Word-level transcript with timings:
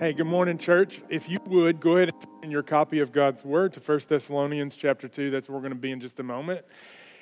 Hey, 0.00 0.14
good 0.14 0.28
morning, 0.28 0.56
church. 0.56 1.02
If 1.10 1.28
you 1.28 1.36
would, 1.44 1.78
go 1.78 1.98
ahead 1.98 2.14
and 2.14 2.42
turn 2.42 2.50
your 2.50 2.62
copy 2.62 3.00
of 3.00 3.12
God's 3.12 3.44
Word 3.44 3.74
to 3.74 3.80
1 3.80 4.00
Thessalonians 4.08 4.74
chapter 4.74 5.08
2. 5.08 5.30
That's 5.30 5.46
where 5.46 5.56
we're 5.56 5.60
going 5.60 5.74
to 5.74 5.78
be 5.78 5.90
in 5.90 6.00
just 6.00 6.18
a 6.18 6.22
moment. 6.22 6.64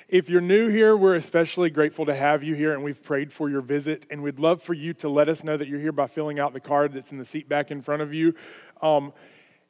If 0.07 0.29
you're 0.29 0.39
new 0.39 0.69
here, 0.69 0.95
we're 0.95 1.15
especially 1.15 1.69
grateful 1.71 2.05
to 2.05 2.15
have 2.15 2.41
you 2.41 2.55
here, 2.55 2.73
and 2.73 2.81
we've 2.81 3.03
prayed 3.03 3.33
for 3.33 3.49
your 3.49 3.59
visit. 3.59 4.05
And 4.09 4.23
we'd 4.23 4.39
love 4.39 4.63
for 4.63 4.73
you 4.73 4.93
to 4.93 5.09
let 5.09 5.27
us 5.27 5.43
know 5.43 5.57
that 5.57 5.67
you're 5.67 5.81
here 5.81 5.91
by 5.91 6.07
filling 6.07 6.39
out 6.39 6.53
the 6.53 6.61
card 6.61 6.93
that's 6.93 7.11
in 7.11 7.17
the 7.17 7.25
seat 7.25 7.49
back 7.49 7.69
in 7.69 7.81
front 7.81 8.01
of 8.01 8.13
you. 8.13 8.33
Um, 8.81 9.11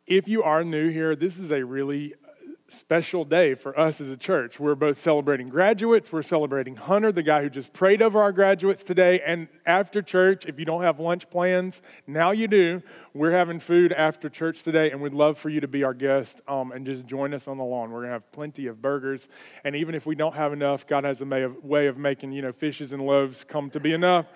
if 0.05 0.27
you 0.27 0.43
are 0.43 0.63
new 0.63 0.89
here, 0.89 1.15
this 1.15 1.39
is 1.39 1.51
a 1.51 1.65
really 1.65 2.13
special 2.71 3.25
day 3.25 3.55
for 3.55 3.77
us 3.79 3.99
as 3.99 4.09
a 4.09 4.17
church. 4.17 4.59
We're 4.59 4.75
both 4.75 4.99
celebrating 4.99 5.49
graduates. 5.49 6.11
We're 6.11 6.21
celebrating 6.21 6.75
Hunter, 6.75 7.11
the 7.11 7.23
guy 7.23 7.41
who 7.41 7.49
just 7.49 7.73
prayed 7.73 8.01
over 8.01 8.21
our 8.21 8.31
graduates 8.31 8.83
today. 8.83 9.21
And 9.25 9.47
after 9.65 10.01
church, 10.01 10.45
if 10.45 10.59
you 10.59 10.65
don't 10.65 10.83
have 10.83 10.99
lunch 10.99 11.29
plans, 11.29 11.81
now 12.07 12.31
you 12.31 12.47
do. 12.47 12.81
We're 13.13 13.31
having 13.31 13.59
food 13.59 13.91
after 13.93 14.29
church 14.29 14.63
today, 14.63 14.91
and 14.91 15.01
we'd 15.01 15.13
love 15.13 15.37
for 15.37 15.49
you 15.49 15.59
to 15.61 15.67
be 15.67 15.83
our 15.83 15.93
guest 15.93 16.41
um, 16.47 16.71
and 16.71 16.85
just 16.85 17.05
join 17.05 17.33
us 17.33 17.47
on 17.47 17.57
the 17.57 17.63
lawn. 17.63 17.89
We're 17.91 18.01
going 18.01 18.09
to 18.09 18.13
have 18.13 18.31
plenty 18.31 18.67
of 18.67 18.81
burgers. 18.81 19.27
And 19.63 19.75
even 19.75 19.95
if 19.95 20.05
we 20.05 20.15
don't 20.15 20.35
have 20.35 20.53
enough, 20.53 20.85
God 20.85 21.03
has 21.03 21.21
a 21.21 21.25
way 21.61 21.87
of 21.87 21.97
making, 21.97 22.31
you 22.31 22.41
know, 22.41 22.51
fishes 22.51 22.93
and 22.93 23.05
loaves 23.05 23.43
come 23.43 23.69
to 23.71 23.79
be 23.79 23.93
enough. 23.93 24.27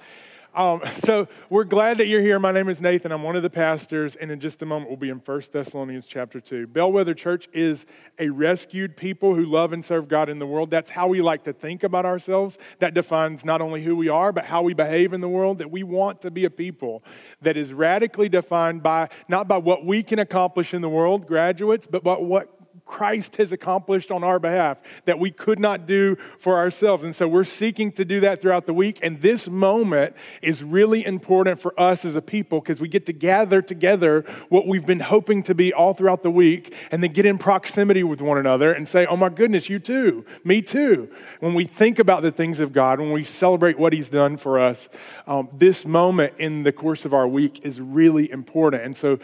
Um, 0.53 0.81
so 0.93 1.27
we're 1.49 1.63
glad 1.63 1.97
that 1.97 2.07
you're 2.07 2.21
here. 2.21 2.39
My 2.39 2.51
name 2.51 2.69
is 2.69 2.81
Nathan. 2.81 3.11
I'm 3.11 3.23
one 3.23 3.35
of 3.35 3.43
the 3.43 3.49
pastors, 3.49 4.15
and 4.15 4.31
in 4.31 4.39
just 4.39 4.61
a 4.61 4.65
moment, 4.65 4.89
we'll 4.89 4.97
be 4.97 5.09
in 5.09 5.17
1 5.17 5.41
Thessalonians 5.51 6.05
chapter 6.05 6.39
2. 6.39 6.67
Bellwether 6.67 7.13
Church 7.13 7.47
is 7.53 7.85
a 8.19 8.29
rescued 8.29 8.95
people 8.95 9.35
who 9.35 9.45
love 9.45 9.73
and 9.73 9.83
serve 9.83 10.07
God 10.07 10.29
in 10.29 10.39
the 10.39 10.45
world. 10.45 10.69
That's 10.69 10.91
how 10.91 11.07
we 11.07 11.21
like 11.21 11.43
to 11.45 11.53
think 11.53 11.83
about 11.83 12.05
ourselves. 12.05 12.57
That 12.79 12.93
defines 12.93 13.43
not 13.43 13.61
only 13.61 13.83
who 13.83 13.95
we 13.95 14.09
are, 14.09 14.31
but 14.31 14.45
how 14.45 14.61
we 14.61 14.73
behave 14.73 15.13
in 15.13 15.21
the 15.21 15.29
world. 15.29 15.57
That 15.57 15.71
we 15.71 15.83
want 15.83 16.21
to 16.21 16.31
be 16.31 16.45
a 16.45 16.49
people 16.49 17.03
that 17.41 17.57
is 17.57 17.73
radically 17.73 18.29
defined 18.29 18.83
by 18.83 19.09
not 19.27 19.47
by 19.47 19.57
what 19.57 19.85
we 19.85 20.03
can 20.03 20.19
accomplish 20.19 20.73
in 20.73 20.81
the 20.81 20.89
world, 20.89 21.27
graduates, 21.27 21.87
but 21.87 22.03
by 22.03 22.13
what 22.13 22.62
Christ 22.93 23.37
has 23.37 23.51
accomplished 23.51 24.11
on 24.11 24.23
our 24.23 24.37
behalf 24.37 24.77
that 25.05 25.17
we 25.17 25.31
could 25.31 25.57
not 25.57 25.87
do 25.87 26.15
for 26.37 26.57
ourselves. 26.57 27.03
And 27.03 27.15
so 27.15 27.27
we're 27.27 27.43
seeking 27.43 27.91
to 27.93 28.05
do 28.05 28.19
that 28.19 28.39
throughout 28.39 28.67
the 28.67 28.73
week. 28.73 28.99
And 29.01 29.19
this 29.19 29.49
moment 29.49 30.15
is 30.43 30.61
really 30.63 31.03
important 31.03 31.59
for 31.59 31.77
us 31.81 32.05
as 32.05 32.15
a 32.15 32.21
people 32.21 32.59
because 32.59 32.79
we 32.79 32.87
get 32.87 33.07
to 33.07 33.11
gather 33.11 33.63
together 33.63 34.23
what 34.49 34.67
we've 34.67 34.85
been 34.85 34.99
hoping 34.99 35.41
to 35.41 35.55
be 35.55 35.73
all 35.73 35.95
throughout 35.95 36.21
the 36.21 36.29
week 36.29 36.71
and 36.91 37.01
then 37.01 37.11
get 37.13 37.25
in 37.25 37.39
proximity 37.39 38.03
with 38.03 38.21
one 38.21 38.37
another 38.37 38.71
and 38.71 38.87
say, 38.87 39.07
Oh 39.07 39.17
my 39.17 39.29
goodness, 39.29 39.69
you 39.69 39.79
too, 39.79 40.23
me 40.43 40.61
too. 40.61 41.09
When 41.39 41.55
we 41.55 41.65
think 41.65 41.97
about 41.97 42.21
the 42.21 42.31
things 42.31 42.59
of 42.59 42.73
God, 42.73 42.99
when 42.99 43.11
we 43.11 43.23
celebrate 43.23 43.79
what 43.79 43.91
He's 43.93 44.11
done 44.11 44.37
for 44.37 44.59
us, 44.59 44.87
um, 45.25 45.49
this 45.51 45.83
moment 45.83 46.35
in 46.37 46.61
the 46.61 46.71
course 46.71 47.05
of 47.05 47.13
our 47.15 47.27
week 47.27 47.61
is 47.63 47.81
really 47.81 48.29
important. 48.29 48.83
And 48.83 48.95
so, 48.95 49.17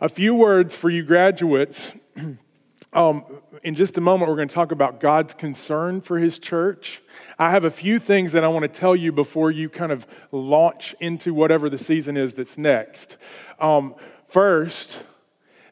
a 0.00 0.08
few 0.08 0.34
words 0.34 0.74
for 0.74 0.88
you 0.88 1.02
graduates. 1.02 1.92
Um, 2.92 3.24
in 3.62 3.76
just 3.76 3.98
a 3.98 4.00
moment, 4.00 4.28
we're 4.28 4.36
going 4.36 4.48
to 4.48 4.54
talk 4.54 4.72
about 4.72 4.98
God's 4.98 5.32
concern 5.34 6.00
for 6.00 6.18
his 6.18 6.38
church. 6.40 7.00
I 7.38 7.50
have 7.50 7.64
a 7.64 7.70
few 7.70 8.00
things 8.00 8.32
that 8.32 8.42
I 8.42 8.48
want 8.48 8.62
to 8.64 8.68
tell 8.68 8.96
you 8.96 9.12
before 9.12 9.50
you 9.50 9.68
kind 9.68 9.92
of 9.92 10.06
launch 10.32 10.94
into 10.98 11.32
whatever 11.32 11.70
the 11.70 11.78
season 11.78 12.16
is 12.16 12.34
that's 12.34 12.58
next. 12.58 13.16
Um, 13.60 13.94
first, 14.26 15.04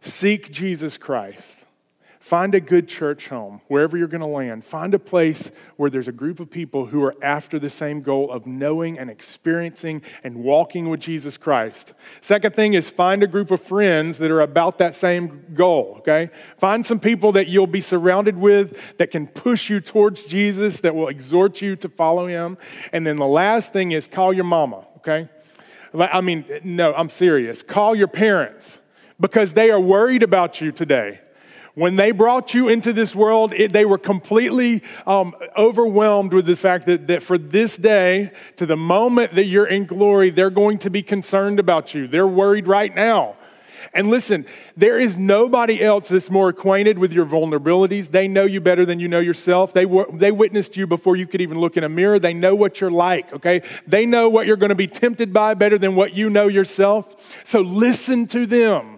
seek 0.00 0.52
Jesus 0.52 0.96
Christ. 0.96 1.64
Find 2.28 2.54
a 2.54 2.60
good 2.60 2.88
church 2.88 3.28
home, 3.28 3.62
wherever 3.68 3.96
you're 3.96 4.06
going 4.06 4.20
to 4.20 4.26
land. 4.26 4.62
Find 4.62 4.92
a 4.92 4.98
place 4.98 5.50
where 5.76 5.88
there's 5.88 6.08
a 6.08 6.12
group 6.12 6.40
of 6.40 6.50
people 6.50 6.84
who 6.84 7.02
are 7.02 7.14
after 7.24 7.58
the 7.58 7.70
same 7.70 8.02
goal 8.02 8.30
of 8.30 8.46
knowing 8.46 8.98
and 8.98 9.08
experiencing 9.08 10.02
and 10.22 10.44
walking 10.44 10.90
with 10.90 11.00
Jesus 11.00 11.38
Christ. 11.38 11.94
Second 12.20 12.54
thing 12.54 12.74
is 12.74 12.90
find 12.90 13.22
a 13.22 13.26
group 13.26 13.50
of 13.50 13.62
friends 13.62 14.18
that 14.18 14.30
are 14.30 14.42
about 14.42 14.76
that 14.76 14.94
same 14.94 15.46
goal, 15.54 15.94
okay? 16.00 16.28
Find 16.58 16.84
some 16.84 17.00
people 17.00 17.32
that 17.32 17.48
you'll 17.48 17.66
be 17.66 17.80
surrounded 17.80 18.36
with 18.36 18.98
that 18.98 19.10
can 19.10 19.26
push 19.26 19.70
you 19.70 19.80
towards 19.80 20.26
Jesus, 20.26 20.80
that 20.80 20.94
will 20.94 21.08
exhort 21.08 21.62
you 21.62 21.76
to 21.76 21.88
follow 21.88 22.26
him. 22.26 22.58
And 22.92 23.06
then 23.06 23.16
the 23.16 23.26
last 23.26 23.72
thing 23.72 23.92
is 23.92 24.06
call 24.06 24.34
your 24.34 24.44
mama, 24.44 24.84
okay? 24.98 25.30
I 25.94 26.20
mean, 26.20 26.44
no, 26.62 26.92
I'm 26.92 27.08
serious. 27.08 27.62
Call 27.62 27.94
your 27.94 28.06
parents 28.06 28.82
because 29.18 29.54
they 29.54 29.70
are 29.70 29.80
worried 29.80 30.22
about 30.22 30.60
you 30.60 30.72
today. 30.72 31.20
When 31.78 31.94
they 31.94 32.10
brought 32.10 32.54
you 32.54 32.66
into 32.66 32.92
this 32.92 33.14
world, 33.14 33.52
it, 33.52 33.72
they 33.72 33.84
were 33.84 33.98
completely 33.98 34.82
um, 35.06 35.32
overwhelmed 35.56 36.32
with 36.32 36.44
the 36.44 36.56
fact 36.56 36.86
that, 36.86 37.06
that 37.06 37.22
for 37.22 37.38
this 37.38 37.76
day, 37.76 38.32
to 38.56 38.66
the 38.66 38.76
moment 38.76 39.36
that 39.36 39.44
you're 39.44 39.68
in 39.68 39.86
glory, 39.86 40.30
they're 40.30 40.50
going 40.50 40.78
to 40.78 40.90
be 40.90 41.04
concerned 41.04 41.60
about 41.60 41.94
you. 41.94 42.08
They're 42.08 42.26
worried 42.26 42.66
right 42.66 42.92
now. 42.92 43.36
And 43.94 44.10
listen, 44.10 44.44
there 44.76 44.98
is 44.98 45.16
nobody 45.16 45.80
else 45.80 46.08
that's 46.08 46.30
more 46.30 46.48
acquainted 46.48 46.98
with 46.98 47.12
your 47.12 47.24
vulnerabilities. 47.24 48.10
They 48.10 48.26
know 48.26 48.44
you 48.44 48.60
better 48.60 48.84
than 48.84 48.98
you 48.98 49.06
know 49.06 49.20
yourself. 49.20 49.72
They, 49.72 49.86
they 50.14 50.32
witnessed 50.32 50.76
you 50.76 50.88
before 50.88 51.14
you 51.14 51.28
could 51.28 51.40
even 51.40 51.60
look 51.60 51.76
in 51.76 51.84
a 51.84 51.88
mirror. 51.88 52.18
They 52.18 52.34
know 52.34 52.56
what 52.56 52.80
you're 52.80 52.90
like, 52.90 53.32
okay? 53.34 53.62
They 53.86 54.04
know 54.04 54.28
what 54.28 54.48
you're 54.48 54.56
going 54.56 54.70
to 54.70 54.74
be 54.74 54.88
tempted 54.88 55.32
by 55.32 55.54
better 55.54 55.78
than 55.78 55.94
what 55.94 56.12
you 56.12 56.28
know 56.28 56.48
yourself. 56.48 57.38
So 57.44 57.60
listen 57.60 58.26
to 58.26 58.46
them. 58.46 58.97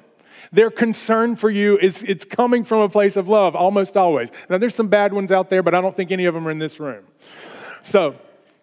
Their 0.52 0.70
concern 0.70 1.36
for 1.36 1.48
you 1.48 1.78
is 1.78 2.02
it's 2.02 2.24
coming 2.24 2.64
from 2.64 2.80
a 2.80 2.88
place 2.88 3.16
of 3.16 3.28
love 3.28 3.54
almost 3.54 3.96
always. 3.96 4.30
Now, 4.48 4.58
there's 4.58 4.74
some 4.74 4.88
bad 4.88 5.12
ones 5.12 5.30
out 5.30 5.48
there, 5.48 5.62
but 5.62 5.74
I 5.74 5.80
don't 5.80 5.94
think 5.94 6.10
any 6.10 6.24
of 6.24 6.34
them 6.34 6.46
are 6.46 6.50
in 6.50 6.58
this 6.58 6.80
room. 6.80 7.04
So, 7.82 8.16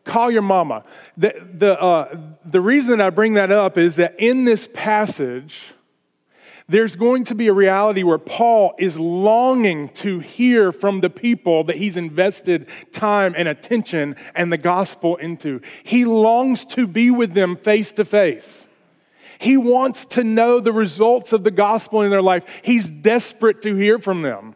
call 0.03 0.29
your 0.29 0.41
mama. 0.41 0.83
The, 1.15 1.33
the, 1.53 1.81
uh, 1.81 2.17
the 2.45 2.59
reason 2.59 2.99
I 2.99 3.09
bring 3.09 3.35
that 3.35 3.51
up 3.51 3.77
is 3.77 3.95
that 3.95 4.15
in 4.19 4.43
this 4.43 4.67
passage, 4.73 5.73
there's 6.69 6.97
going 6.97 7.23
to 7.25 7.35
be 7.35 7.47
a 7.47 7.53
reality 7.53 8.03
where 8.03 8.17
Paul 8.17 8.73
is 8.77 8.99
longing 8.99 9.87
to 9.89 10.19
hear 10.19 10.73
from 10.73 10.99
the 10.99 11.09
people 11.09 11.63
that 11.63 11.77
he's 11.77 11.95
invested 11.95 12.67
time 12.91 13.33
and 13.37 13.47
attention 13.47 14.17
and 14.35 14.51
the 14.51 14.57
gospel 14.57 15.15
into. 15.15 15.61
He 15.83 16.03
longs 16.03 16.65
to 16.65 16.85
be 16.85 17.09
with 17.09 17.33
them 17.33 17.55
face 17.55 17.93
to 17.93 18.03
face. 18.03 18.66
He 19.39 19.57
wants 19.57 20.05
to 20.05 20.23
know 20.23 20.59
the 20.59 20.71
results 20.71 21.33
of 21.33 21.43
the 21.43 21.51
gospel 21.51 22.01
in 22.01 22.09
their 22.09 22.21
life. 22.21 22.43
He's 22.63 22.89
desperate 22.89 23.61
to 23.63 23.75
hear 23.75 23.99
from 23.99 24.21
them. 24.21 24.55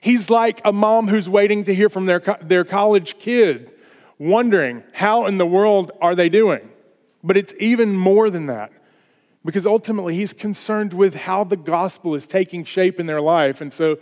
He's 0.00 0.30
like 0.30 0.60
a 0.64 0.72
mom 0.72 1.08
who's 1.08 1.28
waiting 1.28 1.64
to 1.64 1.74
hear 1.74 1.88
from 1.88 2.06
their, 2.06 2.20
their 2.40 2.64
college 2.64 3.18
kid, 3.18 3.72
wondering, 4.18 4.82
how 4.92 5.26
in 5.26 5.38
the 5.38 5.46
world 5.46 5.92
are 6.00 6.14
they 6.14 6.28
doing? 6.28 6.70
But 7.22 7.36
it's 7.36 7.52
even 7.58 7.94
more 7.94 8.30
than 8.30 8.46
that 8.46 8.72
because 9.44 9.66
ultimately 9.66 10.14
he's 10.14 10.32
concerned 10.32 10.92
with 10.92 11.14
how 11.14 11.44
the 11.44 11.56
gospel 11.56 12.14
is 12.14 12.26
taking 12.26 12.64
shape 12.64 13.00
in 13.00 13.06
their 13.06 13.20
life. 13.20 13.60
And 13.60 13.72
so 13.72 13.98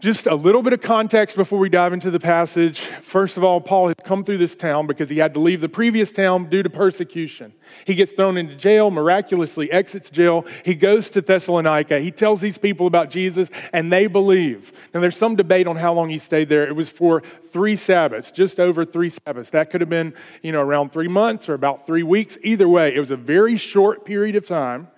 just 0.00 0.26
a 0.26 0.34
little 0.34 0.62
bit 0.62 0.72
of 0.72 0.80
context 0.80 1.36
before 1.36 1.58
we 1.58 1.68
dive 1.68 1.92
into 1.92 2.10
the 2.10 2.18
passage. 2.18 2.80
First 3.02 3.36
of 3.36 3.44
all, 3.44 3.60
Paul 3.60 3.88
has 3.88 3.96
come 4.02 4.24
through 4.24 4.38
this 4.38 4.56
town 4.56 4.86
because 4.86 5.10
he 5.10 5.18
had 5.18 5.34
to 5.34 5.40
leave 5.40 5.60
the 5.60 5.68
previous 5.68 6.10
town 6.10 6.48
due 6.48 6.62
to 6.62 6.70
persecution. 6.70 7.52
He 7.84 7.94
gets 7.94 8.10
thrown 8.12 8.38
into 8.38 8.56
jail, 8.56 8.90
miraculously 8.90 9.70
exits 9.70 10.08
jail. 10.08 10.46
He 10.64 10.74
goes 10.74 11.10
to 11.10 11.20
Thessalonica. 11.20 12.00
He 12.00 12.10
tells 12.10 12.40
these 12.40 12.56
people 12.56 12.86
about 12.86 13.10
Jesus, 13.10 13.50
and 13.74 13.92
they 13.92 14.06
believe. 14.06 14.72
Now, 14.94 15.00
there's 15.00 15.18
some 15.18 15.36
debate 15.36 15.66
on 15.66 15.76
how 15.76 15.92
long 15.92 16.08
he 16.08 16.18
stayed 16.18 16.48
there. 16.48 16.66
It 16.66 16.74
was 16.74 16.88
for 16.88 17.22
three 17.50 17.76
Sabbaths, 17.76 18.30
just 18.30 18.58
over 18.58 18.86
three 18.86 19.10
Sabbaths. 19.10 19.50
That 19.50 19.70
could 19.70 19.82
have 19.82 19.90
been, 19.90 20.14
you 20.42 20.50
know, 20.50 20.62
around 20.62 20.92
three 20.92 21.08
months 21.08 21.46
or 21.46 21.52
about 21.52 21.86
three 21.86 22.02
weeks. 22.02 22.38
Either 22.42 22.68
way, 22.68 22.94
it 22.94 23.00
was 23.00 23.10
a 23.10 23.16
very 23.16 23.58
short 23.58 24.06
period 24.06 24.34
of 24.34 24.46
time. 24.46 24.88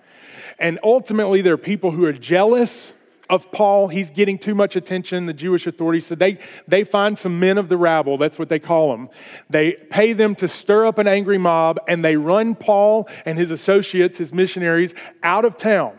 And 0.59 0.79
ultimately, 0.81 1.41
there 1.41 1.55
are 1.55 1.57
people 1.57 1.91
who 1.91 2.05
are 2.05 2.13
jealous 2.13 2.93
of 3.33 3.51
Paul, 3.51 3.87
he's 3.87 4.11
getting 4.11 4.37
too 4.37 4.53
much 4.53 4.75
attention. 4.75 5.25
The 5.25 5.33
Jewish 5.33 5.65
authorities 5.65 6.05
said 6.05 6.19
they, 6.19 6.37
they 6.67 6.83
find 6.83 7.17
some 7.17 7.39
men 7.39 7.57
of 7.57 7.67
the 7.67 7.77
rabble, 7.77 8.15
that's 8.15 8.37
what 8.37 8.47
they 8.47 8.59
call 8.59 8.91
them. 8.91 9.09
They 9.49 9.73
pay 9.89 10.13
them 10.13 10.35
to 10.35 10.47
stir 10.47 10.85
up 10.85 10.99
an 10.99 11.07
angry 11.07 11.39
mob, 11.39 11.79
and 11.87 12.05
they 12.05 12.15
run 12.15 12.53
Paul 12.53 13.09
and 13.25 13.39
his 13.39 13.49
associates, 13.49 14.19
his 14.19 14.31
missionaries, 14.31 14.93
out 15.23 15.45
of 15.45 15.57
town. 15.57 15.97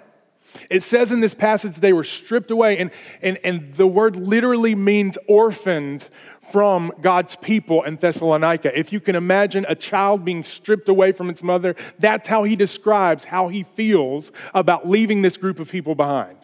It 0.70 0.84
says 0.84 1.10
in 1.10 1.18
this 1.18 1.34
passage 1.34 1.74
they 1.78 1.92
were 1.92 2.04
stripped 2.04 2.52
away, 2.52 2.78
and, 2.78 2.92
and, 3.20 3.38
and 3.42 3.72
the 3.74 3.88
word 3.88 4.14
literally 4.14 4.76
means 4.76 5.18
orphaned 5.26 6.08
from 6.52 6.92
God's 7.00 7.34
people 7.34 7.82
in 7.82 7.96
Thessalonica. 7.96 8.78
If 8.78 8.92
you 8.92 9.00
can 9.00 9.16
imagine 9.16 9.66
a 9.68 9.74
child 9.74 10.24
being 10.24 10.44
stripped 10.44 10.88
away 10.88 11.10
from 11.10 11.30
its 11.30 11.42
mother, 11.42 11.74
that's 11.98 12.28
how 12.28 12.44
he 12.44 12.54
describes 12.54 13.24
how 13.24 13.48
he 13.48 13.64
feels 13.64 14.30
about 14.52 14.88
leaving 14.88 15.22
this 15.22 15.36
group 15.36 15.58
of 15.58 15.68
people 15.68 15.96
behind. 15.96 16.38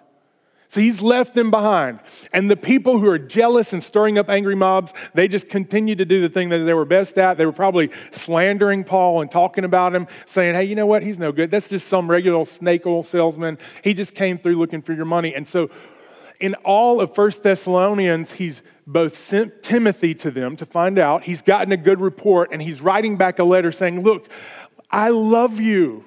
So 0.71 0.81
he's 0.81 1.03
left 1.03 1.35
them 1.35 1.51
behind. 1.51 1.99
And 2.33 2.49
the 2.49 2.57
people 2.57 3.01
who 3.01 3.09
are 3.09 3.19
jealous 3.19 3.73
and 3.73 3.83
stirring 3.83 4.19
up 4.19 4.31
angry 4.31 4.55
mobs, 4.55 4.95
they 5.15 5.27
just 5.27 5.49
continue 5.49 5.97
to 5.97 6.05
do 6.05 6.21
the 6.21 6.29
thing 6.29 6.49
that 6.51 6.59
they 6.59 6.75
were 6.75 6.85
best 6.85 7.19
at. 7.19 7.39
They 7.39 7.45
were 7.45 7.51
probably 7.51 7.91
slandering 8.13 8.85
Paul 8.85 9.21
and 9.21 9.29
talking 9.29 9.65
about 9.65 9.93
him, 9.93 10.07
saying, 10.27 10.55
hey, 10.55 10.63
you 10.63 10.77
know 10.77 10.87
what? 10.87 11.03
He's 11.03 11.19
no 11.19 11.33
good. 11.33 11.51
That's 11.51 11.69
just 11.69 11.89
some 11.89 12.09
regular 12.09 12.45
snake 12.47 12.87
oil 12.87 13.03
salesman. 13.03 13.59
He 13.83 13.95
just 13.95 14.15
came 14.15 14.39
through 14.39 14.61
looking 14.61 14.81
for 14.81 14.93
your 14.93 15.07
money. 15.07 15.35
And 15.35 15.49
so 15.49 15.71
in 16.39 16.55
all 16.65 17.01
of 17.01 17.17
First 17.17 17.43
Thessalonians, 17.43 18.31
he's 18.31 18.63
both 18.87 19.17
sent 19.17 19.65
Timothy 19.65 20.15
to 20.15 20.31
them 20.31 20.55
to 20.55 20.65
find 20.65 21.01
out. 21.01 21.25
He's 21.25 21.43
gotten 21.43 21.73
a 21.73 21.77
good 21.77 22.01
report, 22.01 22.51
and 22.53 22.63
he's 22.63 22.81
writing 22.81 23.17
back 23.17 23.41
a 23.41 23.45
letter 23.45 23.73
saying, 23.73 24.05
Look, 24.05 24.29
I 24.89 25.09
love 25.09 25.61
you. 25.61 26.05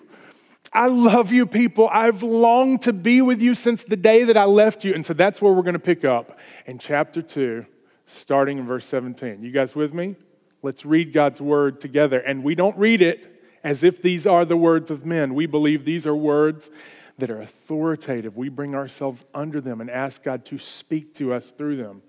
I 0.74 0.88
love 0.88 1.32
you, 1.32 1.46
people. 1.46 1.88
I've 1.92 2.24
longed 2.24 2.82
to 2.84 2.94
be 2.94 3.22
with 3.22 3.42
you 3.42 3.54
since 3.54 3.84
the 3.84 3.96
day 3.96 4.24
that 4.24 4.38
I 4.38 4.46
left 4.46 4.84
you. 4.84 4.94
And 4.94 5.06
so 5.06 5.14
that's 5.14 5.42
where 5.42 5.54
we're 5.54 5.62
going 5.62 5.74
to 5.74 5.80
pick 5.80 6.04
up 6.04 6.38
in 6.66 6.80
chapter 6.80 7.22
2, 7.22 7.66
starting 8.06 8.58
in 8.58 8.66
verse 8.66 8.86
17. 8.86 9.44
You 9.44 9.52
guys 9.52 9.76
with 9.76 9.94
me? 9.94 10.16
Let's 10.64 10.86
read 10.86 11.14
God's 11.14 11.40
word 11.40 11.80
together. 11.80 12.20
And 12.20 12.44
we 12.44 12.56
don't 12.56 12.78
read 12.78 13.02
it 13.02 13.30
as 13.64 13.84
if 13.84 14.02
these 14.02 14.26
are 14.26 14.46
the 14.46 14.58
words 14.58 14.90
of 14.90 15.06
men. 15.06 15.36
We 15.36 15.46
believe 15.46 15.86
these 15.86 16.08
are 16.08 16.16
words 16.16 16.72
that 17.18 17.30
are 17.30 17.42
authoritative. 17.42 18.36
We 18.36 18.50
bring 18.50 18.74
ourselves 18.74 19.24
under 19.34 19.62
them 19.62 19.80
and 19.80 19.90
ask 19.90 20.24
God 20.24 20.46
to 20.46 20.58
speak 20.58 21.14
to 21.16 21.34
us 21.34 21.52
through 21.52 21.78
them. 21.78 22.02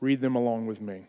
Read 0.00 0.20
them 0.20 0.34
along 0.34 0.66
with 0.66 0.80
me. 0.80 1.08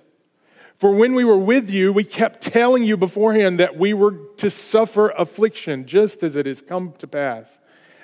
For 0.81 0.91
when 0.91 1.13
we 1.13 1.23
were 1.23 1.37
with 1.37 1.69
you, 1.69 1.93
we 1.93 2.03
kept 2.03 2.41
telling 2.41 2.83
you 2.83 2.97
beforehand 2.97 3.59
that 3.59 3.77
we 3.77 3.93
were 3.93 4.17
to 4.37 4.49
suffer 4.49 5.09
affliction, 5.09 5.85
just 5.85 6.23
as 6.23 6.35
it 6.35 6.47
has 6.47 6.63
come 6.63 6.95
to 6.97 7.05
pass, 7.05 7.59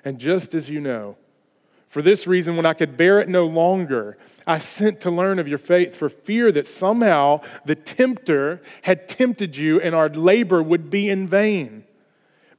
and 0.05 0.19
just 0.19 0.53
as 0.53 0.69
you 0.69 0.79
know. 0.79 1.17
For 1.87 2.03
this 2.03 2.27
reason, 2.27 2.55
when 2.55 2.67
I 2.67 2.75
could 2.75 2.95
bear 2.95 3.19
it 3.19 3.29
no 3.29 3.47
longer, 3.47 4.15
I 4.45 4.59
sent 4.59 5.01
to 5.01 5.09
learn 5.09 5.39
of 5.39 5.47
your 5.47 5.57
faith 5.57 5.95
for 5.95 6.07
fear 6.07 6.51
that 6.51 6.67
somehow 6.67 7.41
the 7.65 7.73
tempter 7.73 8.61
had 8.83 9.07
tempted 9.07 9.57
you 9.57 9.81
and 9.81 9.95
our 9.95 10.07
labor 10.07 10.61
would 10.61 10.91
be 10.91 11.09
in 11.09 11.27
vain. 11.27 11.83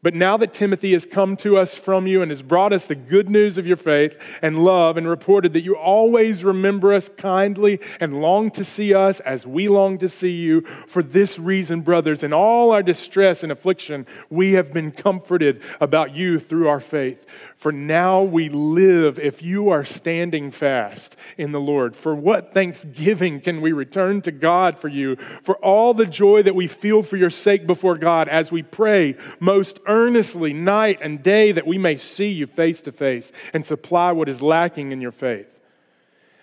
But 0.00 0.14
now 0.14 0.36
that 0.36 0.52
Timothy 0.52 0.92
has 0.92 1.04
come 1.04 1.36
to 1.38 1.58
us 1.58 1.76
from 1.76 2.06
you 2.06 2.22
and 2.22 2.30
has 2.30 2.40
brought 2.40 2.72
us 2.72 2.86
the 2.86 2.94
good 2.94 3.28
news 3.28 3.58
of 3.58 3.66
your 3.66 3.76
faith 3.76 4.16
and 4.40 4.64
love 4.64 4.96
and 4.96 5.08
reported 5.08 5.52
that 5.54 5.64
you 5.64 5.76
always 5.76 6.44
remember 6.44 6.94
us 6.94 7.08
kindly 7.08 7.80
and 7.98 8.20
long 8.20 8.52
to 8.52 8.64
see 8.64 8.94
us 8.94 9.18
as 9.20 9.44
we 9.44 9.68
long 9.68 9.98
to 9.98 10.08
see 10.08 10.30
you, 10.30 10.60
for 10.86 11.02
this 11.02 11.36
reason, 11.36 11.80
brothers, 11.80 12.22
in 12.22 12.32
all 12.32 12.70
our 12.70 12.82
distress 12.82 13.42
and 13.42 13.50
affliction, 13.50 14.06
we 14.30 14.52
have 14.52 14.72
been 14.72 14.92
comforted 14.92 15.60
about 15.80 16.14
you 16.14 16.38
through 16.38 16.68
our 16.68 16.80
faith. 16.80 17.26
For 17.56 17.72
now 17.72 18.22
we 18.22 18.48
live 18.48 19.18
if 19.18 19.42
you 19.42 19.68
are 19.70 19.84
standing 19.84 20.52
fast 20.52 21.16
in 21.36 21.50
the 21.50 21.60
Lord. 21.60 21.96
For 21.96 22.14
what 22.14 22.54
thanksgiving 22.54 23.40
can 23.40 23.60
we 23.60 23.72
return 23.72 24.22
to 24.22 24.30
God 24.30 24.78
for 24.78 24.86
you, 24.86 25.16
for 25.42 25.56
all 25.56 25.92
the 25.92 26.06
joy 26.06 26.44
that 26.44 26.54
we 26.54 26.68
feel 26.68 27.02
for 27.02 27.16
your 27.16 27.30
sake 27.30 27.66
before 27.66 27.98
God 27.98 28.28
as 28.28 28.52
we 28.52 28.62
pray 28.62 29.16
most 29.40 29.80
earnestly 29.88 30.52
night 30.52 30.98
and 31.00 31.22
day 31.22 31.50
that 31.50 31.66
we 31.66 31.78
may 31.78 31.96
see 31.96 32.28
you 32.28 32.46
face 32.46 32.80
to 32.82 32.92
face 32.92 33.32
and 33.52 33.66
supply 33.66 34.12
what 34.12 34.28
is 34.28 34.40
lacking 34.40 34.92
in 34.92 35.00
your 35.00 35.10
faith? 35.10 35.58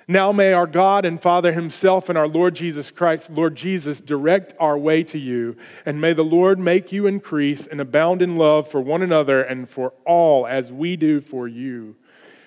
Now 0.08 0.32
may 0.32 0.54
our 0.54 0.68
God 0.68 1.04
and 1.04 1.20
Father 1.20 1.54
Himself 1.54 2.10
and 2.10 2.18
our 2.18 2.28
Lord 2.28 2.56
Jesus 2.56 2.92
Christ, 2.92 3.32
Lord 3.32 3.56
Jesus, 3.56 4.02
direct 4.02 4.54
our 4.60 4.78
way 4.78 5.04
to 5.06 5.18
you. 5.18 5.58
And 5.86 6.00
may 6.00 6.14
the 6.14 6.24
Lord 6.24 6.60
make 6.60 6.92
you 6.92 7.08
increase 7.08 7.66
and 7.66 7.82
abound 7.82 8.22
in 8.22 8.38
love 8.38 8.68
for 8.68 8.82
one 8.82 9.02
another 9.02 9.42
and 9.42 9.68
for 9.68 9.94
all 10.06 10.46
as 10.46 10.72
we 10.72 10.96
do 10.96 11.22
for 11.22 11.48
you, 11.48 11.96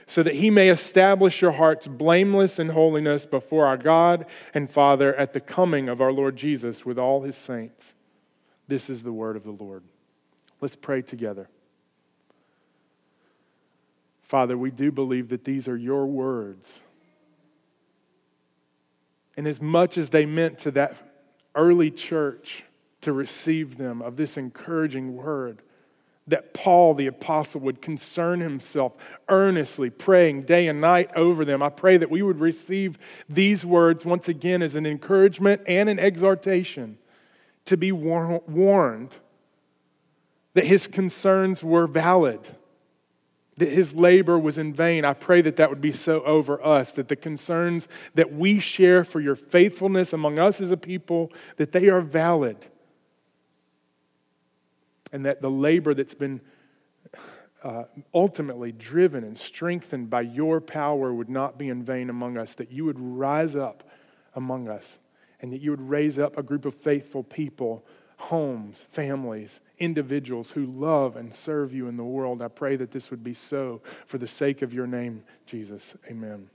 so 0.06 0.22
that 0.22 0.36
He 0.36 0.50
may 0.50 0.68
establish 0.68 1.42
your 1.42 1.52
hearts 1.52 1.88
blameless 1.88 2.60
in 2.60 2.68
holiness 2.68 3.26
before 3.26 3.66
our 3.66 3.76
God 3.76 4.24
and 4.54 4.70
Father 4.70 5.12
at 5.16 5.32
the 5.32 5.40
coming 5.40 5.88
of 5.88 6.00
our 6.00 6.12
Lord 6.12 6.36
Jesus 6.36 6.86
with 6.86 6.98
all 6.98 7.22
His 7.22 7.36
saints. 7.36 7.96
This 8.68 8.88
is 8.88 9.02
the 9.02 9.12
word 9.12 9.34
of 9.34 9.42
the 9.42 9.50
Lord. 9.50 9.82
Let's 10.60 10.76
pray 10.76 11.02
together. 11.02 11.48
Father, 14.22 14.58
we 14.58 14.70
do 14.70 14.92
believe 14.92 15.28
that 15.30 15.44
these 15.44 15.68
are 15.68 15.76
your 15.76 16.06
words 16.06 16.82
and 19.38 19.46
as 19.46 19.62
much 19.62 19.96
as 19.96 20.10
they 20.10 20.26
meant 20.26 20.58
to 20.58 20.72
that 20.72 20.96
early 21.54 21.92
church 21.92 22.64
to 23.02 23.12
receive 23.12 23.78
them 23.78 24.02
of 24.02 24.16
this 24.16 24.36
encouraging 24.36 25.16
word, 25.16 25.62
that 26.26 26.52
Paul 26.52 26.94
the 26.94 27.06
apostle 27.06 27.60
would 27.60 27.80
concern 27.80 28.40
himself 28.40 28.96
earnestly, 29.28 29.90
praying 29.90 30.42
day 30.42 30.66
and 30.66 30.80
night 30.80 31.10
over 31.14 31.44
them. 31.44 31.62
I 31.62 31.68
pray 31.68 31.96
that 31.98 32.10
we 32.10 32.20
would 32.20 32.40
receive 32.40 32.98
these 33.28 33.64
words 33.64 34.04
once 34.04 34.28
again 34.28 34.60
as 34.60 34.74
an 34.74 34.86
encouragement 34.86 35.62
and 35.68 35.88
an 35.88 36.00
exhortation 36.00 36.98
to 37.66 37.76
be 37.76 37.92
warned 37.92 39.18
that 40.58 40.66
his 40.66 40.88
concerns 40.88 41.62
were 41.62 41.86
valid 41.86 42.40
that 43.58 43.68
his 43.68 43.94
labor 43.94 44.36
was 44.36 44.56
in 44.56 44.72
vain. 44.72 45.04
I 45.04 45.12
pray 45.12 45.40
that 45.42 45.54
that 45.56 45.70
would 45.70 45.80
be 45.80 45.92
so 45.92 46.22
over 46.24 46.64
us, 46.64 46.90
that 46.92 47.06
the 47.06 47.16
concerns 47.16 47.86
that 48.14 48.32
we 48.32 48.58
share 48.58 49.04
for 49.04 49.20
your 49.20 49.34
faithfulness 49.34 50.12
among 50.12 50.40
us 50.40 50.60
as 50.60 50.72
a 50.72 50.76
people, 50.76 51.32
that 51.58 51.70
they 51.70 51.88
are 51.88 52.00
valid. 52.00 52.56
And 55.12 55.26
that 55.26 55.42
the 55.42 55.50
labor 55.50 55.94
that's 55.94 56.14
been 56.14 56.40
uh, 57.64 57.84
ultimately 58.12 58.70
driven 58.70 59.24
and 59.24 59.36
strengthened 59.36 60.08
by 60.08 60.20
your 60.22 60.60
power 60.60 61.12
would 61.12 61.30
not 61.30 61.56
be 61.56 61.68
in 61.68 61.82
vain 61.84 62.10
among 62.10 62.36
us, 62.36 62.54
that 62.56 62.70
you 62.70 62.84
would 62.84 62.98
rise 62.98 63.56
up 63.56 63.88
among 64.36 64.68
us, 64.68 64.98
and 65.40 65.52
that 65.52 65.60
you 65.60 65.70
would 65.70 65.88
raise 65.88 66.18
up 66.18 66.36
a 66.36 66.42
group 66.42 66.64
of 66.64 66.74
faithful 66.74 67.24
people 67.24 67.84
homes, 68.18 68.84
families, 68.90 69.60
individuals 69.78 70.52
who 70.52 70.66
love 70.66 71.16
and 71.16 71.32
serve 71.32 71.72
you 71.72 71.88
in 71.88 71.96
the 71.96 72.04
world. 72.04 72.42
I 72.42 72.48
pray 72.48 72.76
that 72.76 72.90
this 72.90 73.10
would 73.10 73.22
be 73.22 73.34
so 73.34 73.82
for 74.06 74.18
the 74.18 74.28
sake 74.28 74.62
of 74.62 74.72
your 74.72 74.86
name, 74.86 75.24
Jesus. 75.46 75.96
Amen. 76.08 76.50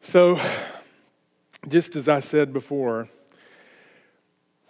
So, 0.00 0.40
just 1.68 1.94
as 1.96 2.08
I 2.08 2.20
said 2.20 2.52
before, 2.52 3.08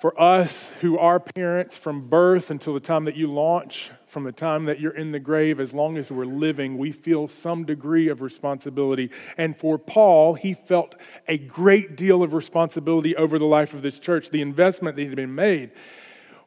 for 0.00 0.18
us 0.18 0.70
who 0.80 0.98
are 0.98 1.20
parents 1.20 1.76
from 1.76 2.08
birth 2.08 2.50
until 2.50 2.72
the 2.72 2.80
time 2.80 3.04
that 3.04 3.16
you 3.16 3.30
launch, 3.30 3.90
from 4.06 4.24
the 4.24 4.32
time 4.32 4.64
that 4.64 4.80
you're 4.80 4.96
in 4.96 5.12
the 5.12 5.20
grave, 5.20 5.60
as 5.60 5.74
long 5.74 5.98
as 5.98 6.10
we're 6.10 6.24
living, 6.24 6.78
we 6.78 6.90
feel 6.90 7.28
some 7.28 7.66
degree 7.66 8.08
of 8.08 8.22
responsibility. 8.22 9.10
And 9.36 9.54
for 9.54 9.78
Paul, 9.78 10.34
he 10.34 10.54
felt 10.54 10.94
a 11.28 11.36
great 11.36 11.96
deal 11.96 12.22
of 12.22 12.32
responsibility 12.32 13.14
over 13.14 13.38
the 13.38 13.44
life 13.44 13.74
of 13.74 13.82
this 13.82 13.98
church. 13.98 14.30
The 14.30 14.40
investment 14.40 14.96
that 14.96 15.06
had 15.06 15.16
been 15.16 15.34
made 15.34 15.70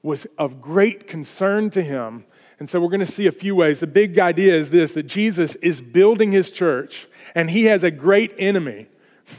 was 0.03 0.27
of 0.38 0.62
great 0.62 1.07
concern 1.07 1.69
to 1.72 1.81
him. 1.81 2.25
And 2.60 2.69
so 2.69 2.79
we're 2.79 2.89
going 2.89 3.00
to 3.00 3.05
see 3.05 3.25
a 3.25 3.31
few 3.31 3.55
ways. 3.55 3.79
The 3.79 3.88
big 3.88 4.19
idea 4.19 4.55
is 4.55 4.69
this 4.69 4.91
that 4.93 5.03
Jesus 5.03 5.55
is 5.55 5.81
building 5.81 6.31
his 6.31 6.51
church, 6.51 7.07
and 7.33 7.50
he 7.50 7.65
has 7.65 7.83
a 7.83 7.91
great 7.91 8.33
enemy. 8.38 8.88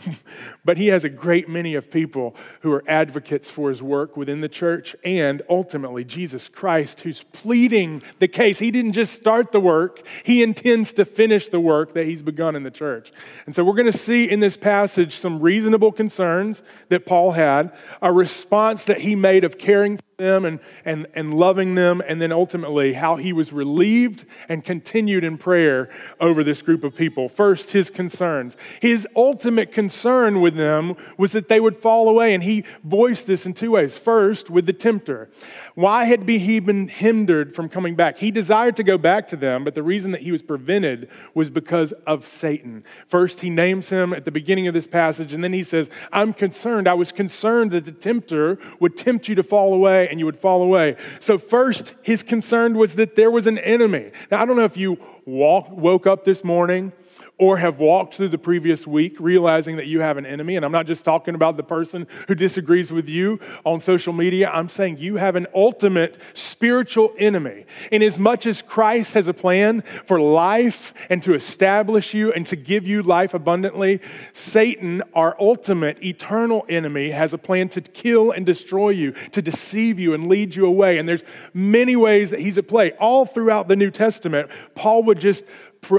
but 0.64 0.78
he 0.78 0.88
has 0.88 1.04
a 1.04 1.08
great 1.08 1.48
many 1.48 1.74
of 1.74 1.90
people 1.90 2.34
who 2.62 2.72
are 2.72 2.82
advocates 2.88 3.50
for 3.50 3.68
his 3.68 3.82
work 3.82 4.16
within 4.16 4.40
the 4.40 4.48
church 4.48 4.96
and 5.04 5.42
ultimately 5.48 6.04
Jesus 6.04 6.48
Christ 6.48 7.00
who's 7.00 7.22
pleading 7.32 8.02
the 8.18 8.28
case. 8.28 8.58
He 8.58 8.70
didn't 8.70 8.92
just 8.92 9.14
start 9.14 9.52
the 9.52 9.60
work, 9.60 10.02
he 10.24 10.42
intends 10.42 10.92
to 10.94 11.04
finish 11.04 11.48
the 11.48 11.60
work 11.60 11.92
that 11.94 12.06
he's 12.06 12.22
begun 12.22 12.56
in 12.56 12.62
the 12.62 12.70
church. 12.70 13.12
And 13.46 13.54
so 13.54 13.64
we're 13.64 13.74
going 13.74 13.90
to 13.90 13.98
see 13.98 14.28
in 14.28 14.40
this 14.40 14.56
passage 14.56 15.16
some 15.16 15.40
reasonable 15.40 15.92
concerns 15.92 16.62
that 16.88 17.06
Paul 17.06 17.32
had, 17.32 17.72
a 18.00 18.12
response 18.12 18.84
that 18.86 19.02
he 19.02 19.14
made 19.14 19.44
of 19.44 19.58
caring 19.58 20.00
them 20.16 20.44
and, 20.44 20.60
and, 20.84 21.06
and 21.14 21.34
loving 21.34 21.74
them, 21.74 22.02
and 22.06 22.20
then 22.20 22.32
ultimately 22.32 22.94
how 22.94 23.16
he 23.16 23.32
was 23.32 23.52
relieved 23.52 24.24
and 24.48 24.64
continued 24.64 25.24
in 25.24 25.38
prayer 25.38 25.88
over 26.20 26.44
this 26.44 26.62
group 26.62 26.84
of 26.84 26.94
people. 26.94 27.28
First, 27.28 27.72
his 27.72 27.90
concerns. 27.90 28.56
His 28.80 29.06
ultimate 29.16 29.72
concern 29.72 30.40
with 30.40 30.56
them 30.56 30.96
was 31.18 31.32
that 31.32 31.48
they 31.48 31.60
would 31.60 31.76
fall 31.76 32.08
away, 32.08 32.34
and 32.34 32.42
he 32.42 32.64
voiced 32.82 33.26
this 33.26 33.46
in 33.46 33.54
two 33.54 33.72
ways. 33.72 33.98
First, 33.98 34.50
with 34.50 34.66
the 34.66 34.72
tempter. 34.72 35.30
Why 35.74 36.04
had 36.04 36.28
he 36.28 36.60
been 36.60 36.88
hindered 36.88 37.54
from 37.54 37.68
coming 37.68 37.94
back? 37.96 38.18
He 38.18 38.30
desired 38.30 38.76
to 38.76 38.82
go 38.82 38.98
back 38.98 39.26
to 39.28 39.36
them, 39.36 39.64
but 39.64 39.74
the 39.74 39.82
reason 39.82 40.12
that 40.12 40.22
he 40.22 40.32
was 40.32 40.42
prevented 40.42 41.08
was 41.34 41.50
because 41.50 41.92
of 42.06 42.26
Satan. 42.26 42.84
First, 43.06 43.40
he 43.40 43.50
names 43.50 43.88
him 43.90 44.12
at 44.12 44.24
the 44.24 44.30
beginning 44.30 44.66
of 44.66 44.74
this 44.74 44.86
passage, 44.86 45.32
and 45.32 45.42
then 45.42 45.52
he 45.52 45.62
says, 45.62 45.90
I'm 46.12 46.32
concerned. 46.32 46.88
I 46.88 46.94
was 46.94 47.12
concerned 47.12 47.70
that 47.72 47.84
the 47.84 47.92
tempter 47.92 48.58
would 48.80 48.96
tempt 48.96 49.28
you 49.28 49.34
to 49.34 49.42
fall 49.42 49.74
away 49.74 50.03
and 50.10 50.18
you 50.18 50.26
would 50.26 50.38
fall 50.38 50.62
away. 50.62 50.96
So, 51.20 51.38
first, 51.38 51.94
his 52.02 52.22
concern 52.22 52.76
was 52.76 52.96
that 52.96 53.16
there 53.16 53.30
was 53.30 53.46
an 53.46 53.58
enemy. 53.58 54.10
Now, 54.30 54.40
I 54.42 54.46
don't 54.46 54.56
know 54.56 54.64
if 54.64 54.76
you 54.76 54.98
walk, 55.24 55.70
woke 55.70 56.06
up 56.06 56.24
this 56.24 56.44
morning 56.44 56.92
or 57.36 57.56
have 57.56 57.80
walked 57.80 58.14
through 58.14 58.28
the 58.28 58.38
previous 58.38 58.86
week 58.86 59.16
realizing 59.18 59.76
that 59.76 59.86
you 59.86 60.00
have 60.00 60.16
an 60.16 60.24
enemy. 60.24 60.54
And 60.54 60.64
I'm 60.64 60.70
not 60.70 60.86
just 60.86 61.04
talking 61.04 61.34
about 61.34 61.56
the 61.56 61.64
person 61.64 62.06
who 62.28 62.34
disagrees 62.34 62.92
with 62.92 63.08
you 63.08 63.40
on 63.64 63.80
social 63.80 64.12
media. 64.12 64.48
I'm 64.50 64.68
saying 64.68 64.98
you 64.98 65.16
have 65.16 65.34
an 65.34 65.48
ultimate 65.52 66.16
spiritual 66.32 67.12
enemy. 67.18 67.66
In 67.90 68.02
as 68.02 68.20
much 68.20 68.46
as 68.46 68.62
Christ 68.62 69.14
has 69.14 69.26
a 69.26 69.34
plan 69.34 69.82
for 70.06 70.20
life 70.20 70.94
and 71.10 71.20
to 71.24 71.34
establish 71.34 72.14
you 72.14 72.32
and 72.32 72.46
to 72.46 72.56
give 72.56 72.86
you 72.86 73.02
life 73.02 73.34
abundantly, 73.34 74.00
Satan, 74.32 75.02
our 75.12 75.36
ultimate 75.40 76.02
eternal 76.04 76.64
enemy, 76.68 77.10
has 77.10 77.34
a 77.34 77.38
plan 77.38 77.68
to 77.70 77.80
kill 77.80 78.30
and 78.30 78.46
destroy 78.46 78.90
you, 78.90 79.10
to 79.32 79.42
deceive 79.42 79.98
you 79.98 80.14
and 80.14 80.28
lead 80.28 80.54
you 80.54 80.66
away. 80.66 80.98
And 80.98 81.08
there's 81.08 81.24
many 81.52 81.96
ways 81.96 82.30
that 82.30 82.40
he's 82.40 82.58
at 82.58 82.68
play. 82.68 82.92
All 82.92 83.26
throughout 83.26 83.66
the 83.66 83.76
New 83.76 83.90
Testament, 83.90 84.50
Paul 84.76 85.02
would 85.04 85.18
just 85.18 85.44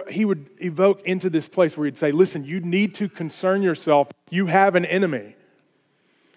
he 0.10 0.26
would 0.26 0.50
evoke 0.60 1.02
into 1.04 1.30
this 1.30 1.48
place 1.48 1.78
where 1.78 1.86
he'd 1.86 1.98
say, 1.98 2.12
Listen, 2.12 2.44
you 2.44 2.60
need 2.60 2.96
to 2.96 3.10
concern 3.10 3.62
yourself. 3.62 4.10
You 4.30 4.48
have 4.48 4.76
an 4.76 4.86
enemy. 4.86 5.36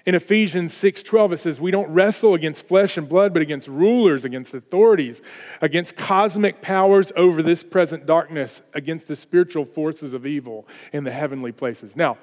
In 0.09 0.15
Ephesians 0.15 0.73
6:12 0.73 1.33
it 1.33 1.37
says 1.37 1.61
we 1.61 1.71
don't 1.71 1.91
wrestle 1.91 2.33
against 2.33 2.67
flesh 2.67 2.97
and 2.97 3.07
blood 3.07 3.35
but 3.35 3.43
against 3.43 3.69
rulers, 3.69 4.25
against 4.25 4.55
authorities, 4.55 5.21
against 5.61 5.97
cosmic 5.97 6.63
powers 6.63 7.13
over 7.15 7.43
this 7.43 7.63
present 7.63 8.07
darkness, 8.07 8.63
against 8.73 9.07
the 9.07 9.15
spiritual 9.15 9.67
forces 9.67 10.15
of 10.15 10.25
evil 10.25 10.67
in 10.95 11.05
the 11.05 11.11
heavenly 11.11 11.53
places. 11.53 11.95
Now, 11.95 12.17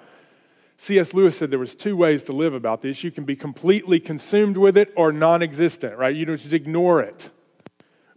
C.S. 0.77 1.13
Lewis 1.13 1.37
said 1.37 1.51
there 1.51 1.59
was 1.59 1.75
two 1.75 1.95
ways 1.95 2.23
to 2.23 2.33
live 2.33 2.55
about 2.55 2.81
this. 2.81 3.03
You 3.03 3.11
can 3.11 3.23
be 3.23 3.35
completely 3.35 3.99
consumed 3.99 4.57
with 4.57 4.77
it 4.77 4.91
or 4.95 5.11
non-existent, 5.11 5.95
right? 5.95 6.15
You 6.15 6.25
just 6.25 6.53
ignore 6.53 7.01
it. 7.01 7.29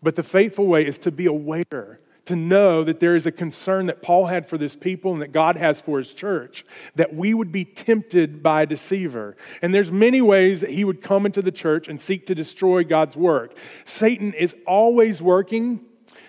But 0.03 0.17
the 0.17 0.23
faithful 0.23 0.67
way 0.67 0.87
is 0.87 0.97
to 1.01 1.11
be 1.11 1.27
aware 1.27 2.01
to 2.29 2.37
know 2.37 2.85
that 2.85 3.01
there 3.01 3.17
is 3.17 3.27
a 3.27 3.33
concern 3.33 3.87
that 3.87 4.03
Paul 4.03 4.27
had 4.27 4.47
for 4.47 4.59
this 4.59 4.77
people 4.77 5.15
and 5.15 5.23
that 5.23 5.33
God 5.33 5.57
has 5.57 5.81
for 5.81 5.97
his 5.97 6.13
church, 6.13 6.63
that 6.95 7.15
we 7.15 7.33
would 7.33 7.51
be 7.51 7.65
tempted 7.65 8.43
by 8.43 8.63
a 8.63 8.67
deceiver. 8.67 9.35
And 9.63 9.75
there's 9.75 9.91
many 9.91 10.21
ways 10.21 10.61
that 10.61 10.69
he 10.69 10.85
would 10.85 11.01
come 11.01 11.25
into 11.25 11.41
the 11.41 11.51
church 11.51 11.89
and 11.89 11.99
seek 11.99 12.27
to 12.27 12.35
destroy 12.35 12.85
God's 12.85 13.17
work. 13.17 13.55
Satan 13.87 14.35
is 14.35 14.55
always 14.67 15.23
working 15.23 15.81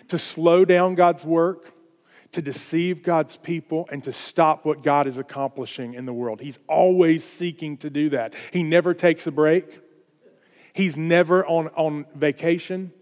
to 0.08 0.18
slow 0.18 0.64
down 0.64 0.96
God's 0.96 1.26
work, 1.26 1.74
to 2.32 2.42
deceive 2.42 3.04
God's 3.04 3.36
people, 3.36 3.86
and 3.92 4.02
to 4.06 4.14
stop 4.14 4.66
what 4.66 4.82
God 4.82 5.06
is 5.06 5.18
accomplishing 5.18 5.96
in 5.96 6.06
the 6.06 6.14
world. 6.14 6.40
He's 6.40 6.60
always 6.70 7.26
seeking 7.26 7.76
to 7.80 7.90
do 7.90 8.12
that. 8.12 8.34
He 8.54 8.64
never 8.64 8.94
takes 8.94 9.28
a 9.28 9.32
break. 9.32 9.82
He's 10.74 10.96
never 10.96 11.46
on, 11.46 11.68
on 11.76 12.06
vacation 12.16 12.94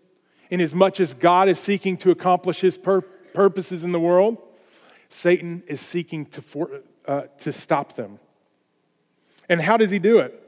in 0.49 0.61
as 0.99 1.13
God 1.13 1.49
is 1.49 1.59
seeking 1.59 1.97
to 1.97 2.11
accomplish 2.11 2.61
his 2.61 2.77
pur- 2.77 3.01
purposes 3.01 3.83
in 3.83 3.91
the 3.91 3.99
world, 3.99 4.37
Satan 5.09 5.63
is 5.67 5.81
seeking 5.81 6.25
to, 6.27 6.41
for, 6.41 6.81
uh, 7.05 7.23
to 7.39 7.51
stop 7.51 7.93
them. 7.93 8.19
And 9.49 9.61
how 9.61 9.77
does 9.77 9.91
he 9.91 9.99
do 9.99 10.19
it? 10.19 10.43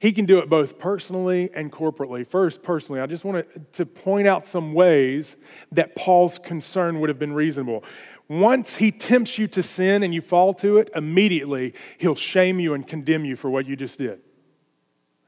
He 0.00 0.12
can 0.12 0.26
do 0.26 0.38
it 0.38 0.50
both 0.50 0.78
personally 0.78 1.50
and 1.54 1.72
corporately. 1.72 2.26
First, 2.26 2.62
personally, 2.62 3.00
I 3.00 3.06
just 3.06 3.24
want 3.24 3.46
to 3.72 3.86
point 3.86 4.28
out 4.28 4.46
some 4.46 4.74
ways 4.74 5.36
that 5.72 5.96
Paul's 5.96 6.38
concern 6.38 7.00
would 7.00 7.08
have 7.08 7.18
been 7.18 7.32
reasonable. 7.32 7.84
Once 8.28 8.76
he 8.76 8.90
tempts 8.90 9.38
you 9.38 9.46
to 9.48 9.62
sin 9.62 10.02
and 10.02 10.14
you 10.14 10.20
fall 10.20 10.52
to 10.54 10.76
it, 10.76 10.90
immediately 10.94 11.72
he'll 11.98 12.14
shame 12.14 12.60
you 12.60 12.74
and 12.74 12.86
condemn 12.86 13.24
you 13.24 13.36
for 13.36 13.50
what 13.50 13.66
you 13.66 13.76
just 13.76 13.98
did. 13.98 14.20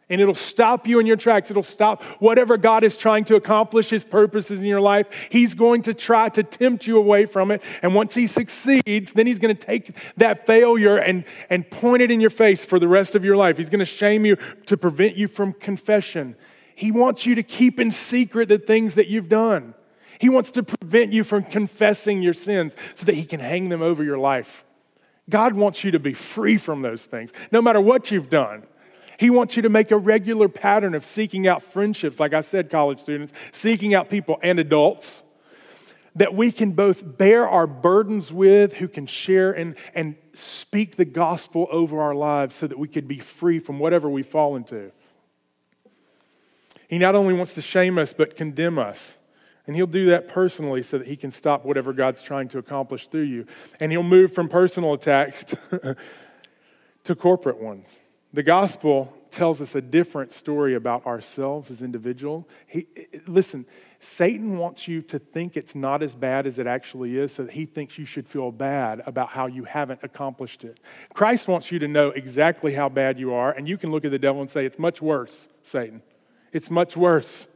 And 0.09 0.21
it'll 0.21 0.35
stop 0.35 0.87
you 0.87 1.01
in 1.01 1.07
your 1.07 1.17
tracks. 1.17 1.51
It'll 1.51 1.65
stop 1.65 2.03
whatever 2.21 2.57
God 2.57 2.85
is 2.85 2.97
trying 2.97 3.25
to 3.25 3.35
accomplish, 3.35 3.91
his 3.91 4.05
purposes 4.05 4.61
in 4.61 4.67
your 4.67 4.81
life. 4.81 5.09
He's 5.31 5.53
going 5.55 5.83
to 5.83 5.95
try 5.95 6.29
to 6.29 6.45
tempt 6.45 6.87
you 6.87 6.97
away 6.97 7.27
from 7.27 7.51
it. 7.51 7.61
And 7.83 7.93
once 7.95 8.15
he 8.15 8.29
succeeds, 8.29 9.13
then 9.15 9.27
he's 9.27 9.41
going 9.41 9.57
to 9.57 9.67
take 9.67 9.97
that 10.17 10.47
failure 10.47 10.97
and, 10.97 11.25
and 11.51 11.69
point 11.69 12.03
it 12.03 12.13
in 12.13 12.21
your 12.21 12.31
face 12.31 12.65
for 12.65 12.79
the 12.79 12.87
rest 12.87 13.17
of 13.17 13.25
your 13.25 13.37
life. 13.37 13.57
He's 13.57 13.71
going 13.71 13.81
to 13.81 13.85
shame 13.85 14.25
you 14.25 14.37
to 14.67 14.77
prevent 14.77 15.17
you 15.17 15.27
from 15.27 15.53
confession. 15.53 16.37
He 16.77 16.93
wants 16.93 17.27
you 17.27 17.35
to 17.35 17.43
keep 17.43 17.81
in 17.81 17.91
secret 17.91 18.49
the 18.49 18.59
things 18.59 18.95
that 18.95 19.09
you've 19.09 19.29
done. 19.29 19.75
He 20.21 20.29
wants 20.29 20.51
to 20.53 20.63
prevent 20.63 21.13
you 21.13 21.25
from 21.25 21.43
confessing 21.43 22.23
your 22.23 22.35
sins 22.35 22.77
so 22.95 23.07
that 23.07 23.17
he 23.17 23.25
can 23.25 23.41
hang 23.41 23.71
them 23.71 23.83
over 23.83 24.05
your 24.05 24.19
life. 24.19 24.65
God 25.29 25.55
wants 25.55 25.83
you 25.83 25.91
to 25.91 25.99
be 25.99 26.15
free 26.15 26.57
from 26.57 26.83
those 26.83 27.07
things, 27.07 27.33
no 27.51 27.61
matter 27.61 27.81
what 27.81 28.11
you've 28.11 28.31
done. 28.31 28.63
He 29.19 29.31
wants 29.31 29.57
you 29.57 29.63
to 29.63 29.69
make 29.69 29.91
a 29.91 29.97
regular 29.97 30.49
pattern 30.49 30.95
of 30.95 31.05
seeking 31.05 31.47
out 31.47 31.63
friendships, 31.63 32.21
like 32.21 32.35
I 32.35 32.43
said, 32.43 32.71
college 32.71 33.01
students, 33.01 33.33
seeking 33.51 33.95
out 33.95 34.11
people 34.11 34.39
and 34.43 34.59
adults 34.59 35.23
that 36.17 36.35
we 36.35 36.51
can 36.51 36.73
both 36.73 37.19
bear 37.19 37.47
our 37.47 37.67
burdens 37.67 38.33
with, 38.33 38.75
who 38.75 38.89
can 38.89 39.07
share 39.07 39.53
and, 39.53 39.77
and 39.95 40.17
speak 40.33 40.97
the 40.97 41.05
gospel 41.05 41.69
over 41.71 42.01
our 42.01 42.15
lives 42.15 42.55
so 42.55 42.67
that 42.67 42.79
we 42.79 42.89
could 42.89 43.07
be 43.07 43.19
free 43.19 43.59
from 43.59 43.79
whatever 43.79 44.09
we 44.09 44.23
fall 44.23 44.57
into. 44.57 44.91
He 46.89 46.99
not 46.99 47.15
only 47.15 47.35
wants 47.35 47.55
to 47.55 47.63
shame 47.63 47.99
us, 47.99 48.15
but 48.15 48.35
condemn 48.35 48.79
us. 48.79 49.19
And 49.67 49.75
he'll 49.75 49.87
do 49.87 50.07
that 50.07 50.29
personally 50.29 50.81
so 50.83 50.99
that 50.99 51.07
he 51.07 51.17
can 51.17 51.31
stop 51.31 51.65
whatever 51.65 51.93
God's 51.93 52.23
trying 52.23 52.49
to 52.49 52.59
accomplish 52.59 53.09
through 53.09 53.23
you. 53.23 53.47
And 53.81 53.93
he'll 53.93 54.03
move 54.03 54.33
from 54.33 54.49
personal 54.49 54.95
attacks 54.95 55.45
to 57.05 57.15
corporate 57.15 57.61
ones. 57.61 57.99
The 58.33 58.43
gospel 58.43 59.13
tells 59.31 59.61
us 59.61 59.75
a 59.75 59.81
different 59.81 60.33
story 60.33 60.75
about 60.75 61.05
ourselves 61.07 61.71
as 61.71 61.83
individual. 61.83 62.49
He, 62.67 62.87
listen, 63.27 63.67
Satan 63.99 64.59
wants 64.59 64.89
you 64.89 65.03
to 65.03 65.19
think 65.19 65.57
it's 65.57 65.75
not 65.75 66.03
as 66.03 66.15
bad 66.15 66.47
as 66.47 66.59
it 66.59 66.67
actually 66.67 67.17
is, 67.17 67.33
so 67.33 67.45
that 67.45 67.53
he 67.53 67.67
thinks 67.67 67.99
you 67.99 68.05
should 68.05 68.29
feel 68.29 68.51
bad 68.51 69.03
about 69.07 69.31
how 69.31 69.47
you 69.47 69.65
haven't 69.65 70.01
accomplished 70.03 70.65
it. 70.65 70.81
Christ 71.15 71.49
wants 71.49 71.71
you 71.71 71.79
to 71.79 71.89
know 71.89 72.11
exactly 72.11 72.75
how 72.75 72.89
bad 72.89 73.19
you 73.19 73.35
are, 73.35 73.53
and 73.53 73.69
you 73.69 73.79
can 73.79 73.91
look 73.91 74.05
at 74.05 74.11
the 74.11 74.19
devil 74.19 74.41
and 74.41 74.51
say, 74.51 74.65
It's 74.65 74.79
much 74.79 75.01
worse, 75.03 75.49
Satan. 75.63 76.03
It's 76.53 76.71
much 76.71 76.97
worse. 76.97 77.49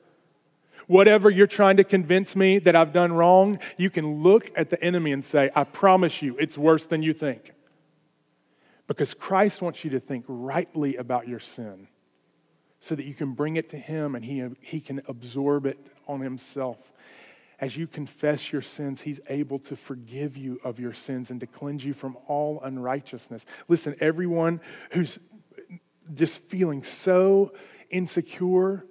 Whatever 0.86 1.30
you're 1.30 1.46
trying 1.46 1.76
to 1.76 1.84
convince 1.84 2.34
me 2.34 2.58
that 2.58 2.74
I've 2.74 2.92
done 2.92 3.12
wrong, 3.12 3.58
you 3.76 3.90
can 3.90 4.20
look 4.20 4.50
at 4.56 4.70
the 4.70 4.82
enemy 4.82 5.12
and 5.12 5.24
say, 5.24 5.50
I 5.54 5.64
promise 5.64 6.20
you, 6.20 6.36
it's 6.38 6.58
worse 6.58 6.84
than 6.84 7.00
you 7.00 7.14
think. 7.14 7.52
Because 8.90 9.14
Christ 9.14 9.62
wants 9.62 9.84
you 9.84 9.90
to 9.90 10.00
think 10.00 10.24
rightly 10.26 10.96
about 10.96 11.28
your 11.28 11.38
sin 11.38 11.86
so 12.80 12.96
that 12.96 13.04
you 13.04 13.14
can 13.14 13.34
bring 13.34 13.54
it 13.54 13.68
to 13.68 13.76
Him 13.76 14.16
and 14.16 14.24
He, 14.24 14.44
he 14.60 14.80
can 14.80 15.00
absorb 15.06 15.64
it 15.64 15.90
on 16.08 16.22
Himself. 16.22 16.90
As 17.60 17.76
you 17.76 17.86
confess 17.86 18.50
your 18.50 18.62
sins, 18.62 19.02
He's 19.02 19.20
able 19.28 19.60
to 19.60 19.76
forgive 19.76 20.36
you 20.36 20.60
of 20.64 20.80
your 20.80 20.92
sins 20.92 21.30
and 21.30 21.38
to 21.38 21.46
cleanse 21.46 21.84
you 21.84 21.94
from 21.94 22.16
all 22.26 22.60
unrighteousness. 22.64 23.46
Listen, 23.68 23.94
everyone 24.00 24.60
who's 24.90 25.20
just 26.12 26.42
feeling 26.48 26.82
so 26.82 27.52
insecure 27.90 28.84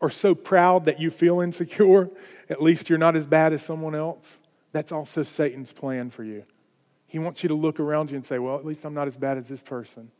or 0.00 0.10
so 0.10 0.34
proud 0.34 0.86
that 0.86 0.98
you 0.98 1.12
feel 1.12 1.40
insecure, 1.40 2.10
at 2.50 2.60
least 2.60 2.90
you're 2.90 2.98
not 2.98 3.14
as 3.14 3.24
bad 3.24 3.52
as 3.52 3.62
someone 3.62 3.94
else, 3.94 4.40
that's 4.72 4.90
also 4.90 5.22
Satan's 5.22 5.70
plan 5.70 6.10
for 6.10 6.24
you. 6.24 6.44
He 7.14 7.20
wants 7.20 7.44
you 7.44 7.48
to 7.48 7.54
look 7.54 7.78
around 7.78 8.10
you 8.10 8.16
and 8.16 8.24
say, 8.24 8.40
well, 8.40 8.56
at 8.56 8.66
least 8.66 8.84
I'm 8.84 8.92
not 8.92 9.06
as 9.06 9.16
bad 9.16 9.38
as 9.38 9.48
this 9.48 9.62
person. 9.62 10.10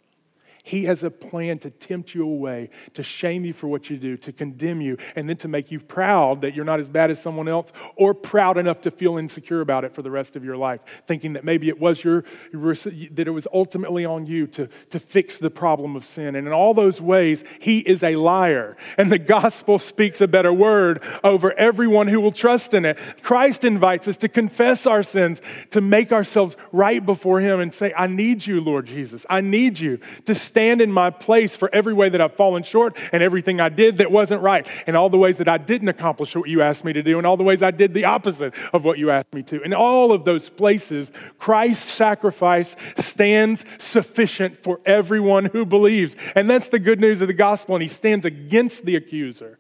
He 0.67 0.85
has 0.85 1.05
a 1.05 1.11
plan 1.11 1.59
to 1.59 1.69
tempt 1.69 2.15
you 2.15 2.25
away, 2.25 2.71
to 2.95 3.03
shame 3.03 3.45
you 3.45 3.53
for 3.53 3.69
what 3.69 3.91
you 3.91 3.99
do, 3.99 4.17
to 4.17 4.33
condemn 4.33 4.81
you, 4.81 4.97
and 5.15 5.29
then 5.29 5.37
to 5.37 5.49
make 5.49 5.71
you 5.71 5.79
proud 5.79 6.41
that 6.41 6.55
you're 6.55 6.65
not 6.65 6.81
as 6.81 6.89
bad 6.89 7.11
as 7.11 7.21
someone 7.21 7.49
else, 7.49 7.71
or 7.97 8.15
proud 8.15 8.57
enough 8.57 8.81
to 8.81 8.91
feel 8.91 9.19
insecure 9.19 9.61
about 9.61 9.85
it 9.85 9.95
for 9.95 10.01
the 10.01 10.11
rest 10.11 10.37
of 10.37 10.45
your 10.45 10.57
life, 10.57 10.81
thinking 11.07 11.35
that 11.35 11.45
maybe 11.45 11.69
it 11.69 11.79
was 11.79 12.03
your, 12.03 12.25
that 12.53 13.29
it 13.29 13.31
was 13.31 13.47
ultimately 13.53 14.07
on 14.07 14.25
you 14.25 14.47
to, 14.47 14.67
to 14.89 14.99
fix 14.99 15.37
the 15.37 15.51
problem 15.51 15.97
of 15.97 16.07
sin. 16.07 16.35
And 16.35 16.47
in 16.47 16.53
all 16.55 16.73
those 16.73 16.99
ways, 16.99 17.45
he 17.61 17.81
is 17.81 18.03
a 18.03 18.17
liar. 18.17 18.79
And 18.97 19.13
the 19.13 19.19
gospel 19.19 19.79
speaks 19.79 20.23
a 20.23 20.27
better 20.27 20.53
word 20.53 21.03
over 21.23 21.53
everyone 21.59 22.09
who 22.09 22.23
will 22.23 22.33
trust 22.33 22.73
in 22.73 22.87
it. 22.87 22.99
Christ 23.21 23.65
invites 23.65 24.09
us 24.09 24.17
to 24.17 24.31
confess 24.31 24.87
our 24.87 25.03
sins, 25.03 25.43
to 25.73 25.83
make 25.83 26.11
ourselves 26.11 26.57
right 26.73 27.05
before 27.05 27.41
him 27.41 27.61
and 27.61 27.75
say, 27.75 27.93
I 27.95 28.07
need 28.07 28.47
you, 28.47 28.63
Lord 28.63 28.87
Jesus. 28.87 29.27
I 29.29 29.43
need 29.43 29.79
you 29.79 30.01
to 30.25 30.35
stand 30.55 30.81
in 30.81 30.93
my 30.93 31.11
place 31.11 31.57
for 31.57 31.69
every 31.73 31.93
way 31.93 32.09
that 32.09 32.21
I've 32.21 32.37
fallen 32.37 32.63
short 32.63 32.97
and 33.11 33.25
everything 33.25 33.61
I 33.61 33.69
did 33.71 33.99
that 33.99 34.13
wasn't 34.13 34.41
right, 34.41 34.65
and 34.87 34.97
all 34.97 35.11
the 35.11 35.19
ways 35.19 35.39
that 35.39 35.49
I 35.49 35.59
didn't 35.59 35.89
accomplish 35.89 36.37
what 36.37 36.49
you 36.49 36.63
asked 36.63 36.85
me 36.85 36.93
to 36.93 37.03
do, 37.03 37.19
and 37.19 37.27
all 37.27 37.37
the 37.37 37.43
ways 37.43 37.61
I 37.61 37.73
did 37.73 37.93
the 37.93 38.05
opposite 38.05 38.55
of 38.73 38.85
what 38.85 38.97
you 38.97 39.11
asked 39.11 39.35
me 39.35 39.43
to. 39.43 39.61
In 39.63 39.75
all 39.75 40.13
of 40.13 40.25
those 40.25 40.49
places, 40.49 41.11
Christ's 41.41 41.91
sacrifice 41.91 42.77
stands 42.97 43.65
sufficient 43.79 44.63
for 44.63 44.79
everyone 44.87 45.47
who 45.47 45.67
believes. 45.67 46.15
And 46.37 46.49
that's 46.49 46.69
the 46.69 46.79
good 46.79 47.01
news 47.01 47.21
of 47.21 47.27
the 47.27 47.35
gospel, 47.35 47.75
and 47.75 47.83
he 47.83 47.89
stands 47.89 48.25
against 48.25 48.85
the 48.85 48.95
accuser. 48.95 49.59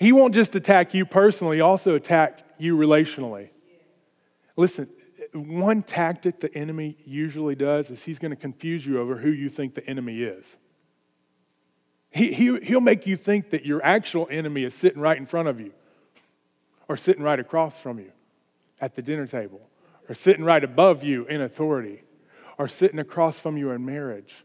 He 0.00 0.10
won't 0.10 0.34
just 0.34 0.56
attack 0.56 0.94
you 0.94 1.06
personally, 1.06 1.60
also 1.60 1.94
attack 1.94 2.40
you 2.58 2.76
relationally. 2.76 3.50
Listen, 4.56 4.88
one 5.36 5.82
tactic 5.82 6.40
the 6.40 6.54
enemy 6.54 6.96
usually 7.04 7.54
does 7.54 7.90
is 7.90 8.04
he's 8.04 8.18
going 8.18 8.30
to 8.30 8.36
confuse 8.36 8.84
you 8.86 9.00
over 9.00 9.16
who 9.16 9.30
you 9.30 9.48
think 9.48 9.74
the 9.74 9.86
enemy 9.88 10.22
is. 10.22 10.56
He, 12.10 12.32
he, 12.32 12.58
he'll 12.60 12.80
make 12.80 13.06
you 13.06 13.16
think 13.16 13.50
that 13.50 13.66
your 13.66 13.84
actual 13.84 14.26
enemy 14.30 14.64
is 14.64 14.74
sitting 14.74 15.00
right 15.00 15.16
in 15.16 15.26
front 15.26 15.48
of 15.48 15.60
you, 15.60 15.72
or 16.88 16.96
sitting 16.96 17.22
right 17.22 17.38
across 17.38 17.78
from 17.78 17.98
you 17.98 18.12
at 18.80 18.94
the 18.94 19.02
dinner 19.02 19.26
table, 19.26 19.60
or 20.08 20.14
sitting 20.14 20.44
right 20.44 20.62
above 20.62 21.04
you 21.04 21.26
in 21.26 21.40
authority, 21.40 22.04
or 22.58 22.68
sitting 22.68 22.98
across 22.98 23.38
from 23.38 23.56
you 23.56 23.70
in 23.70 23.84
marriage. 23.84 24.44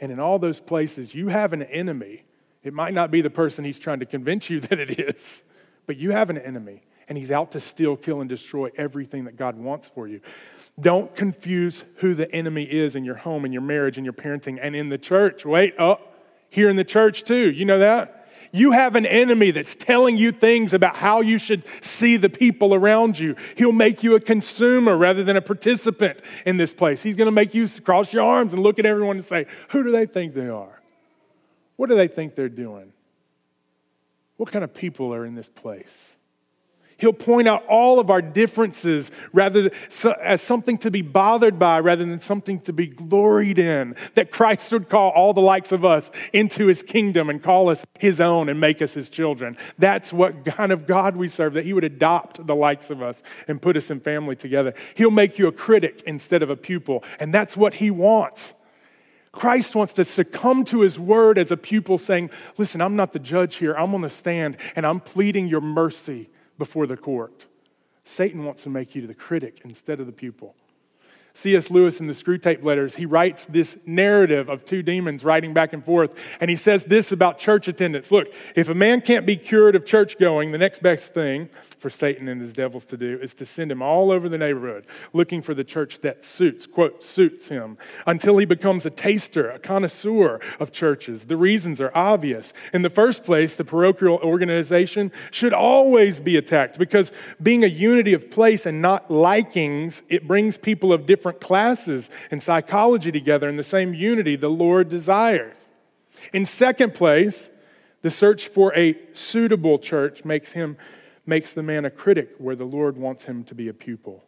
And 0.00 0.10
in 0.10 0.18
all 0.18 0.38
those 0.38 0.60
places, 0.60 1.14
you 1.14 1.28
have 1.28 1.52
an 1.52 1.62
enemy. 1.62 2.24
It 2.62 2.74
might 2.74 2.92
not 2.92 3.10
be 3.10 3.20
the 3.20 3.30
person 3.30 3.64
he's 3.64 3.78
trying 3.78 4.00
to 4.00 4.06
convince 4.06 4.50
you 4.50 4.60
that 4.62 4.78
it 4.78 4.98
is, 4.98 5.44
but 5.86 5.96
you 5.96 6.10
have 6.10 6.30
an 6.30 6.38
enemy 6.38 6.82
and 7.08 7.16
he's 7.16 7.30
out 7.30 7.52
to 7.52 7.60
steal, 7.60 7.96
kill, 7.96 8.20
and 8.20 8.28
destroy 8.28 8.70
everything 8.76 9.24
that 9.24 9.36
God 9.36 9.56
wants 9.56 9.88
for 9.88 10.08
you. 10.08 10.20
Don't 10.78 11.14
confuse 11.14 11.84
who 11.96 12.14
the 12.14 12.30
enemy 12.32 12.64
is 12.64 12.96
in 12.96 13.04
your 13.04 13.14
home, 13.14 13.44
in 13.44 13.52
your 13.52 13.62
marriage, 13.62 13.96
in 13.96 14.04
your 14.04 14.12
parenting, 14.12 14.58
and 14.60 14.76
in 14.76 14.88
the 14.88 14.98
church. 14.98 15.44
Wait, 15.44 15.74
oh, 15.78 15.98
here 16.50 16.68
in 16.68 16.76
the 16.76 16.84
church 16.84 17.24
too. 17.24 17.50
You 17.50 17.64
know 17.64 17.78
that? 17.78 18.16
You 18.52 18.72
have 18.72 18.96
an 18.96 19.06
enemy 19.06 19.50
that's 19.50 19.74
telling 19.74 20.16
you 20.16 20.32
things 20.32 20.72
about 20.72 20.96
how 20.96 21.20
you 21.20 21.38
should 21.38 21.64
see 21.80 22.16
the 22.16 22.28
people 22.28 22.74
around 22.74 23.18
you. 23.18 23.36
He'll 23.56 23.72
make 23.72 24.02
you 24.02 24.14
a 24.14 24.20
consumer 24.20 24.96
rather 24.96 25.24
than 25.24 25.36
a 25.36 25.42
participant 25.42 26.22
in 26.44 26.56
this 26.56 26.72
place. 26.72 27.02
He's 27.02 27.16
going 27.16 27.26
to 27.26 27.32
make 27.32 27.54
you 27.54 27.68
cross 27.84 28.12
your 28.12 28.22
arms 28.22 28.54
and 28.54 28.62
look 28.62 28.78
at 28.78 28.86
everyone 28.86 29.16
and 29.16 29.24
say, 29.24 29.46
Who 29.70 29.82
do 29.82 29.90
they 29.90 30.06
think 30.06 30.34
they 30.34 30.48
are? 30.48 30.80
What 31.76 31.90
do 31.90 31.96
they 31.96 32.08
think 32.08 32.34
they're 32.34 32.48
doing? 32.48 32.92
What 34.36 34.50
kind 34.50 34.64
of 34.64 34.72
people 34.74 35.12
are 35.14 35.24
in 35.24 35.34
this 35.34 35.48
place? 35.48 36.15
He'll 36.98 37.12
point 37.12 37.46
out 37.46 37.62
all 37.66 37.98
of 37.98 38.08
our 38.08 38.22
differences 38.22 39.10
rather 39.34 39.70
as 40.22 40.40
something 40.40 40.78
to 40.78 40.90
be 40.90 41.02
bothered 41.02 41.58
by 41.58 41.78
rather 41.80 42.06
than 42.06 42.20
something 42.20 42.58
to 42.60 42.72
be 42.72 42.86
gloried 42.86 43.58
in. 43.58 43.94
That 44.14 44.30
Christ 44.30 44.72
would 44.72 44.88
call 44.88 45.10
all 45.10 45.34
the 45.34 45.42
likes 45.42 45.72
of 45.72 45.84
us 45.84 46.10
into 46.32 46.66
his 46.66 46.82
kingdom 46.82 47.28
and 47.28 47.42
call 47.42 47.68
us 47.68 47.84
his 47.98 48.18
own 48.18 48.48
and 48.48 48.58
make 48.58 48.80
us 48.80 48.94
his 48.94 49.10
children. 49.10 49.58
That's 49.78 50.10
what 50.10 50.46
kind 50.46 50.72
of 50.72 50.86
God 50.86 51.16
we 51.16 51.28
serve, 51.28 51.52
that 51.52 51.66
he 51.66 51.74
would 51.74 51.84
adopt 51.84 52.46
the 52.46 52.56
likes 52.56 52.90
of 52.90 53.02
us 53.02 53.22
and 53.46 53.60
put 53.60 53.76
us 53.76 53.90
in 53.90 54.00
family 54.00 54.36
together. 54.36 54.72
He'll 54.94 55.10
make 55.10 55.38
you 55.38 55.48
a 55.48 55.52
critic 55.52 56.02
instead 56.06 56.42
of 56.42 56.48
a 56.48 56.56
pupil, 56.56 57.04
and 57.20 57.32
that's 57.32 57.58
what 57.58 57.74
he 57.74 57.90
wants. 57.90 58.54
Christ 59.32 59.74
wants 59.74 59.92
to 59.94 60.04
succumb 60.04 60.64
to 60.64 60.80
his 60.80 60.98
word 60.98 61.36
as 61.36 61.50
a 61.50 61.58
pupil, 61.58 61.98
saying, 61.98 62.30
Listen, 62.56 62.80
I'm 62.80 62.96
not 62.96 63.12
the 63.12 63.18
judge 63.18 63.56
here. 63.56 63.74
I'm 63.74 63.94
on 63.94 64.00
the 64.00 64.08
stand 64.08 64.56
and 64.74 64.86
I'm 64.86 64.98
pleading 64.98 65.46
your 65.46 65.60
mercy 65.60 66.30
before 66.58 66.86
the 66.86 66.96
court. 66.96 67.46
Satan 68.04 68.44
wants 68.44 68.62
to 68.62 68.70
make 68.70 68.94
you 68.94 69.06
the 69.06 69.14
critic 69.14 69.60
instead 69.64 70.00
of 70.00 70.06
the 70.06 70.12
pupil. 70.12 70.54
C.S. 71.36 71.70
Lewis 71.70 72.00
in 72.00 72.06
the 72.06 72.14
Screwtape 72.14 72.64
Letters, 72.64 72.94
he 72.94 73.04
writes 73.04 73.44
this 73.44 73.76
narrative 73.84 74.48
of 74.48 74.64
two 74.64 74.82
demons 74.82 75.22
writing 75.22 75.52
back 75.52 75.74
and 75.74 75.84
forth, 75.84 76.18
and 76.40 76.48
he 76.48 76.56
says 76.56 76.84
this 76.84 77.12
about 77.12 77.38
church 77.38 77.68
attendance. 77.68 78.10
Look, 78.10 78.28
if 78.54 78.70
a 78.70 78.74
man 78.74 79.02
can't 79.02 79.26
be 79.26 79.36
cured 79.36 79.76
of 79.76 79.84
church 79.84 80.18
going, 80.18 80.52
the 80.52 80.58
next 80.58 80.82
best 80.82 81.12
thing 81.12 81.50
for 81.78 81.90
Satan 81.90 82.26
and 82.26 82.40
his 82.40 82.54
devils 82.54 82.86
to 82.86 82.96
do 82.96 83.18
is 83.20 83.34
to 83.34 83.44
send 83.44 83.70
him 83.70 83.82
all 83.82 84.10
over 84.10 84.30
the 84.30 84.38
neighborhood 84.38 84.86
looking 85.12 85.42
for 85.42 85.52
the 85.52 85.62
church 85.62 86.00
that 86.00 86.24
suits, 86.24 86.66
quote, 86.66 87.02
suits 87.04 87.50
him, 87.50 87.76
until 88.06 88.38
he 88.38 88.46
becomes 88.46 88.86
a 88.86 88.90
taster, 88.90 89.50
a 89.50 89.58
connoisseur 89.58 90.40
of 90.58 90.72
churches. 90.72 91.26
The 91.26 91.36
reasons 91.36 91.82
are 91.82 91.92
obvious. 91.94 92.54
In 92.72 92.80
the 92.80 92.88
first 92.88 93.24
place, 93.24 93.56
the 93.56 93.64
parochial 93.64 94.16
organization 94.22 95.12
should 95.30 95.52
always 95.52 96.18
be 96.18 96.38
attacked 96.38 96.78
because 96.78 97.12
being 97.42 97.62
a 97.62 97.68
unity 97.68 98.14
of 98.14 98.30
place 98.30 98.64
and 98.64 98.80
not 98.80 99.10
likings, 99.10 100.02
it 100.08 100.26
brings 100.26 100.56
people 100.56 100.94
of 100.94 101.04
different 101.04 101.25
different 101.26 101.40
classes 101.40 102.08
and 102.30 102.40
psychology 102.40 103.10
together 103.10 103.48
in 103.48 103.56
the 103.56 103.62
same 103.64 103.92
unity 103.92 104.36
the 104.36 104.48
Lord 104.48 104.88
desires. 104.88 105.56
In 106.32 106.46
second 106.46 106.94
place, 106.94 107.50
the 108.02 108.10
search 108.10 108.46
for 108.46 108.72
a 108.76 108.96
suitable 109.12 109.80
church 109.80 110.24
makes 110.24 110.52
him 110.52 110.76
makes 111.28 111.52
the 111.52 111.62
man 111.64 111.84
a 111.84 111.90
critic 111.90 112.30
where 112.38 112.54
the 112.54 112.64
Lord 112.64 112.96
wants 112.96 113.24
him 113.24 113.42
to 113.44 113.54
be 113.56 113.66
a 113.66 113.74
pupil. 113.74 114.22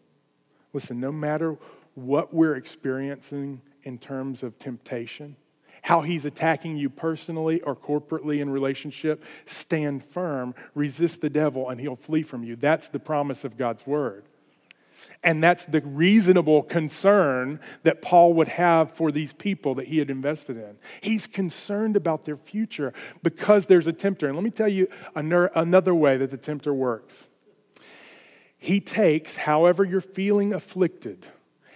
Listen, 0.72 0.98
no 0.98 1.12
matter 1.12 1.56
what 1.94 2.34
we're 2.34 2.56
experiencing 2.56 3.60
in 3.84 3.98
terms 3.98 4.42
of 4.42 4.58
temptation, 4.58 5.36
how 5.82 6.00
he's 6.00 6.24
attacking 6.24 6.76
you 6.76 6.90
personally 6.90 7.60
or 7.60 7.76
corporately 7.76 8.40
in 8.40 8.50
relationship, 8.50 9.22
stand 9.46 10.04
firm, 10.04 10.56
resist 10.74 11.20
the 11.20 11.30
devil, 11.30 11.68
and 11.68 11.80
he'll 11.80 11.94
flee 11.94 12.24
from 12.24 12.42
you. 12.42 12.56
That's 12.56 12.88
the 12.88 12.98
promise 12.98 13.44
of 13.44 13.56
God's 13.56 13.86
word. 13.86 14.24
And 15.24 15.42
that's 15.42 15.64
the 15.64 15.80
reasonable 15.80 16.62
concern 16.62 17.58
that 17.82 18.00
Paul 18.00 18.34
would 18.34 18.48
have 18.48 18.92
for 18.92 19.10
these 19.10 19.32
people 19.32 19.74
that 19.74 19.88
he 19.88 19.98
had 19.98 20.10
invested 20.10 20.56
in. 20.56 20.76
He's 21.00 21.26
concerned 21.26 21.96
about 21.96 22.24
their 22.24 22.36
future 22.36 22.92
because 23.22 23.66
there's 23.66 23.88
a 23.88 23.92
tempter. 23.92 24.28
And 24.28 24.36
let 24.36 24.44
me 24.44 24.50
tell 24.50 24.68
you 24.68 24.86
another 25.16 25.94
way 25.94 26.16
that 26.18 26.30
the 26.30 26.36
tempter 26.36 26.72
works. 26.72 27.26
He 28.56 28.80
takes, 28.80 29.36
however, 29.36 29.84
you're 29.84 30.00
feeling 30.00 30.52
afflicted, 30.52 31.26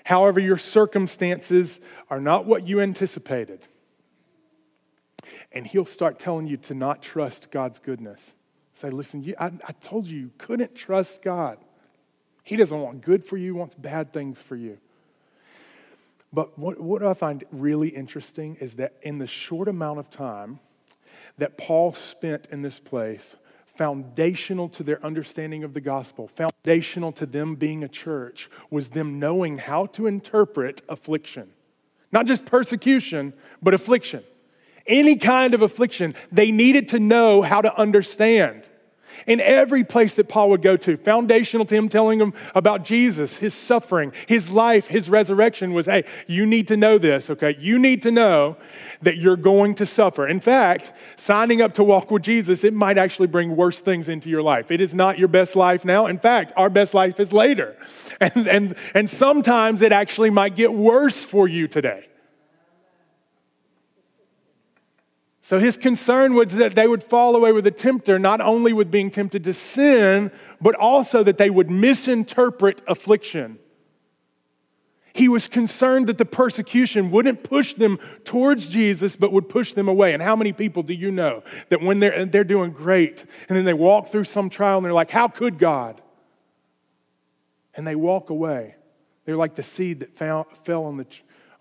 however, 0.05 0.41
your 0.41 0.57
circumstances 0.57 1.81
are 2.11 2.21
not 2.21 2.45
what 2.45 2.67
you 2.67 2.81
anticipated, 2.81 3.61
and 5.53 5.67
he'll 5.67 5.85
start 5.85 6.19
telling 6.19 6.49
you 6.49 6.57
to 6.57 6.75
not 6.75 7.03
trust 7.03 7.51
God's 7.53 7.79
goodness. 7.79 8.35
Say, 8.75 8.91
listen, 8.91 9.35
I, 9.39 9.53
I 9.65 9.73
told 9.81 10.07
you 10.07 10.19
you 10.19 10.31
couldn't 10.39 10.75
trust 10.75 11.23
God. 11.23 11.59
He 12.43 12.57
doesn't 12.57 12.81
want 12.81 13.03
good 13.03 13.25
for 13.25 13.37
you, 13.37 13.47
he 13.55 13.59
wants 13.59 13.75
bad 13.75 14.13
things 14.13 14.43
for 14.43 14.57
you. 14.57 14.79
But 16.33 16.59
what, 16.59 16.81
what 16.81 17.03
I 17.03 17.15
find 17.15 17.45
really 17.53 17.89
interesting 17.89 18.57
is 18.57 18.77
that 18.77 18.95
in 19.03 19.19
the 19.19 19.27
short 19.27 19.69
amount 19.69 19.99
of 19.99 20.11
time 20.11 20.61
that 21.39 21.59
Paul 21.59 21.93
spent 21.93 22.49
in 22.51 22.63
this 22.63 22.79
place, 22.79 23.37
foundational 23.67 24.69
to 24.71 24.83
their 24.83 25.05
understanding 25.05 25.65
of 25.65 25.75
the 25.75 25.81
gospel, 25.81 26.29
foundational 26.29 27.13
to 27.13 27.27
them 27.27 27.55
being 27.55 27.85
a 27.85 27.89
church, 27.89 28.51
was 28.71 28.91
them 28.91 29.19
knowing 29.19 29.59
how 29.59 29.87
to 29.87 30.07
interpret 30.07 30.83
affliction. 30.89 31.51
Not 32.11 32.27
just 32.27 32.45
persecution, 32.45 33.33
but 33.63 33.75
affliction. 33.75 34.23
Any 34.87 35.17
kind 35.17 35.55
of 35.55 35.63
affliction, 35.63 36.15
they 36.31 36.51
needed 36.51 36.89
to 36.89 36.99
know 36.99 37.43
how 37.43 37.61
to 37.63 37.75
understand. 37.77 38.69
In 39.27 39.41
every 39.41 39.85
place 39.85 40.15
that 40.15 40.29
Paul 40.29 40.51
would 40.51 40.63
go 40.63 40.77
to, 40.77 40.97
foundational 40.97 41.67
to 41.67 41.75
him 41.75 41.89
telling 41.89 42.21
him 42.21 42.33
about 42.55 42.85
Jesus, 42.85 43.39
his 43.39 43.55
suffering, 43.55 44.13
his 44.27 44.51
life, 44.51 44.89
his 44.89 45.09
resurrection 45.09 45.73
was 45.73 45.87
hey, 45.87 46.05
you 46.27 46.47
need 46.47 46.69
to 46.69 46.77
know 46.77 46.99
this, 46.99 47.31
okay? 47.31 47.57
You 47.59 47.79
need 47.79 48.03
to 48.03 48.11
know 48.11 48.57
that 49.03 49.19
you're 49.19 49.37
going 49.37 49.75
to 49.77 49.87
suffer. 49.87 50.27
In 50.27 50.41
fact, 50.41 50.93
signing 51.17 51.61
up 51.61 51.75
to 51.75 51.85
walk 51.85 52.11
with 52.11 52.23
Jesus, 52.23 52.65
it 52.65 52.75
might 52.75 52.99
actually 52.99 53.29
bring 53.29 53.57
worse 53.57 53.81
things 53.81 54.09
into 54.09 54.29
your 54.29 54.43
life. 54.43 54.71
It 54.71 54.81
is 54.81 54.95
not 54.95 55.19
your 55.19 55.29
best 55.29 55.57
life 55.57 55.85
now. 55.85 56.07
In 56.07 56.19
fact, 56.19 56.53
our 56.57 56.71
best 56.71 56.95
life 56.95 57.21
is 57.21 57.33
later. 57.33 57.77
And, 58.21 58.47
and, 58.47 58.77
and 58.95 59.11
sometimes 59.11 59.83
it 59.83 59.91
actually 59.91 60.31
might 60.31 60.55
get 60.55 60.73
worse 60.73 61.25
for 61.25 61.49
you 61.49 61.67
today. 61.67 62.07
So 65.45 65.59
his 65.59 65.77
concern 65.77 66.35
was 66.35 66.55
that 66.55 66.77
they 66.77 66.87
would 66.87 67.03
fall 67.03 67.35
away 67.35 67.51
with 67.51 67.65
the 67.65 67.73
tempter, 67.73 68.17
not 68.17 68.41
only 68.41 68.73
with 68.73 68.93
being 68.93 69.11
tempted 69.11 69.43
to 69.43 69.53
sin, 69.53 70.31
but 70.61 70.77
also 70.77 71.25
that 71.25 71.37
they 71.37 71.51
would 71.51 71.69
misinterpret 71.69 72.81
affliction. 72.87 73.59
He 75.15 75.29
was 75.29 75.49
concerned 75.49 76.07
that 76.07 76.17
the 76.17 76.25
persecution 76.25 77.11
wouldn't 77.11 77.43
push 77.43 77.75
them 77.75 77.99
towards 78.25 78.69
Jesus, 78.69 79.17
but 79.17 79.33
would 79.33 79.49
push 79.49 79.75
them 79.75 79.89
away. 79.89 80.15
And 80.15 80.23
how 80.23 80.37
many 80.37 80.53
people 80.53 80.85
do 80.85 80.95
you 80.95 81.11
know 81.11 81.43
that 81.71 81.83
when 81.83 81.99
they're, 81.99 82.25
they're 82.25 82.45
doing 82.45 82.71
great 82.71 83.25
and 83.49 83.59
then 83.59 83.65
they 83.65 83.75
walk 83.75 84.09
through 84.09 84.25
some 84.25 84.49
trial 84.49 84.79
and 84.79 84.87
they're 84.87 84.95
like, 84.95 85.11
How 85.11 85.27
could 85.27 85.59
God? 85.59 86.01
And 87.75 87.85
they 87.85 87.97
walk 87.97 88.31
away. 88.31 88.77
They're 89.25 89.37
like 89.37 89.57
the 89.57 89.63
seed 89.65 90.01
that 90.01 90.17
fell, 90.17 90.47
fell 90.63 90.85
on, 90.85 90.99
the, 90.99 91.07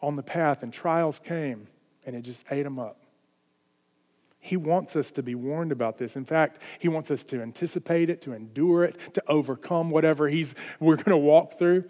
on 0.02 0.16
the 0.16 0.24
path, 0.24 0.62
and 0.62 0.72
trials 0.72 1.20
came 1.20 1.68
and 2.06 2.16
it 2.16 2.22
just 2.22 2.46
ate 2.52 2.64
them 2.64 2.78
up. 2.78 3.01
He 4.44 4.58
wants 4.58 4.96
us 4.96 5.12
to 5.12 5.24
be 5.24 5.36
warned 5.36 5.72
about 5.72 6.00
this. 6.00 6.16
In 6.16 6.26
fact, 6.26 6.62
he 6.80 6.88
wants 6.88 7.12
us 7.12 7.24
to 7.26 7.42
anticipate 7.42 8.10
it, 8.10 8.22
to 8.22 8.34
endure 8.34 8.84
it, 8.84 8.98
to 9.14 9.24
overcome 9.28 9.92
whatever 9.92 10.28
he's, 10.28 10.56
we're 10.80 10.96
going 10.96 11.12
to 11.12 11.18
walk 11.18 11.60
through. 11.60 11.86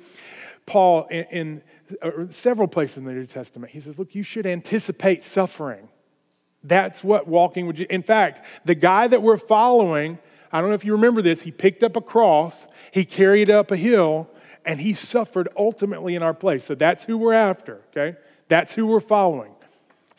Paul 0.65 1.07
in, 1.09 1.23
in 1.31 1.63
uh, 2.01 2.11
several 2.29 2.67
places 2.67 2.97
in 2.97 3.05
the 3.05 3.13
New 3.13 3.25
Testament. 3.25 3.71
He 3.71 3.79
says, 3.79 3.97
Look, 3.97 4.13
you 4.13 4.21
should 4.21 4.45
anticipate 4.45 5.23
suffering. 5.23 5.87
That's 6.63 7.03
what 7.03 7.27
walking 7.27 7.67
would. 7.67 7.79
In 7.79 8.03
fact, 8.03 8.45
the 8.65 8.75
guy 8.75 9.07
that 9.07 9.21
we're 9.21 9.37
following, 9.37 10.19
I 10.51 10.59
don't 10.59 10.69
know 10.69 10.75
if 10.75 10.85
you 10.85 10.91
remember 10.91 11.21
this, 11.21 11.41
he 11.41 11.51
picked 11.51 11.83
up 11.83 11.95
a 11.95 12.01
cross, 12.01 12.67
he 12.91 13.05
carried 13.05 13.49
it 13.49 13.55
up 13.55 13.71
a 13.71 13.77
hill, 13.77 14.29
and 14.65 14.79
he 14.79 14.93
suffered 14.93 15.47
ultimately 15.57 16.15
in 16.15 16.21
our 16.21 16.33
place. 16.33 16.65
So 16.65 16.75
that's 16.75 17.05
who 17.05 17.17
we're 17.17 17.33
after, 17.33 17.81
okay? 17.89 18.17
That's 18.47 18.75
who 18.75 18.85
we're 18.85 18.99
following. 18.99 19.53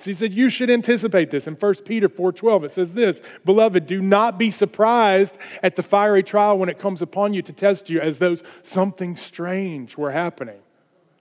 So 0.03 0.11
he 0.11 0.15
said, 0.15 0.35
You 0.35 0.51
should 0.51 0.69
anticipate 0.69 1.31
this. 1.31 1.47
In 1.47 1.55
1 1.55 1.75
Peter 1.85 2.09
4:12, 2.09 2.65
it 2.65 2.71
says 2.73 2.95
this: 2.95 3.21
Beloved, 3.45 3.87
do 3.87 4.01
not 4.01 4.37
be 4.37 4.51
surprised 4.51 5.39
at 5.63 5.77
the 5.77 5.83
fiery 5.85 6.25
trial 6.25 6.59
when 6.59 6.69
it 6.69 6.81
comes 6.81 7.03
upon 7.03 7.35
you 7.35 7.43
to 7.43 7.53
test 7.53 7.89
you 7.89 8.01
as 8.01 8.19
though 8.19 8.35
something 8.63 9.15
strange 9.15 9.97
were 9.97 10.11
happening. 10.11 10.59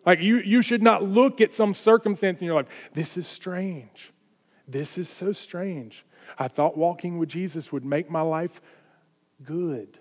Like 0.03 0.19
you, 0.19 0.39
you 0.39 0.63
should 0.63 0.81
not 0.81 1.03
look 1.03 1.41
at 1.41 1.51
some 1.51 1.75
circumstance 1.75 2.41
in 2.41 2.47
your 2.47 2.55
life. 2.55 2.89
This 2.91 3.17
is 3.17 3.27
strange. 3.27 4.11
This 4.67 4.97
is 4.97 5.07
so 5.07 5.31
strange. 5.31 6.03
I 6.39 6.47
thought 6.47 6.75
walking 6.75 7.19
with 7.19 7.29
Jesus 7.29 7.71
would 7.71 7.85
make 7.85 8.09
my 8.09 8.21
life 8.21 8.61
good. 9.43 9.99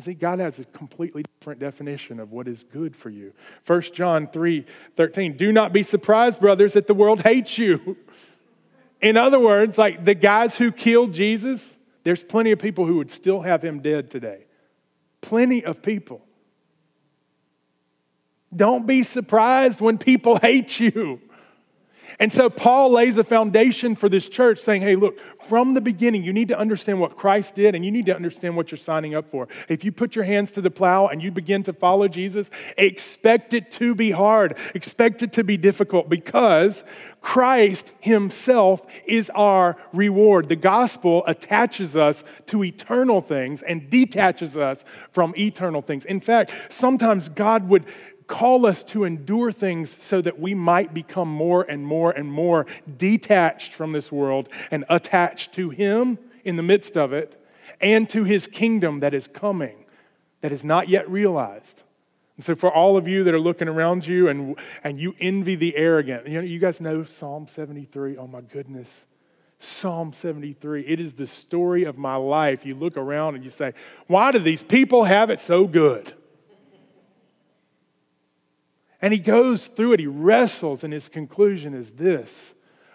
See, 0.00 0.14
God 0.14 0.38
has 0.38 0.60
a 0.60 0.64
completely 0.64 1.24
different 1.40 1.58
definition 1.58 2.20
of 2.20 2.30
what 2.30 2.46
is 2.46 2.62
good 2.72 2.94
for 2.94 3.10
you. 3.10 3.32
1 3.66 3.82
John 3.92 4.28
3 4.28 4.64
13. 4.96 5.36
Do 5.36 5.50
not 5.50 5.72
be 5.72 5.82
surprised, 5.82 6.40
brothers, 6.40 6.74
that 6.74 6.86
the 6.86 6.94
world 6.94 7.22
hates 7.22 7.58
you. 7.58 7.96
In 9.00 9.16
other 9.16 9.40
words, 9.40 9.76
like 9.76 10.04
the 10.04 10.14
guys 10.14 10.56
who 10.58 10.70
killed 10.70 11.12
Jesus, 11.12 11.76
there's 12.04 12.22
plenty 12.22 12.52
of 12.52 12.60
people 12.60 12.86
who 12.86 12.96
would 12.96 13.10
still 13.10 13.42
have 13.42 13.62
him 13.62 13.80
dead 13.80 14.10
today. 14.10 14.46
Plenty 15.20 15.64
of 15.64 15.82
people. 15.82 16.22
Don't 18.54 18.86
be 18.86 19.02
surprised 19.02 19.80
when 19.80 19.98
people 19.98 20.36
hate 20.42 20.78
you. 20.78 21.20
And 22.20 22.32
so 22.32 22.50
Paul 22.50 22.90
lays 22.90 23.16
a 23.16 23.22
foundation 23.22 23.94
for 23.94 24.08
this 24.08 24.28
church 24.28 24.60
saying, 24.60 24.82
hey, 24.82 24.96
look, 24.96 25.20
from 25.42 25.74
the 25.74 25.80
beginning, 25.80 26.24
you 26.24 26.32
need 26.32 26.48
to 26.48 26.58
understand 26.58 26.98
what 27.00 27.16
Christ 27.16 27.54
did 27.54 27.76
and 27.76 27.84
you 27.84 27.92
need 27.92 28.06
to 28.06 28.14
understand 28.14 28.56
what 28.56 28.72
you're 28.72 28.78
signing 28.78 29.14
up 29.14 29.28
for. 29.28 29.46
If 29.68 29.84
you 29.84 29.92
put 29.92 30.16
your 30.16 30.24
hands 30.24 30.50
to 30.52 30.60
the 30.60 30.70
plow 30.70 31.06
and 31.06 31.22
you 31.22 31.30
begin 31.30 31.62
to 31.64 31.72
follow 31.72 32.08
Jesus, 32.08 32.50
expect 32.76 33.54
it 33.54 33.70
to 33.72 33.94
be 33.94 34.10
hard, 34.10 34.58
expect 34.74 35.22
it 35.22 35.32
to 35.34 35.44
be 35.44 35.56
difficult 35.56 36.08
because 36.08 36.82
Christ 37.20 37.92
Himself 38.00 38.84
is 39.06 39.30
our 39.30 39.76
reward. 39.92 40.48
The 40.48 40.56
gospel 40.56 41.22
attaches 41.26 41.96
us 41.96 42.24
to 42.46 42.64
eternal 42.64 43.20
things 43.20 43.62
and 43.62 43.88
detaches 43.88 44.56
us 44.56 44.84
from 45.12 45.34
eternal 45.36 45.82
things. 45.82 46.04
In 46.04 46.20
fact, 46.20 46.52
sometimes 46.68 47.28
God 47.28 47.68
would 47.68 47.84
call 48.28 48.66
us 48.66 48.84
to 48.84 49.02
endure 49.02 49.50
things 49.50 49.90
so 49.90 50.20
that 50.20 50.38
we 50.38 50.54
might 50.54 50.94
become 50.94 51.28
more 51.28 51.62
and 51.62 51.84
more 51.84 52.12
and 52.12 52.30
more 52.30 52.66
detached 52.96 53.74
from 53.74 53.90
this 53.92 54.12
world 54.12 54.48
and 54.70 54.84
attached 54.88 55.52
to 55.54 55.70
Him 55.70 56.18
in 56.44 56.56
the 56.56 56.62
midst 56.62 56.96
of 56.96 57.12
it 57.12 57.42
and 57.80 58.08
to 58.10 58.22
His 58.24 58.46
kingdom 58.46 59.00
that 59.00 59.14
is 59.14 59.26
coming, 59.26 59.84
that 60.42 60.52
is 60.52 60.64
not 60.64 60.88
yet 60.88 61.10
realized. 61.10 61.82
And 62.36 62.44
so, 62.44 62.54
for 62.54 62.72
all 62.72 62.96
of 62.96 63.08
you 63.08 63.24
that 63.24 63.34
are 63.34 63.40
looking 63.40 63.66
around 63.66 64.06
you 64.06 64.28
and, 64.28 64.56
and 64.84 65.00
you 65.00 65.16
envy 65.18 65.56
the 65.56 65.74
arrogant, 65.74 66.28
you 66.28 66.34
know, 66.34 66.40
you 66.40 66.60
guys 66.60 66.80
know 66.80 67.02
Psalm 67.02 67.48
73. 67.48 68.16
Oh 68.16 68.28
my 68.28 68.42
goodness. 68.42 69.06
Psalm 69.58 70.12
73. 70.12 70.82
It 70.82 71.00
is 71.00 71.14
the 71.14 71.26
story 71.26 71.82
of 71.82 71.98
my 71.98 72.14
life. 72.14 72.64
You 72.64 72.76
look 72.76 72.96
around 72.96 73.34
and 73.34 73.42
you 73.42 73.50
say, 73.50 73.72
Why 74.06 74.30
do 74.30 74.38
these 74.38 74.62
people 74.62 75.04
have 75.04 75.30
it 75.30 75.40
so 75.40 75.66
good? 75.66 76.14
And 79.00 79.12
he 79.12 79.18
goes 79.18 79.68
through 79.68 79.92
it, 79.92 80.00
he 80.00 80.06
wrestles, 80.06 80.82
and 80.82 80.92
his 80.92 81.08
conclusion 81.08 81.74
is 81.74 81.92
this 81.92 82.54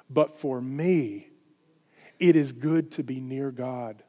But 0.10 0.39
for 0.39 0.62
me, 0.62 1.30
it 2.20 2.36
is 2.36 2.52
good 2.52 2.92
to 2.92 3.04
be 3.04 3.20
near 3.20 3.52
God. 3.52 4.04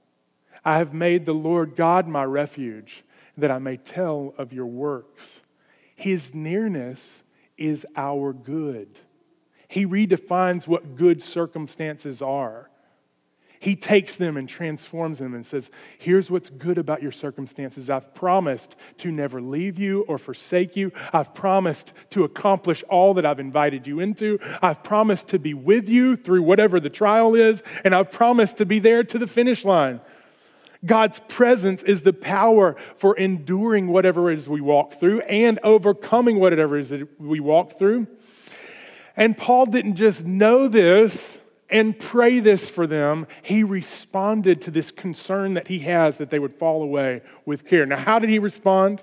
I 0.64 0.78
have 0.78 0.94
made 0.94 1.26
the 1.26 1.34
Lord 1.34 1.76
God 1.76 2.08
my 2.08 2.24
refuge, 2.24 3.04
that 3.36 3.50
I 3.50 3.58
may 3.58 3.76
tell 3.76 4.34
of 4.38 4.52
your 4.52 4.66
works. 4.66 5.42
His 5.94 6.34
nearness 6.34 7.22
is 7.56 7.86
our 7.96 8.32
good. 8.32 8.98
He 9.68 9.86
redefines 9.86 10.66
what 10.66 10.96
good 10.96 11.20
circumstances 11.22 12.22
are. 12.22 12.70
He 13.64 13.76
takes 13.76 14.16
them 14.16 14.36
and 14.36 14.46
transforms 14.46 15.20
them 15.20 15.32
and 15.32 15.44
says, 15.44 15.70
Here's 15.96 16.30
what's 16.30 16.50
good 16.50 16.76
about 16.76 17.00
your 17.00 17.10
circumstances. 17.10 17.88
I've 17.88 18.14
promised 18.14 18.76
to 18.98 19.10
never 19.10 19.40
leave 19.40 19.78
you 19.78 20.02
or 20.02 20.18
forsake 20.18 20.76
you. 20.76 20.92
I've 21.14 21.32
promised 21.32 21.94
to 22.10 22.24
accomplish 22.24 22.84
all 22.90 23.14
that 23.14 23.24
I've 23.24 23.40
invited 23.40 23.86
you 23.86 24.00
into. 24.00 24.38
I've 24.60 24.82
promised 24.84 25.28
to 25.28 25.38
be 25.38 25.54
with 25.54 25.88
you 25.88 26.14
through 26.14 26.42
whatever 26.42 26.78
the 26.78 26.90
trial 26.90 27.34
is, 27.34 27.62
and 27.84 27.94
I've 27.94 28.10
promised 28.10 28.58
to 28.58 28.66
be 28.66 28.80
there 28.80 29.02
to 29.02 29.18
the 29.18 29.26
finish 29.26 29.64
line. 29.64 30.02
God's 30.84 31.20
presence 31.20 31.82
is 31.84 32.02
the 32.02 32.12
power 32.12 32.76
for 32.96 33.16
enduring 33.16 33.88
whatever 33.88 34.30
it 34.30 34.40
is 34.40 34.46
we 34.46 34.60
walk 34.60 35.00
through 35.00 35.22
and 35.22 35.58
overcoming 35.62 36.38
whatever 36.38 36.76
it 36.76 36.92
is 36.92 37.08
we 37.18 37.40
walk 37.40 37.78
through. 37.78 38.08
And 39.16 39.38
Paul 39.38 39.64
didn't 39.64 39.96
just 39.96 40.26
know 40.26 40.68
this 40.68 41.40
and 41.74 41.98
pray 41.98 42.38
this 42.38 42.70
for 42.70 42.86
them, 42.86 43.26
he 43.42 43.64
responded 43.64 44.62
to 44.62 44.70
this 44.70 44.92
concern 44.92 45.54
that 45.54 45.66
he 45.66 45.80
has 45.80 46.18
that 46.18 46.30
they 46.30 46.38
would 46.38 46.52
fall 46.52 46.84
away 46.84 47.20
with 47.44 47.66
care. 47.66 47.84
Now, 47.84 47.96
how 47.96 48.20
did 48.20 48.30
he 48.30 48.38
respond? 48.38 49.02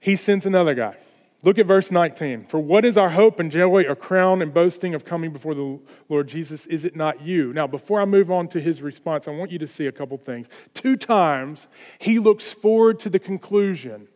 He 0.00 0.16
sends 0.16 0.46
another 0.46 0.74
guy. 0.74 0.96
Look 1.44 1.60
at 1.60 1.66
verse 1.66 1.92
19. 1.92 2.46
For 2.46 2.58
what 2.58 2.84
is 2.84 2.98
our 2.98 3.10
hope 3.10 3.38
and 3.38 3.52
joy 3.52 3.84
or 3.84 3.94
crown 3.94 4.42
and 4.42 4.52
boasting 4.52 4.94
of 4.94 5.04
coming 5.04 5.32
before 5.32 5.54
the 5.54 5.78
Lord 6.08 6.26
Jesus? 6.26 6.66
Is 6.66 6.84
it 6.84 6.96
not 6.96 7.22
you? 7.22 7.52
Now, 7.52 7.68
before 7.68 8.00
I 8.00 8.04
move 8.04 8.32
on 8.32 8.48
to 8.48 8.60
his 8.60 8.82
response, 8.82 9.28
I 9.28 9.30
want 9.30 9.52
you 9.52 9.58
to 9.60 9.66
see 9.68 9.86
a 9.86 9.92
couple 9.92 10.18
things. 10.18 10.48
Two 10.72 10.96
times 10.96 11.68
he 12.00 12.18
looks 12.18 12.50
forward 12.50 12.98
to 13.00 13.08
the 13.08 13.20
conclusion 13.20 14.08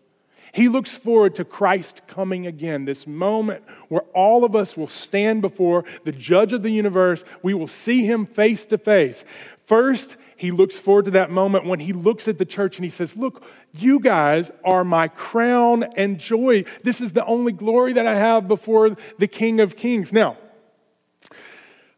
he 0.52 0.68
looks 0.68 0.96
forward 0.96 1.34
to 1.36 1.44
Christ 1.44 2.02
coming 2.06 2.46
again, 2.46 2.84
this 2.84 3.06
moment 3.06 3.62
where 3.88 4.02
all 4.14 4.44
of 4.44 4.54
us 4.56 4.76
will 4.76 4.86
stand 4.86 5.42
before 5.42 5.84
the 6.04 6.12
judge 6.12 6.52
of 6.52 6.62
the 6.62 6.70
universe. 6.70 7.24
We 7.42 7.54
will 7.54 7.66
see 7.66 8.04
him 8.04 8.26
face 8.26 8.64
to 8.66 8.78
face. 8.78 9.24
First, 9.66 10.16
he 10.36 10.50
looks 10.50 10.78
forward 10.78 11.06
to 11.06 11.10
that 11.12 11.30
moment 11.30 11.66
when 11.66 11.80
he 11.80 11.92
looks 11.92 12.28
at 12.28 12.38
the 12.38 12.44
church 12.44 12.76
and 12.76 12.84
he 12.84 12.90
says, 12.90 13.16
Look, 13.16 13.42
you 13.72 13.98
guys 13.98 14.50
are 14.64 14.84
my 14.84 15.08
crown 15.08 15.82
and 15.96 16.18
joy. 16.18 16.64
This 16.84 17.00
is 17.00 17.12
the 17.12 17.24
only 17.26 17.52
glory 17.52 17.92
that 17.94 18.06
I 18.06 18.14
have 18.14 18.46
before 18.46 18.96
the 19.18 19.26
King 19.26 19.60
of 19.60 19.76
Kings. 19.76 20.12
Now, 20.12 20.36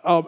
uh, 0.02 0.22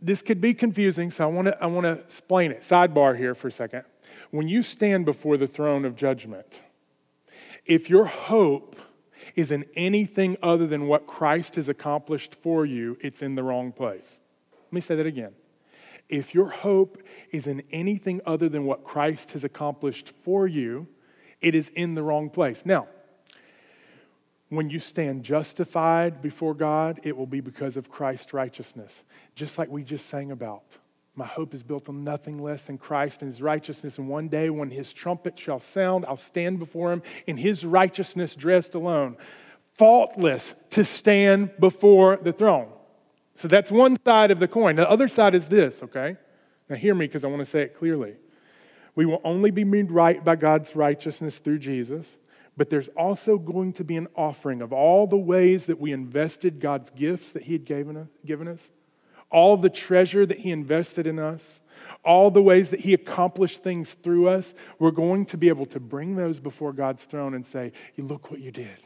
this 0.00 0.22
could 0.22 0.40
be 0.40 0.54
confusing, 0.54 1.10
so 1.10 1.24
I 1.24 1.26
want 1.28 1.46
to 1.48 1.62
I 1.62 1.66
want 1.66 1.84
to 1.84 1.92
explain 1.92 2.52
it. 2.52 2.60
Sidebar 2.60 3.16
here 3.16 3.34
for 3.34 3.48
a 3.48 3.52
second. 3.52 3.84
When 4.30 4.46
you 4.46 4.62
stand 4.62 5.04
before 5.04 5.36
the 5.36 5.46
throne 5.46 5.84
of 5.84 5.96
judgment, 5.96 6.62
if 7.64 7.90
your 7.90 8.06
hope 8.06 8.76
is 9.36 9.50
in 9.50 9.64
anything 9.74 10.36
other 10.42 10.66
than 10.66 10.86
what 10.86 11.06
Christ 11.06 11.56
has 11.56 11.68
accomplished 11.68 12.34
for 12.34 12.66
you, 12.66 12.96
it's 13.00 13.22
in 13.22 13.34
the 13.34 13.42
wrong 13.42 13.72
place. 13.72 14.20
Let 14.52 14.72
me 14.72 14.80
say 14.80 14.96
that 14.96 15.06
again. 15.06 15.32
If 16.08 16.34
your 16.34 16.48
hope 16.48 17.02
is 17.30 17.46
in 17.46 17.62
anything 17.70 18.20
other 18.26 18.48
than 18.48 18.64
what 18.64 18.84
Christ 18.84 19.32
has 19.32 19.44
accomplished 19.44 20.12
for 20.22 20.46
you, 20.46 20.88
it 21.40 21.54
is 21.54 21.70
in 21.70 21.94
the 21.94 22.02
wrong 22.02 22.30
place. 22.30 22.66
Now, 22.66 22.88
when 24.48 24.68
you 24.68 24.80
stand 24.80 25.22
justified 25.22 26.20
before 26.20 26.54
God, 26.54 27.00
it 27.04 27.16
will 27.16 27.26
be 27.26 27.40
because 27.40 27.76
of 27.76 27.88
Christ's 27.88 28.34
righteousness, 28.34 29.04
just 29.36 29.56
like 29.56 29.68
we 29.68 29.84
just 29.84 30.06
sang 30.06 30.32
about. 30.32 30.64
My 31.14 31.26
hope 31.26 31.54
is 31.54 31.62
built 31.62 31.88
on 31.88 32.04
nothing 32.04 32.42
less 32.42 32.64
than 32.64 32.78
Christ 32.78 33.22
and 33.22 33.30
his 33.30 33.42
righteousness. 33.42 33.98
And 33.98 34.08
one 34.08 34.28
day, 34.28 34.48
when 34.48 34.70
his 34.70 34.92
trumpet 34.92 35.38
shall 35.38 35.58
sound, 35.58 36.04
I'll 36.06 36.16
stand 36.16 36.58
before 36.58 36.92
him 36.92 37.02
in 37.26 37.36
his 37.36 37.64
righteousness 37.64 38.34
dressed 38.34 38.74
alone, 38.74 39.16
faultless 39.74 40.54
to 40.70 40.84
stand 40.84 41.50
before 41.58 42.16
the 42.16 42.32
throne. 42.32 42.68
So 43.34 43.48
that's 43.48 43.70
one 43.70 43.96
side 44.04 44.30
of 44.30 44.38
the 44.38 44.48
coin. 44.48 44.76
The 44.76 44.88
other 44.88 45.08
side 45.08 45.34
is 45.34 45.48
this, 45.48 45.82
okay? 45.82 46.16
Now, 46.68 46.76
hear 46.76 46.94
me 46.94 47.06
because 47.06 47.24
I 47.24 47.28
want 47.28 47.40
to 47.40 47.46
say 47.46 47.62
it 47.62 47.76
clearly. 47.76 48.14
We 48.94 49.06
will 49.06 49.20
only 49.24 49.50
be 49.50 49.64
made 49.64 49.90
right 49.90 50.22
by 50.24 50.36
God's 50.36 50.76
righteousness 50.76 51.38
through 51.38 51.58
Jesus, 51.58 52.18
but 52.56 52.70
there's 52.70 52.88
also 52.88 53.38
going 53.38 53.72
to 53.74 53.84
be 53.84 53.96
an 53.96 54.08
offering 54.14 54.60
of 54.62 54.72
all 54.72 55.06
the 55.06 55.16
ways 55.16 55.66
that 55.66 55.80
we 55.80 55.92
invested 55.92 56.60
God's 56.60 56.90
gifts 56.90 57.32
that 57.32 57.44
He 57.44 57.52
had 57.52 57.64
given 57.64 58.48
us 58.48 58.70
all 59.30 59.56
the 59.56 59.70
treasure 59.70 60.26
that 60.26 60.40
He 60.40 60.50
invested 60.50 61.06
in 61.06 61.18
us, 61.18 61.60
all 62.04 62.30
the 62.30 62.42
ways 62.42 62.70
that 62.70 62.80
He 62.80 62.94
accomplished 62.94 63.62
things 63.62 63.94
through 63.94 64.28
us, 64.28 64.54
we're 64.78 64.90
going 64.90 65.26
to 65.26 65.36
be 65.36 65.48
able 65.48 65.66
to 65.66 65.80
bring 65.80 66.16
those 66.16 66.40
before 66.40 66.72
God's 66.72 67.04
throne 67.04 67.34
and 67.34 67.46
say, 67.46 67.72
Look 67.96 68.30
what 68.30 68.40
you 68.40 68.50
did. 68.50 68.78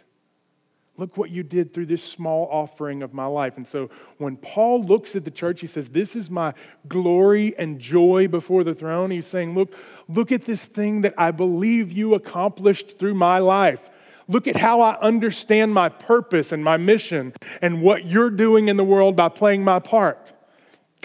Look 0.97 1.17
what 1.17 1.31
you 1.31 1.43
did 1.43 1.75
through 1.75 1.87
this 1.87 2.05
small 2.05 2.49
offering 2.53 3.03
of 3.03 3.13
my 3.13 3.27
life. 3.27 3.57
And 3.57 3.67
so 3.67 3.91
when 4.19 4.37
Paul 4.37 4.85
looks 4.85 5.17
at 5.17 5.25
the 5.25 5.31
church, 5.31 5.61
he 5.61 5.67
says, 5.67 5.89
This 5.89 6.15
is 6.15 6.31
my 6.31 6.55
glory 6.87 7.57
and 7.59 7.81
joy 7.81 8.29
before 8.29 8.63
the 8.63 8.75
throne. 8.75 9.11
He's 9.11 9.27
saying, 9.27 9.55
Look, 9.55 9.75
look 10.09 10.31
at 10.31 10.45
this 10.45 10.67
thing 10.67 11.01
that 11.01 11.15
I 11.19 11.33
believe 11.33 11.91
you 11.91 12.15
accomplished 12.15 12.99
through 12.99 13.15
my 13.15 13.39
life. 13.39 13.91
Look 14.29 14.47
at 14.47 14.57
how 14.57 14.81
I 14.81 14.99
understand 15.01 15.75
my 15.75 15.89
purpose 15.89 16.53
and 16.53 16.63
my 16.63 16.77
mission 16.77 17.35
and 17.61 17.83
what 17.83 18.07
you're 18.07 18.31
doing 18.31 18.69
in 18.69 18.77
the 18.77 18.85
world 18.85 19.17
by 19.17 19.29
playing 19.29 19.65
my 19.65 19.81
part. 19.81 20.33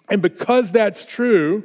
And 0.08 0.22
because 0.22 0.72
that's 0.72 1.06
true, 1.06 1.64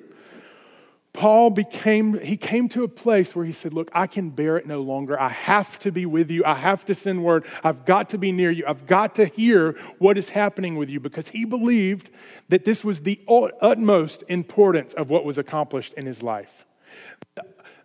Paul 1.14 1.50
became, 1.50 2.18
he 2.18 2.36
came 2.36 2.68
to 2.70 2.82
a 2.82 2.88
place 2.88 3.36
where 3.36 3.44
he 3.44 3.52
said, 3.52 3.72
Look, 3.72 3.88
I 3.94 4.08
can 4.08 4.30
bear 4.30 4.56
it 4.56 4.66
no 4.66 4.82
longer. 4.82 5.18
I 5.18 5.28
have 5.28 5.78
to 5.80 5.92
be 5.92 6.06
with 6.06 6.28
you. 6.28 6.44
I 6.44 6.56
have 6.56 6.84
to 6.86 6.94
send 6.94 7.22
word. 7.22 7.46
I've 7.62 7.86
got 7.86 8.08
to 8.10 8.18
be 8.18 8.32
near 8.32 8.50
you. 8.50 8.64
I've 8.66 8.86
got 8.86 9.14
to 9.14 9.26
hear 9.26 9.78
what 9.98 10.18
is 10.18 10.30
happening 10.30 10.76
with 10.76 10.90
you 10.90 10.98
because 10.98 11.28
he 11.28 11.44
believed 11.44 12.10
that 12.48 12.64
this 12.64 12.82
was 12.82 13.02
the 13.02 13.20
utmost 13.28 14.24
importance 14.26 14.92
of 14.94 15.08
what 15.08 15.24
was 15.24 15.38
accomplished 15.38 15.94
in 15.94 16.04
his 16.04 16.20
life. 16.20 16.66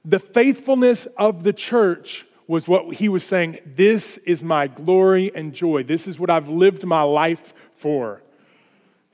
The 0.03 0.19
faithfulness 0.19 1.05
of 1.15 1.43
the 1.43 1.53
church 1.53 2.25
was 2.47 2.67
what 2.67 2.95
he 2.95 3.09
was 3.09 3.23
saying 3.23 3.59
this 3.63 4.17
is 4.25 4.41
my 4.41 4.65
glory 4.65 5.31
and 5.35 5.53
joy. 5.53 5.83
This 5.83 6.07
is 6.07 6.19
what 6.19 6.31
I've 6.31 6.49
lived 6.49 6.83
my 6.83 7.03
life 7.03 7.53
for. 7.73 8.23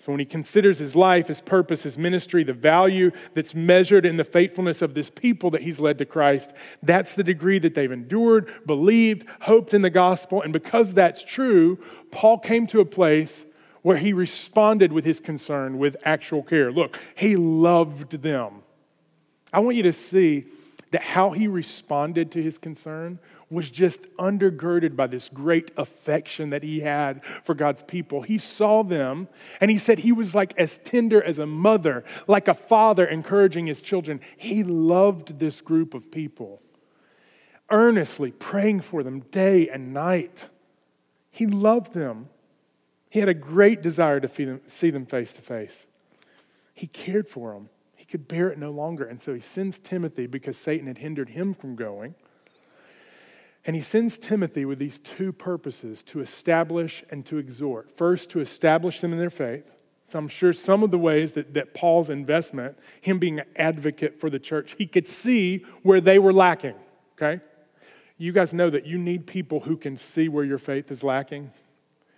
So 0.06 0.12
when 0.12 0.20
he 0.20 0.26
considers 0.26 0.78
his 0.78 0.96
life, 0.96 1.30
his 1.30 1.42
purpose, 1.42 1.82
his 1.82 1.98
ministry, 1.98 2.44
the 2.44 2.54
value 2.54 3.10
that's 3.34 3.56
measured 3.56 4.06
in 4.06 4.18
the 4.18 4.24
faithfulness 4.24 4.84
of 4.84 4.94
this 4.94 5.10
people 5.10 5.50
that 5.50 5.64
he's 5.64 5.80
led 5.80 5.98
to 5.98 6.06
Christ, 6.06 6.54
that's 6.84 7.16
the 7.16 7.24
degree 7.24 7.58
that 7.58 7.74
they've 7.74 7.92
endured, 7.92 8.54
believed, 8.68 9.26
hoped 9.42 9.74
in 9.74 9.82
the 9.82 9.90
gospel. 9.90 10.44
And 10.44 10.54
because 10.54 10.94
that's 10.94 11.24
true, 11.24 11.80
Paul 12.12 12.38
came 12.38 12.68
to 12.68 12.82
a 12.82 12.86
place 12.86 13.48
where 13.82 13.98
he 13.98 14.14
responded 14.14 14.94
with 14.94 15.06
his 15.06 15.20
concern 15.20 15.80
with 15.80 15.98
actual 16.06 16.44
care. 16.44 16.72
Look, 16.72 17.00
he 17.16 17.36
loved 17.36 18.22
them. 18.22 18.62
I 19.52 19.58
want 19.58 19.76
you 19.76 19.82
to 19.82 19.94
see 19.94 20.46
that 20.92 21.02
how 21.02 21.32
he 21.32 21.48
responded 21.48 22.32
to 22.34 22.44
his 22.44 22.60
concern 22.60 23.18
was 23.50 23.70
just 23.70 24.08
undergirded 24.18 24.96
by 24.96 25.08
this 25.08 25.30
great 25.30 25.72
affection 25.78 26.50
that 26.50 26.64
he 26.64 26.80
had 26.80 27.24
for 27.44 27.54
God's 27.54 27.84
people. 27.84 28.22
He 28.24 28.38
saw 28.38 28.84
them 28.84 29.28
and 29.62 29.70
he 29.70 29.78
said 29.78 30.00
he 30.00 30.12
was 30.12 30.34
like 30.34 30.58
as 30.58 30.80
tender 30.80 31.22
as 31.24 31.38
a 31.38 31.46
mother, 31.46 32.04
like 32.28 32.48
a 32.48 32.54
father 32.54 33.06
encouraging 33.06 33.68
his 33.68 33.82
children. 33.82 34.20
He 34.38 34.64
loved 34.64 35.40
this 35.40 35.62
group 35.62 35.94
of 35.94 36.12
people, 36.12 36.62
earnestly 37.70 38.32
praying 38.32 38.82
for 38.82 39.04
them 39.04 39.20
day 39.20 39.70
and 39.70 39.94
night. 39.94 40.50
He 41.30 41.46
loved 41.46 41.94
them. 41.94 42.30
He 43.10 43.20
had 43.20 43.30
a 43.30 43.34
great 43.34 43.82
desire 43.82 44.20
to 44.20 44.60
see 44.68 44.90
them 44.90 45.06
face 45.06 45.34
to 45.34 45.42
face. 45.42 45.86
He 46.74 46.88
cared 46.88 47.30
for 47.30 47.54
them. 47.54 47.70
He 47.96 48.06
could 48.06 48.28
bear 48.28 48.50
it 48.50 48.58
no 48.58 48.72
longer. 48.72 49.06
And 49.06 49.20
so 49.20 49.34
he 49.34 49.40
sends 49.40 49.80
Timothy 49.80 50.28
because 50.28 50.58
Satan 50.58 50.88
had 50.88 50.98
hindered 50.98 51.30
him 51.30 51.54
from 51.54 51.76
going. 51.76 52.16
And 53.66 53.76
he 53.76 53.82
sends 53.82 54.20
Timothy 54.20 54.64
with 54.66 54.78
these 54.78 55.00
two 55.00 55.32
purposes 55.32 56.04
to 56.04 56.22
establish 56.22 57.04
and 57.10 57.26
to 57.26 57.38
exhort. 57.38 57.98
First, 57.98 58.30
to 58.32 58.40
establish 58.40 59.02
them 59.02 59.12
in 59.12 59.20
their 59.20 59.32
faith. 59.32 59.72
So 60.06 60.20
I'm 60.20 60.28
sure 60.28 60.54
some 60.54 60.84
of 60.84 60.92
the 60.92 61.00
ways 61.00 61.34
that, 61.34 61.56
that 61.56 61.74
Paul's 61.74 62.12
investment, 62.12 62.78
him 63.02 63.18
being 63.18 63.40
an 63.40 63.48
advocate 63.56 64.20
for 64.20 64.30
the 64.30 64.38
church, 64.38 64.76
he 64.78 64.86
could 64.86 65.08
see 65.08 65.66
where 65.82 66.00
they 66.00 66.20
were 66.20 66.32
lacking, 66.32 66.76
okay? 67.14 67.42
You 68.20 68.32
guys 68.32 68.54
know 68.54 68.70
that 68.70 68.86
you 68.86 69.00
need 69.00 69.26
people 69.26 69.62
who 69.62 69.78
can 69.78 69.98
see 69.98 70.30
where 70.30 70.44
your 70.44 70.60
faith 70.60 70.92
is 70.92 71.04
lacking. 71.04 71.52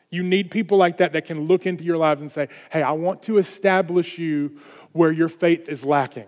You 0.09 0.21
need 0.21 0.51
people 0.51 0.77
like 0.77 0.97
that 0.97 1.13
that 1.13 1.23
can 1.25 1.47
look 1.47 1.65
into 1.65 1.85
your 1.85 1.97
lives 1.97 2.19
and 2.19 2.29
say, 2.29 2.49
hey, 2.71 2.83
I 2.83 2.91
want 2.91 3.23
to 3.23 3.37
establish 3.37 4.17
you 4.17 4.59
where 4.91 5.11
your 5.11 5.29
faith 5.29 5.69
is 5.69 5.85
lacking. 5.85 6.27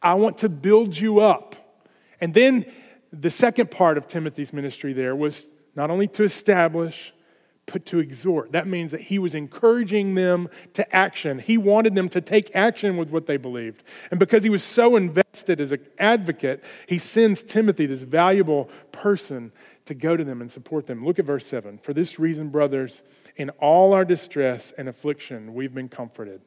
I 0.00 0.14
want 0.14 0.38
to 0.38 0.48
build 0.48 0.96
you 0.96 1.18
up. 1.18 1.56
And 2.20 2.32
then 2.32 2.66
the 3.12 3.30
second 3.30 3.70
part 3.70 3.98
of 3.98 4.06
Timothy's 4.06 4.52
ministry 4.52 4.92
there 4.92 5.16
was 5.16 5.46
not 5.74 5.90
only 5.90 6.08
to 6.08 6.24
establish, 6.24 7.12
but 7.72 7.84
to 7.86 7.98
exhort. 7.98 8.52
That 8.52 8.66
means 8.66 8.90
that 8.90 9.02
he 9.02 9.18
was 9.18 9.34
encouraging 9.34 10.14
them 10.14 10.48
to 10.74 10.94
action. 10.94 11.38
He 11.38 11.58
wanted 11.58 11.94
them 11.94 12.08
to 12.10 12.20
take 12.20 12.50
action 12.54 12.96
with 12.96 13.10
what 13.10 13.26
they 13.26 13.36
believed. 13.36 13.84
And 14.10 14.18
because 14.18 14.42
he 14.42 14.50
was 14.50 14.64
so 14.64 14.96
invested 14.96 15.60
as 15.60 15.72
an 15.72 15.86
advocate, 15.98 16.64
he 16.86 16.98
sends 16.98 17.42
Timothy, 17.42 17.86
this 17.86 18.02
valuable 18.02 18.70
person, 18.92 19.52
to 19.84 19.94
go 19.94 20.16
to 20.16 20.24
them 20.24 20.40
and 20.40 20.50
support 20.50 20.86
them. 20.86 21.04
Look 21.04 21.18
at 21.18 21.24
verse 21.24 21.46
7. 21.46 21.78
For 21.78 21.94
this 21.94 22.18
reason, 22.18 22.48
brothers, 22.48 23.02
in 23.36 23.50
all 23.50 23.92
our 23.92 24.04
distress 24.04 24.72
and 24.76 24.88
affliction, 24.88 25.54
we've 25.54 25.74
been 25.74 25.88
comforted 25.88 26.40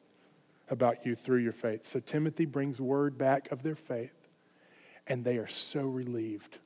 about 0.68 1.04
you 1.04 1.14
through 1.16 1.38
your 1.38 1.52
faith. 1.52 1.86
So 1.86 2.00
Timothy 2.00 2.46
brings 2.46 2.80
word 2.80 3.18
back 3.18 3.50
of 3.50 3.62
their 3.62 3.74
faith 3.74 4.21
and 5.06 5.24
they 5.24 5.38
are 5.38 5.48
so 5.48 5.82
relieved. 5.82 6.58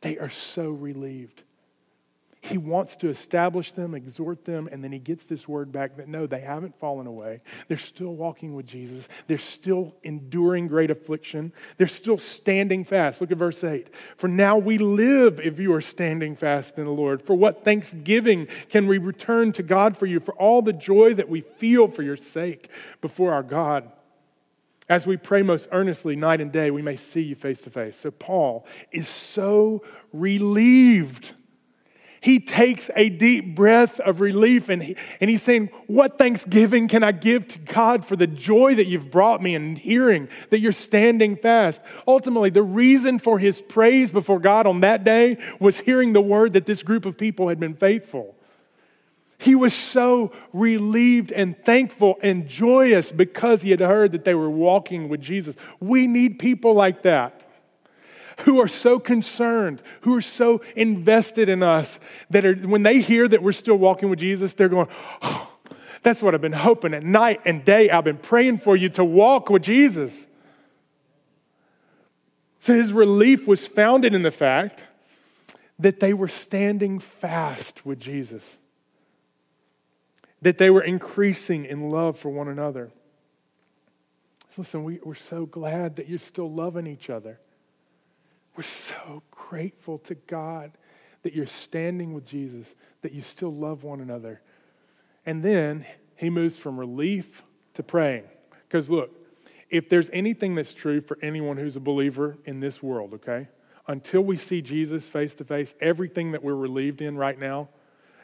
They 0.00 0.18
are 0.18 0.30
so 0.30 0.70
relieved. 0.70 1.42
He 2.46 2.58
wants 2.58 2.96
to 2.98 3.08
establish 3.08 3.72
them, 3.72 3.94
exhort 3.94 4.44
them, 4.44 4.68
and 4.70 4.84
then 4.84 4.92
he 4.92 5.00
gets 5.00 5.24
this 5.24 5.48
word 5.48 5.72
back 5.72 5.96
that 5.96 6.06
no, 6.06 6.26
they 6.26 6.40
haven't 6.40 6.78
fallen 6.78 7.08
away. 7.08 7.40
They're 7.66 7.76
still 7.76 8.14
walking 8.14 8.54
with 8.54 8.66
Jesus. 8.66 9.08
They're 9.26 9.38
still 9.38 9.96
enduring 10.04 10.68
great 10.68 10.92
affliction. 10.92 11.52
They're 11.76 11.88
still 11.88 12.18
standing 12.18 12.84
fast. 12.84 13.20
Look 13.20 13.32
at 13.32 13.38
verse 13.38 13.64
8. 13.64 13.88
For 14.16 14.28
now 14.28 14.58
we 14.58 14.78
live 14.78 15.40
if 15.40 15.58
you 15.58 15.72
are 15.74 15.80
standing 15.80 16.36
fast 16.36 16.78
in 16.78 16.84
the 16.84 16.90
Lord. 16.92 17.20
For 17.20 17.34
what 17.34 17.64
thanksgiving 17.64 18.46
can 18.68 18.86
we 18.86 18.98
return 18.98 19.50
to 19.52 19.64
God 19.64 19.96
for 19.96 20.06
you, 20.06 20.20
for 20.20 20.34
all 20.34 20.62
the 20.62 20.72
joy 20.72 21.14
that 21.14 21.28
we 21.28 21.40
feel 21.40 21.88
for 21.88 22.02
your 22.02 22.16
sake 22.16 22.68
before 23.00 23.32
our 23.32 23.42
God? 23.42 23.90
As 24.88 25.06
we 25.06 25.16
pray 25.16 25.42
most 25.42 25.68
earnestly 25.72 26.14
night 26.14 26.40
and 26.40 26.52
day, 26.52 26.70
we 26.70 26.82
may 26.82 26.96
see 26.96 27.22
you 27.22 27.34
face 27.34 27.62
to 27.62 27.70
face. 27.70 27.96
So, 27.96 28.10
Paul 28.12 28.66
is 28.92 29.08
so 29.08 29.82
relieved. 30.12 31.32
He 32.20 32.40
takes 32.40 32.90
a 32.96 33.08
deep 33.08 33.54
breath 33.54 34.00
of 34.00 34.20
relief 34.20 34.68
and, 34.68 34.82
he, 34.82 34.96
and 35.20 35.28
he's 35.28 35.42
saying, 35.42 35.70
What 35.86 36.18
thanksgiving 36.18 36.86
can 36.86 37.02
I 37.02 37.12
give 37.12 37.48
to 37.48 37.58
God 37.58 38.06
for 38.06 38.16
the 38.16 38.26
joy 38.28 38.76
that 38.76 38.86
you've 38.86 39.10
brought 39.10 39.42
me 39.42 39.54
and 39.56 39.76
hearing 39.76 40.28
that 40.50 40.60
you're 40.60 40.72
standing 40.72 41.36
fast? 41.36 41.82
Ultimately, 42.06 42.50
the 42.50 42.62
reason 42.62 43.18
for 43.18 43.38
his 43.40 43.60
praise 43.60 44.12
before 44.12 44.38
God 44.38 44.66
on 44.66 44.80
that 44.80 45.02
day 45.02 45.36
was 45.60 45.80
hearing 45.80 46.12
the 46.12 46.20
word 46.20 46.52
that 46.52 46.66
this 46.66 46.82
group 46.84 47.06
of 47.06 47.18
people 47.18 47.48
had 47.48 47.58
been 47.58 47.74
faithful. 47.74 48.35
He 49.38 49.54
was 49.54 49.74
so 49.74 50.32
relieved 50.52 51.30
and 51.30 51.56
thankful 51.64 52.16
and 52.22 52.48
joyous 52.48 53.12
because 53.12 53.62
he 53.62 53.70
had 53.70 53.80
heard 53.80 54.12
that 54.12 54.24
they 54.24 54.34
were 54.34 54.50
walking 54.50 55.08
with 55.08 55.20
Jesus. 55.20 55.56
We 55.78 56.06
need 56.06 56.38
people 56.38 56.74
like 56.74 57.02
that 57.02 57.46
who 58.40 58.60
are 58.60 58.68
so 58.68 58.98
concerned, 58.98 59.82
who 60.02 60.14
are 60.14 60.22
so 60.22 60.62
invested 60.74 61.48
in 61.48 61.62
us 61.62 61.98
that 62.30 62.44
are, 62.44 62.54
when 62.54 62.82
they 62.82 63.00
hear 63.00 63.26
that 63.28 63.42
we're 63.42 63.52
still 63.52 63.76
walking 63.76 64.10
with 64.10 64.18
Jesus, 64.18 64.54
they're 64.54 64.68
going, 64.68 64.88
oh, 65.22 65.52
that's 66.02 66.22
what 66.22 66.34
I've 66.34 66.40
been 66.40 66.52
hoping 66.52 66.94
at 66.94 67.02
night 67.02 67.40
and 67.44 67.64
day. 67.64 67.90
I've 67.90 68.04
been 68.04 68.18
praying 68.18 68.58
for 68.58 68.76
you 68.76 68.88
to 68.90 69.04
walk 69.04 69.50
with 69.50 69.62
Jesus. 69.62 70.26
So 72.58 72.74
his 72.74 72.92
relief 72.92 73.46
was 73.46 73.66
founded 73.66 74.14
in 74.14 74.22
the 74.22 74.30
fact 74.30 74.84
that 75.78 76.00
they 76.00 76.14
were 76.14 76.28
standing 76.28 76.98
fast 76.98 77.84
with 77.84 78.00
Jesus 78.00 78.58
that 80.46 80.58
they 80.58 80.70
were 80.70 80.84
increasing 80.84 81.64
in 81.64 81.90
love 81.90 82.16
for 82.16 82.28
one 82.28 82.46
another. 82.46 82.92
So 84.48 84.62
listen, 84.62 84.84
we, 84.84 85.00
we're 85.02 85.16
so 85.16 85.44
glad 85.44 85.96
that 85.96 86.08
you're 86.08 86.20
still 86.20 86.48
loving 86.48 86.86
each 86.86 87.10
other. 87.10 87.40
We're 88.54 88.62
so 88.62 89.24
grateful 89.32 89.98
to 89.98 90.14
God 90.14 90.70
that 91.24 91.32
you're 91.32 91.48
standing 91.48 92.14
with 92.14 92.28
Jesus, 92.28 92.76
that 93.02 93.10
you 93.10 93.22
still 93.22 93.52
love 93.52 93.82
one 93.82 94.00
another. 94.00 94.40
And 95.24 95.42
then 95.42 95.84
he 96.14 96.30
moves 96.30 96.56
from 96.56 96.78
relief 96.78 97.42
to 97.74 97.82
praying. 97.82 98.22
Because 98.68 98.88
look, 98.88 99.10
if 99.68 99.88
there's 99.88 100.10
anything 100.12 100.54
that's 100.54 100.74
true 100.74 101.00
for 101.00 101.18
anyone 101.22 101.56
who's 101.56 101.74
a 101.74 101.80
believer 101.80 102.38
in 102.44 102.60
this 102.60 102.80
world, 102.80 103.14
okay, 103.14 103.48
until 103.88 104.20
we 104.20 104.36
see 104.36 104.62
Jesus 104.62 105.08
face 105.08 105.34
to 105.34 105.44
face, 105.44 105.74
everything 105.80 106.30
that 106.30 106.44
we're 106.44 106.54
relieved 106.54 107.02
in 107.02 107.16
right 107.16 107.36
now 107.36 107.68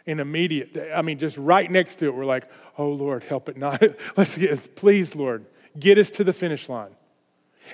in 0.06 0.20
immediate, 0.20 0.90
I 0.94 1.02
mean, 1.02 1.18
just 1.18 1.36
right 1.36 1.70
next 1.70 1.96
to 1.96 2.06
it, 2.06 2.14
we're 2.14 2.24
like, 2.24 2.48
oh 2.78 2.88
Lord, 2.88 3.24
help 3.24 3.48
it 3.48 3.56
not. 3.56 3.82
Let's 4.16 4.36
get, 4.36 4.74
please, 4.74 5.14
Lord, 5.14 5.46
get 5.78 5.98
us 5.98 6.10
to 6.10 6.24
the 6.24 6.32
finish 6.32 6.68
line. 6.68 6.96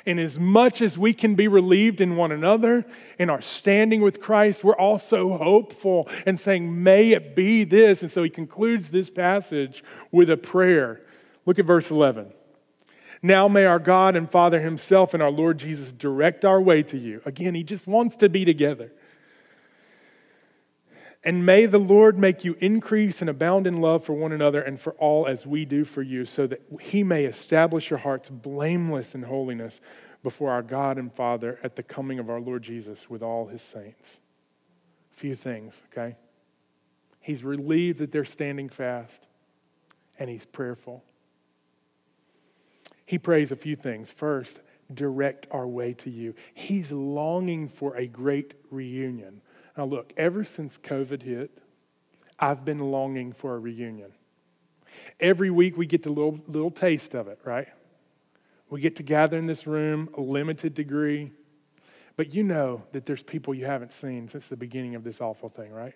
And 0.06 0.20
as 0.20 0.38
much 0.38 0.80
as 0.80 0.96
we 0.96 1.12
can 1.12 1.34
be 1.34 1.48
relieved 1.48 2.00
in 2.00 2.16
one 2.16 2.30
another, 2.30 2.84
in 3.18 3.30
our 3.30 3.40
standing 3.40 4.00
with 4.00 4.20
Christ, 4.20 4.62
we're 4.62 4.76
also 4.76 5.36
hopeful 5.36 6.08
and 6.26 6.38
saying, 6.38 6.82
May 6.82 7.12
it 7.12 7.34
be 7.34 7.64
this. 7.64 8.02
And 8.02 8.10
so 8.10 8.22
he 8.22 8.30
concludes 8.30 8.90
this 8.90 9.10
passage 9.10 9.82
with 10.12 10.30
a 10.30 10.36
prayer. 10.36 11.00
Look 11.46 11.58
at 11.58 11.64
verse 11.64 11.90
11. 11.90 12.32
Now 13.22 13.48
may 13.48 13.64
our 13.64 13.78
God 13.80 14.14
and 14.14 14.30
Father 14.30 14.60
Himself 14.60 15.14
and 15.14 15.22
our 15.22 15.30
Lord 15.30 15.58
Jesus 15.58 15.92
direct 15.92 16.44
our 16.44 16.60
way 16.60 16.82
to 16.84 16.98
you. 16.98 17.20
Again, 17.24 17.54
He 17.54 17.64
just 17.64 17.86
wants 17.86 18.14
to 18.16 18.28
be 18.28 18.44
together. 18.44 18.92
And 21.28 21.44
may 21.44 21.66
the 21.66 21.76
Lord 21.76 22.18
make 22.18 22.42
you 22.42 22.56
increase 22.58 23.20
and 23.20 23.28
abound 23.28 23.66
in 23.66 23.82
love 23.82 24.02
for 24.02 24.14
one 24.14 24.32
another 24.32 24.62
and 24.62 24.80
for 24.80 24.94
all 24.94 25.26
as 25.26 25.46
we 25.46 25.66
do 25.66 25.84
for 25.84 26.00
you, 26.00 26.24
so 26.24 26.46
that 26.46 26.62
he 26.80 27.02
may 27.02 27.26
establish 27.26 27.90
your 27.90 27.98
hearts 27.98 28.30
blameless 28.30 29.14
in 29.14 29.24
holiness 29.24 29.78
before 30.22 30.50
our 30.50 30.62
God 30.62 30.96
and 30.96 31.12
Father 31.12 31.60
at 31.62 31.76
the 31.76 31.82
coming 31.82 32.18
of 32.18 32.30
our 32.30 32.40
Lord 32.40 32.62
Jesus 32.62 33.10
with 33.10 33.22
all 33.22 33.48
his 33.48 33.60
saints. 33.60 34.20
few 35.10 35.36
things, 35.36 35.82
okay? 35.92 36.16
He's 37.20 37.44
relieved 37.44 37.98
that 37.98 38.10
they're 38.10 38.24
standing 38.24 38.70
fast, 38.70 39.28
and 40.18 40.30
he's 40.30 40.46
prayerful. 40.46 41.04
He 43.04 43.18
prays 43.18 43.52
a 43.52 43.56
few 43.56 43.76
things. 43.76 44.10
First, 44.10 44.60
direct 44.94 45.46
our 45.50 45.68
way 45.68 45.92
to 45.92 46.08
you. 46.08 46.34
He's 46.54 46.90
longing 46.90 47.68
for 47.68 47.94
a 47.96 48.06
great 48.06 48.54
reunion. 48.70 49.42
Now, 49.78 49.84
look, 49.84 50.12
ever 50.16 50.42
since 50.42 50.76
COVID 50.76 51.22
hit, 51.22 51.52
I've 52.36 52.64
been 52.64 52.80
longing 52.80 53.32
for 53.32 53.54
a 53.54 53.60
reunion. 53.60 54.10
Every 55.20 55.50
week 55.50 55.76
we 55.76 55.86
get 55.86 56.04
a 56.04 56.08
little, 56.08 56.40
little 56.48 56.72
taste 56.72 57.14
of 57.14 57.28
it, 57.28 57.38
right? 57.44 57.68
We 58.70 58.80
get 58.80 58.96
to 58.96 59.04
gather 59.04 59.38
in 59.38 59.46
this 59.46 59.68
room, 59.68 60.10
a 60.18 60.20
limited 60.20 60.74
degree. 60.74 61.30
But 62.16 62.34
you 62.34 62.42
know 62.42 62.82
that 62.90 63.06
there's 63.06 63.22
people 63.22 63.54
you 63.54 63.66
haven't 63.66 63.92
seen 63.92 64.26
since 64.26 64.48
the 64.48 64.56
beginning 64.56 64.96
of 64.96 65.04
this 65.04 65.20
awful 65.20 65.48
thing, 65.48 65.70
right? 65.70 65.94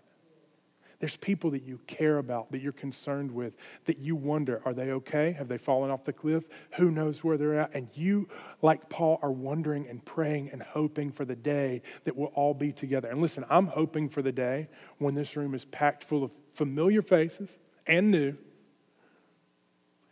There's 1.02 1.16
people 1.16 1.50
that 1.50 1.64
you 1.64 1.80
care 1.88 2.18
about, 2.18 2.52
that 2.52 2.62
you're 2.62 2.70
concerned 2.70 3.32
with, 3.32 3.54
that 3.86 3.98
you 3.98 4.14
wonder, 4.14 4.62
are 4.64 4.72
they 4.72 4.92
okay? 4.92 5.32
Have 5.32 5.48
they 5.48 5.58
fallen 5.58 5.90
off 5.90 6.04
the 6.04 6.12
cliff? 6.12 6.44
Who 6.76 6.92
knows 6.92 7.24
where 7.24 7.36
they're 7.36 7.58
at? 7.58 7.74
And 7.74 7.88
you, 7.94 8.28
like 8.62 8.88
Paul, 8.88 9.18
are 9.20 9.32
wondering 9.32 9.88
and 9.88 10.04
praying 10.04 10.50
and 10.52 10.62
hoping 10.62 11.10
for 11.10 11.24
the 11.24 11.34
day 11.34 11.82
that 12.04 12.16
we'll 12.16 12.28
all 12.36 12.54
be 12.54 12.70
together. 12.70 13.08
And 13.08 13.20
listen, 13.20 13.44
I'm 13.50 13.66
hoping 13.66 14.08
for 14.10 14.22
the 14.22 14.30
day 14.30 14.68
when 14.98 15.16
this 15.16 15.34
room 15.34 15.56
is 15.56 15.64
packed 15.64 16.04
full 16.04 16.22
of 16.22 16.30
familiar 16.52 17.02
faces 17.02 17.58
and 17.84 18.12
new, 18.12 18.36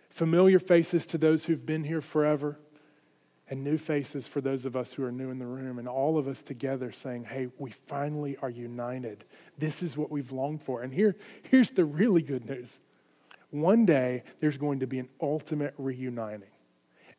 familiar 0.09 0.59
faces 0.59 1.07
to 1.07 1.19
those 1.19 1.45
who've 1.45 1.65
been 1.65 1.85
here 1.85 2.01
forever 2.01 2.59
and 3.51 3.65
new 3.65 3.77
faces 3.77 4.27
for 4.27 4.41
those 4.41 4.65
of 4.65 4.77
us 4.77 4.93
who 4.93 5.05
are 5.05 5.13
new 5.13 5.31
in 5.31 5.39
the 5.39 5.47
room, 5.47 5.79
and 5.79 5.89
all 5.89 6.17
of 6.17 6.29
us 6.29 6.43
together 6.43 6.93
saying, 6.93 7.25
Hey, 7.25 7.49
we 7.59 7.71
finally 7.71 8.37
are 8.41 8.49
united. 8.49 9.25
This 9.59 9.83
is 9.83 9.97
what 9.97 10.11
we've 10.11 10.33
longed 10.33 10.63
for. 10.63 10.83
And 10.83 10.95
here, 10.95 11.17
here's 11.43 11.71
the 11.71 11.85
really 11.85 12.23
good 12.23 12.49
news 12.49 12.79
one 13.51 13.85
day, 13.85 14.23
there's 14.39 14.57
going 14.57 14.81
to 14.81 14.87
be 14.87 15.01
an 15.01 15.09
ultimate 15.21 15.75
reuniting 15.77 16.49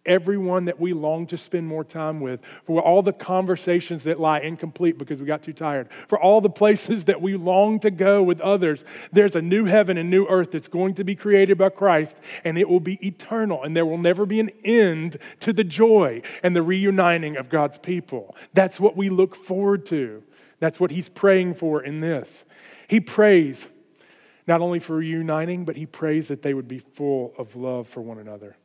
everyone 0.05 0.65
that 0.65 0.79
we 0.79 0.93
long 0.93 1.27
to 1.27 1.37
spend 1.37 1.67
more 1.67 1.83
time 1.83 2.19
with, 2.19 2.39
for 2.65 2.81
all 2.81 3.01
the 3.01 3.13
conversations 3.13 4.03
that 4.03 4.19
lie 4.19 4.39
incomplete 4.39 4.97
because 4.97 5.19
we 5.19 5.25
got 5.25 5.43
too 5.43 5.53
tired, 5.53 5.89
for 6.07 6.19
all 6.19 6.41
the 6.41 6.49
places 6.49 7.05
that 7.05 7.21
we 7.21 7.35
long 7.35 7.79
to 7.79 7.91
go 7.91 8.23
with 8.23 8.39
others. 8.41 8.83
There's 9.11 9.35
a 9.35 9.41
new 9.41 9.65
heaven 9.65 9.97
and 9.97 10.09
new 10.09 10.25
earth 10.27 10.51
that's 10.51 10.67
going 10.67 10.95
to 10.95 11.03
be 11.03 11.15
created 11.15 11.57
by 11.57 11.69
Christ, 11.69 12.19
and 12.43 12.57
it 12.57 12.67
will 12.67 12.79
be 12.79 13.05
eternal, 13.05 13.63
and 13.63 13.75
there 13.75 13.85
will 13.85 13.97
never 13.97 14.25
be 14.25 14.39
an 14.39 14.49
end 14.63 15.17
to 15.41 15.53
the 15.53 15.63
joy 15.63 16.21
and 16.43 16.55
the 16.55 16.63
reuniting 16.63 17.37
of 17.37 17.49
God's 17.49 17.77
people. 17.77 18.35
That's 18.53 18.79
what 18.79 18.97
we 18.97 19.09
look 19.09 19.35
forward 19.35 19.85
to. 19.87 20.23
That's 20.59 20.79
what 20.79 20.91
he's 20.91 21.09
praying 21.09 21.55
for 21.55 21.83
in 21.83 22.01
this. 22.01 22.45
He 22.87 22.99
prays 22.99 23.67
not 24.47 24.61
only 24.61 24.79
for 24.79 24.95
reuniting, 24.95 25.65
but 25.65 25.75
he 25.75 25.85
prays 25.85 26.27
that 26.27 26.41
they 26.41 26.53
would 26.53 26.67
be 26.67 26.79
full 26.79 27.33
of 27.37 27.55
love 27.55 27.87
for 27.87 28.01
one 28.01 28.17
another 28.17 28.57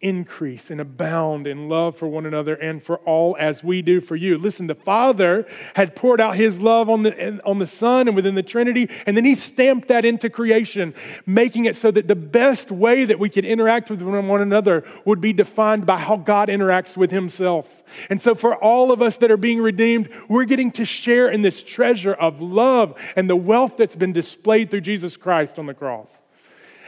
increase 0.00 0.70
and 0.70 0.80
abound 0.80 1.46
in 1.46 1.68
love 1.68 1.96
for 1.96 2.06
one 2.06 2.26
another 2.26 2.54
and 2.54 2.82
for 2.82 2.98
all 2.98 3.36
as 3.38 3.64
we 3.64 3.80
do 3.80 4.00
for 4.00 4.16
you. 4.16 4.36
Listen, 4.36 4.66
the 4.66 4.74
Father 4.74 5.46
had 5.74 5.96
poured 5.96 6.20
out 6.20 6.36
his 6.36 6.60
love 6.60 6.90
on 6.90 7.04
the, 7.04 7.42
on 7.44 7.58
the 7.58 7.66
Son 7.66 8.06
and 8.06 8.14
within 8.14 8.34
the 8.34 8.42
Trinity, 8.42 8.88
and 9.06 9.16
then 9.16 9.24
he 9.24 9.34
stamped 9.34 9.88
that 9.88 10.04
into 10.04 10.28
creation, 10.28 10.94
making 11.26 11.64
it 11.64 11.76
so 11.76 11.90
that 11.90 12.06
the 12.06 12.14
best 12.14 12.70
way 12.70 13.04
that 13.04 13.18
we 13.18 13.30
could 13.30 13.44
interact 13.44 13.90
with 13.90 14.02
one 14.02 14.40
another 14.40 14.84
would 15.04 15.20
be 15.20 15.32
defined 15.32 15.86
by 15.86 15.96
how 15.96 16.16
God 16.16 16.48
interacts 16.48 16.96
with 16.96 17.10
himself. 17.10 17.82
And 18.10 18.20
so, 18.20 18.34
for 18.34 18.56
all 18.56 18.92
of 18.92 19.00
us 19.00 19.16
that 19.18 19.30
are 19.30 19.36
being 19.36 19.60
redeemed, 19.60 20.08
we're 20.28 20.44
getting 20.44 20.70
to 20.72 20.84
share 20.84 21.28
in 21.28 21.42
this 21.42 21.62
treasure 21.62 22.14
of 22.14 22.40
love 22.40 22.94
and 23.16 23.28
the 23.30 23.36
wealth 23.36 23.76
that's 23.76 23.96
been 23.96 24.12
displayed 24.12 24.70
through 24.70 24.82
Jesus 24.82 25.16
Christ 25.16 25.58
on 25.58 25.66
the 25.66 25.74
cross. 25.74 26.20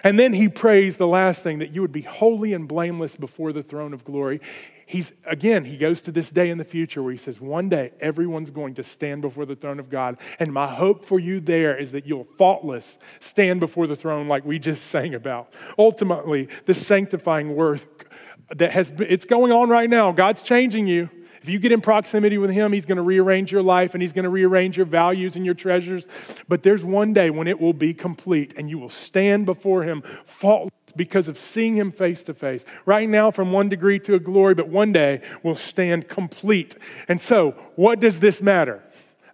And 0.07 0.21
then 0.21 0.35
he 0.35 0.49
prays 0.49 0.99
the 0.99 1.07
last 1.09 1.43
thing 1.43 1.59
that 1.59 1.73
you 1.73 1.81
would 1.81 1.91
be 1.91 2.03
holy 2.03 2.53
and 2.53 2.69
blameless 2.69 3.17
before 3.17 3.53
the 3.53 3.65
throne 3.65 3.93
of 3.93 4.05
glory. 4.05 4.41
He's 4.87 5.11
again, 5.25 5.65
he 5.65 5.77
goes 5.77 6.01
to 6.03 6.13
this 6.13 6.31
day 6.31 6.49
in 6.49 6.59
the 6.59 6.65
future 6.65 7.03
where 7.03 7.11
he 7.11 7.19
says, 7.19 7.41
One 7.41 7.69
day 7.69 7.91
everyone's 7.99 8.51
going 8.51 8.75
to 8.75 8.85
stand 8.85 9.23
before 9.23 9.47
the 9.47 9.57
throne 9.57 9.81
of 9.81 9.91
God. 9.91 10.19
And 10.39 10.53
my 10.53 10.73
hope 10.73 11.05
for 11.05 11.19
you 11.19 11.41
there 11.41 11.77
is 11.77 11.91
that 11.91 12.07
you'll 12.07 12.29
faultless 12.39 13.01
stand 13.19 13.59
before 13.59 13.89
the 13.89 13.97
throne 13.97 14.29
like 14.29 14.45
we 14.45 14.61
just 14.61 14.87
sang 14.87 15.13
about. 15.13 15.53
Ultimately, 15.77 16.49
the 16.67 16.75
sanctifying 16.75 17.57
work 17.57 18.09
that 18.55 18.71
has 18.71 18.93
it's 19.01 19.25
going 19.25 19.51
on 19.51 19.69
right 19.69 19.91
now. 19.91 20.13
God's 20.13 20.45
changing 20.45 20.87
you. 20.87 21.11
If 21.47 21.51
you 21.51 21.61
get 21.61 21.71
in 21.71 21.81
proximity 21.81 22.39
with 22.39 22.51
Him, 22.51 22.73
He's 22.73 22.87
going 22.87 22.97
to 22.97 23.05
rearrange 23.05 23.53
your 23.53 23.63
life 23.63 23.95
and 23.95 24.03
He's 24.03 24.13
going 24.13 24.25
to 24.25 24.29
rearrange 24.29 24.77
your 24.77 24.85
values 24.85 25.37
and 25.37 25.45
your 25.45 25.55
treasures. 25.55 26.05
But 26.49 26.65
there's 26.65 26.83
one 26.83 27.13
day 27.13 27.31
when 27.31 27.47
it 27.47 27.61
will 27.61 27.73
be 27.73 27.95
complete 27.95 28.55
and 28.57 28.69
you 28.69 28.81
will 28.81 28.91
stand 28.91 29.47
before 29.47 29.85
Him 29.85 30.03
faultless 30.25 30.73
because 30.97 31.29
of 31.29 31.39
seeing 31.39 31.77
Him 31.77 31.93
face 31.93 32.25
to 32.25 32.35
face. 32.35 32.65
Right 32.85 33.09
now, 33.09 33.31
from 33.31 33.53
one 33.53 33.69
degree 33.69 34.01
to 34.01 34.15
a 34.15 34.19
glory, 34.19 34.57
but 34.57 34.67
one 34.69 34.91
day 34.91 35.21
we'll 35.45 35.55
stand 35.55 36.09
complete. 36.09 36.77
And 37.07 37.21
so, 37.21 37.53
what 37.77 38.01
does 38.01 38.19
this 38.19 38.43
matter? 38.43 38.83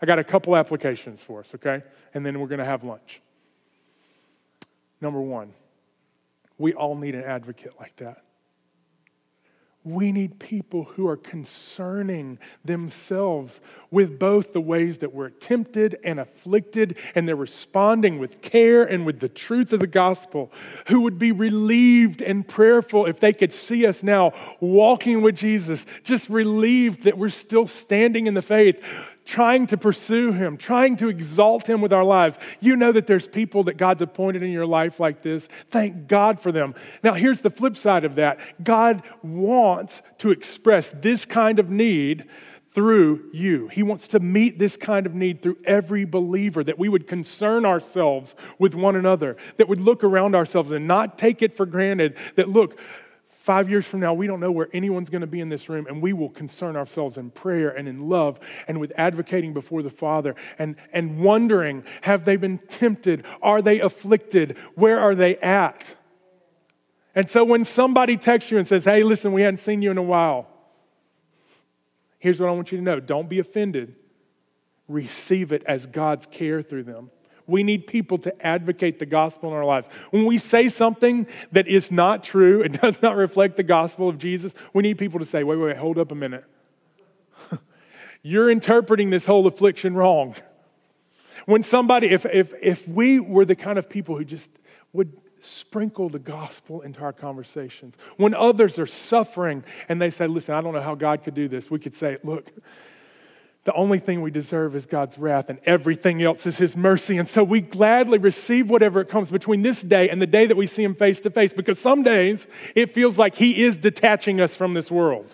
I 0.02 0.04
got 0.04 0.18
a 0.18 0.24
couple 0.24 0.54
applications 0.54 1.22
for 1.22 1.40
us, 1.40 1.48
okay? 1.54 1.82
And 2.12 2.26
then 2.26 2.40
we're 2.40 2.46
going 2.46 2.58
to 2.58 2.66
have 2.66 2.84
lunch. 2.84 3.22
Number 5.00 5.22
one, 5.22 5.54
we 6.58 6.74
all 6.74 6.94
need 6.94 7.14
an 7.14 7.24
advocate 7.24 7.72
like 7.80 7.96
that. 7.96 8.22
We 9.84 10.12
need 10.12 10.38
people 10.38 10.84
who 10.84 11.08
are 11.08 11.16
concerning 11.16 12.38
themselves 12.64 13.60
with 13.90 14.18
both 14.18 14.52
the 14.52 14.60
ways 14.60 14.98
that 14.98 15.12
we're 15.12 15.30
tempted 15.30 15.98
and 16.04 16.20
afflicted, 16.20 16.96
and 17.14 17.26
they're 17.26 17.34
responding 17.34 18.18
with 18.18 18.40
care 18.42 18.84
and 18.84 19.04
with 19.04 19.18
the 19.18 19.28
truth 19.28 19.72
of 19.72 19.80
the 19.80 19.88
gospel, 19.88 20.52
who 20.86 21.00
would 21.00 21.18
be 21.18 21.32
relieved 21.32 22.22
and 22.22 22.46
prayerful 22.46 23.06
if 23.06 23.18
they 23.18 23.32
could 23.32 23.52
see 23.52 23.84
us 23.84 24.04
now 24.04 24.32
walking 24.60 25.20
with 25.20 25.36
Jesus, 25.36 25.84
just 26.04 26.28
relieved 26.28 27.02
that 27.02 27.18
we're 27.18 27.28
still 27.28 27.66
standing 27.66 28.28
in 28.28 28.34
the 28.34 28.42
faith, 28.42 28.80
trying 29.24 29.66
to 29.66 29.76
pursue 29.76 30.32
Him, 30.32 30.56
trying 30.56 30.96
to 30.96 31.08
exalt 31.08 31.68
Him 31.68 31.80
with 31.80 31.92
our 31.92 32.04
lives. 32.04 32.38
You 32.60 32.76
know 32.76 32.92
that 32.92 33.06
there's 33.06 33.28
people 33.28 33.64
that 33.64 33.76
God's 33.76 34.02
appointed 34.02 34.42
in 34.42 34.50
your 34.50 34.66
life 34.66 35.00
like 35.00 35.22
this. 35.22 35.48
Thank 35.68 36.08
God 36.08 36.40
for 36.40 36.52
them. 36.52 36.74
Now, 37.02 37.14
here's 37.14 37.40
the 37.40 37.50
flip 37.50 37.76
side 37.76 38.04
of 38.04 38.16
that 38.16 38.40
God 38.62 39.02
wants 39.22 40.02
to 40.18 40.30
express 40.30 40.90
this 40.90 41.24
kind 41.24 41.58
of 41.58 41.70
need 41.70 42.26
through 42.74 43.30
you. 43.34 43.68
He 43.68 43.82
wants 43.82 44.08
to 44.08 44.20
meet 44.20 44.58
this 44.58 44.76
kind 44.76 45.04
of 45.04 45.14
need 45.14 45.42
through 45.42 45.58
every 45.64 46.04
believer, 46.06 46.64
that 46.64 46.78
we 46.78 46.88
would 46.88 47.06
concern 47.06 47.66
ourselves 47.66 48.34
with 48.58 48.74
one 48.74 48.96
another, 48.96 49.36
that 49.58 49.68
would 49.68 49.80
look 49.80 50.02
around 50.02 50.34
ourselves 50.34 50.72
and 50.72 50.88
not 50.88 51.18
take 51.18 51.42
it 51.42 51.54
for 51.54 51.66
granted 51.66 52.16
that, 52.36 52.48
look, 52.48 52.78
Five 53.42 53.68
years 53.68 53.84
from 53.84 53.98
now, 53.98 54.14
we 54.14 54.28
don't 54.28 54.38
know 54.38 54.52
where 54.52 54.68
anyone's 54.72 55.10
going 55.10 55.22
to 55.22 55.26
be 55.26 55.40
in 55.40 55.48
this 55.48 55.68
room, 55.68 55.88
and 55.88 56.00
we 56.00 56.12
will 56.12 56.28
concern 56.28 56.76
ourselves 56.76 57.16
in 57.16 57.32
prayer 57.32 57.70
and 57.70 57.88
in 57.88 58.08
love 58.08 58.38
and 58.68 58.78
with 58.78 58.92
advocating 58.96 59.52
before 59.52 59.82
the 59.82 59.90
Father 59.90 60.36
and, 60.60 60.76
and 60.92 61.18
wondering 61.18 61.82
have 62.02 62.24
they 62.24 62.36
been 62.36 62.58
tempted? 62.58 63.24
Are 63.42 63.60
they 63.60 63.80
afflicted? 63.80 64.56
Where 64.76 65.00
are 65.00 65.16
they 65.16 65.38
at? 65.38 65.96
And 67.16 67.28
so 67.28 67.42
when 67.42 67.64
somebody 67.64 68.16
texts 68.16 68.52
you 68.52 68.58
and 68.58 68.66
says, 68.66 68.84
hey, 68.84 69.02
listen, 69.02 69.32
we 69.32 69.42
hadn't 69.42 69.58
seen 69.58 69.82
you 69.82 69.90
in 69.90 69.98
a 69.98 70.04
while, 70.04 70.46
here's 72.20 72.38
what 72.38 72.48
I 72.48 72.52
want 72.52 72.70
you 72.70 72.78
to 72.78 72.84
know 72.84 73.00
don't 73.00 73.28
be 73.28 73.40
offended, 73.40 73.96
receive 74.86 75.50
it 75.50 75.64
as 75.64 75.86
God's 75.86 76.26
care 76.26 76.62
through 76.62 76.84
them. 76.84 77.10
We 77.52 77.62
need 77.62 77.86
people 77.86 78.16
to 78.18 78.46
advocate 78.46 78.98
the 78.98 79.06
gospel 79.06 79.50
in 79.50 79.56
our 79.56 79.64
lives. 79.64 79.88
When 80.10 80.24
we 80.24 80.38
say 80.38 80.70
something 80.70 81.26
that 81.52 81.68
is 81.68 81.92
not 81.92 82.24
true, 82.24 82.62
it 82.62 82.72
does 82.80 83.02
not 83.02 83.14
reflect 83.14 83.58
the 83.58 83.62
gospel 83.62 84.08
of 84.08 84.16
Jesus, 84.16 84.54
we 84.72 84.82
need 84.82 84.96
people 84.96 85.20
to 85.20 85.26
say, 85.26 85.44
wait, 85.44 85.56
wait, 85.56 85.66
wait, 85.66 85.76
hold 85.76 85.98
up 85.98 86.10
a 86.10 86.14
minute. 86.14 86.44
You're 88.22 88.50
interpreting 88.50 89.10
this 89.10 89.26
whole 89.26 89.46
affliction 89.46 89.94
wrong. 89.94 90.34
When 91.44 91.62
somebody, 91.62 92.08
if, 92.08 92.24
if, 92.24 92.54
if 92.60 92.88
we 92.88 93.20
were 93.20 93.44
the 93.44 93.56
kind 93.56 93.78
of 93.78 93.88
people 93.88 94.16
who 94.16 94.24
just 94.24 94.50
would 94.94 95.12
sprinkle 95.40 96.08
the 96.08 96.20
gospel 96.20 96.80
into 96.80 97.00
our 97.00 97.12
conversations, 97.12 97.98
when 98.16 98.32
others 98.32 98.78
are 98.78 98.86
suffering 98.86 99.62
and 99.90 100.00
they 100.00 100.08
say, 100.08 100.26
listen, 100.26 100.54
I 100.54 100.62
don't 100.62 100.72
know 100.72 100.80
how 100.80 100.94
God 100.94 101.22
could 101.22 101.34
do 101.34 101.48
this, 101.48 101.70
we 101.70 101.78
could 101.78 101.94
say, 101.94 102.16
look, 102.24 102.50
the 103.64 103.72
only 103.74 104.00
thing 104.00 104.22
we 104.22 104.32
deserve 104.32 104.74
is 104.74 104.86
God's 104.86 105.16
wrath, 105.18 105.48
and 105.48 105.60
everything 105.64 106.20
else 106.20 106.46
is 106.46 106.58
His 106.58 106.76
mercy. 106.76 107.16
And 107.16 107.28
so 107.28 107.44
we 107.44 107.60
gladly 107.60 108.18
receive 108.18 108.68
whatever 108.68 109.00
it 109.00 109.08
comes 109.08 109.30
between 109.30 109.62
this 109.62 109.82
day 109.82 110.10
and 110.10 110.20
the 110.20 110.26
day 110.26 110.46
that 110.46 110.56
we 110.56 110.66
see 110.66 110.82
Him 110.82 110.94
face 110.96 111.20
to 111.20 111.30
face, 111.30 111.52
because 111.52 111.78
some 111.78 112.02
days 112.02 112.48
it 112.74 112.92
feels 112.92 113.18
like 113.18 113.36
He 113.36 113.62
is 113.62 113.76
detaching 113.76 114.40
us 114.40 114.56
from 114.56 114.74
this 114.74 114.90
world. 114.90 115.32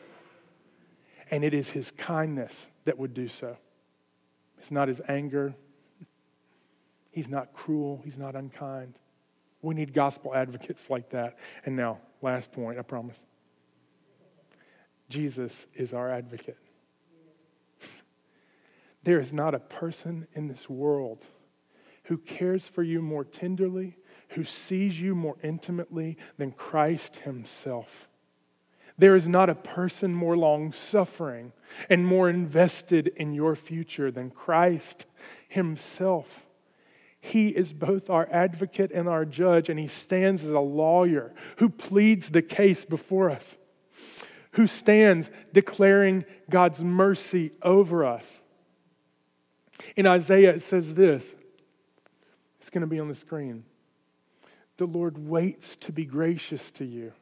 And 1.31 1.43
it 1.43 1.55
is 1.55 1.71
His 1.71 1.91
kindness 1.93 2.69
that 2.85 2.99
would 2.99 3.15
do 3.15 3.29
so. 3.29 3.57
It's 4.59 4.71
not 4.71 4.89
His 4.89 5.01
anger, 5.09 5.55
He's 7.11 7.31
not 7.31 7.55
cruel, 7.55 8.03
He's 8.05 8.19
not 8.19 8.37
unkind. 8.37 8.99
We 9.63 9.75
need 9.75 9.95
gospel 9.95 10.35
advocates 10.35 10.89
like 10.91 11.11
that. 11.11 11.39
And 11.65 11.77
now, 11.77 11.99
last 12.21 12.53
point, 12.53 12.79
I 12.79 12.83
promise. 12.83 13.19
Jesus 15.09 15.67
is 15.75 15.95
our 15.95 16.11
advocate. 16.11 16.59
There 19.09 19.21
is 19.21 19.33
not 19.33 19.55
a 19.55 19.59
person 19.59 20.27
in 20.35 20.49
this 20.49 20.69
world 20.69 21.25
who 22.05 22.19
cares 22.19 22.69
for 22.69 22.83
you 22.83 23.01
more 23.01 23.25
tenderly, 23.25 23.97
who 24.33 24.45
sees 24.45 25.01
you 25.01 25.15
more 25.15 25.39
intimately 25.43 26.19
than 26.37 26.53
Christ 26.53 27.21
Himself. 27.21 28.07
There 28.99 29.17
is 29.17 29.27
not 29.27 29.49
a 29.49 29.55
person 29.55 30.15
more 30.15 30.37
long 30.37 30.73
suffering 30.73 31.53
and 31.89 32.07
more 32.07 32.29
invested 32.29 33.07
in 33.17 33.33
your 33.33 33.57
future 33.57 34.11
than 34.11 34.29
Christ 34.31 35.07
Himself. 35.49 36.47
He 37.19 37.49
is 37.49 37.73
both 37.73 38.11
our 38.11 38.29
advocate 38.31 38.93
and 38.93 39.09
our 39.09 39.25
judge, 39.25 39.71
and 39.71 39.81
He 39.81 39.87
stands 39.87 40.45
as 40.45 40.51
a 40.51 40.61
lawyer 40.61 41.33
who 41.57 41.71
pleads 41.71 42.29
the 42.29 42.43
case 42.43 42.85
before 42.85 43.31
us, 43.31 43.57
who 44.51 44.67
stands 44.67 45.31
declaring 45.55 46.27
God's 46.51 46.85
mercy 46.85 47.53
over 47.63 48.05
us. 48.05 48.43
In 49.97 50.07
Isaiah, 50.07 50.55
it 50.55 50.63
says 50.63 50.95
this 50.95 51.35
it's 52.59 52.71
going 52.71 52.83
to 52.83 52.87
be 52.87 53.01
on 53.01 53.09
the 53.09 53.15
screen. 53.15 53.65
The 54.77 54.87
Lord 54.87 55.19
waits 55.19 55.77
to 55.77 55.93
be 55.93 56.05
gracious 56.05 56.71
to 56.73 56.85
you 56.85 57.13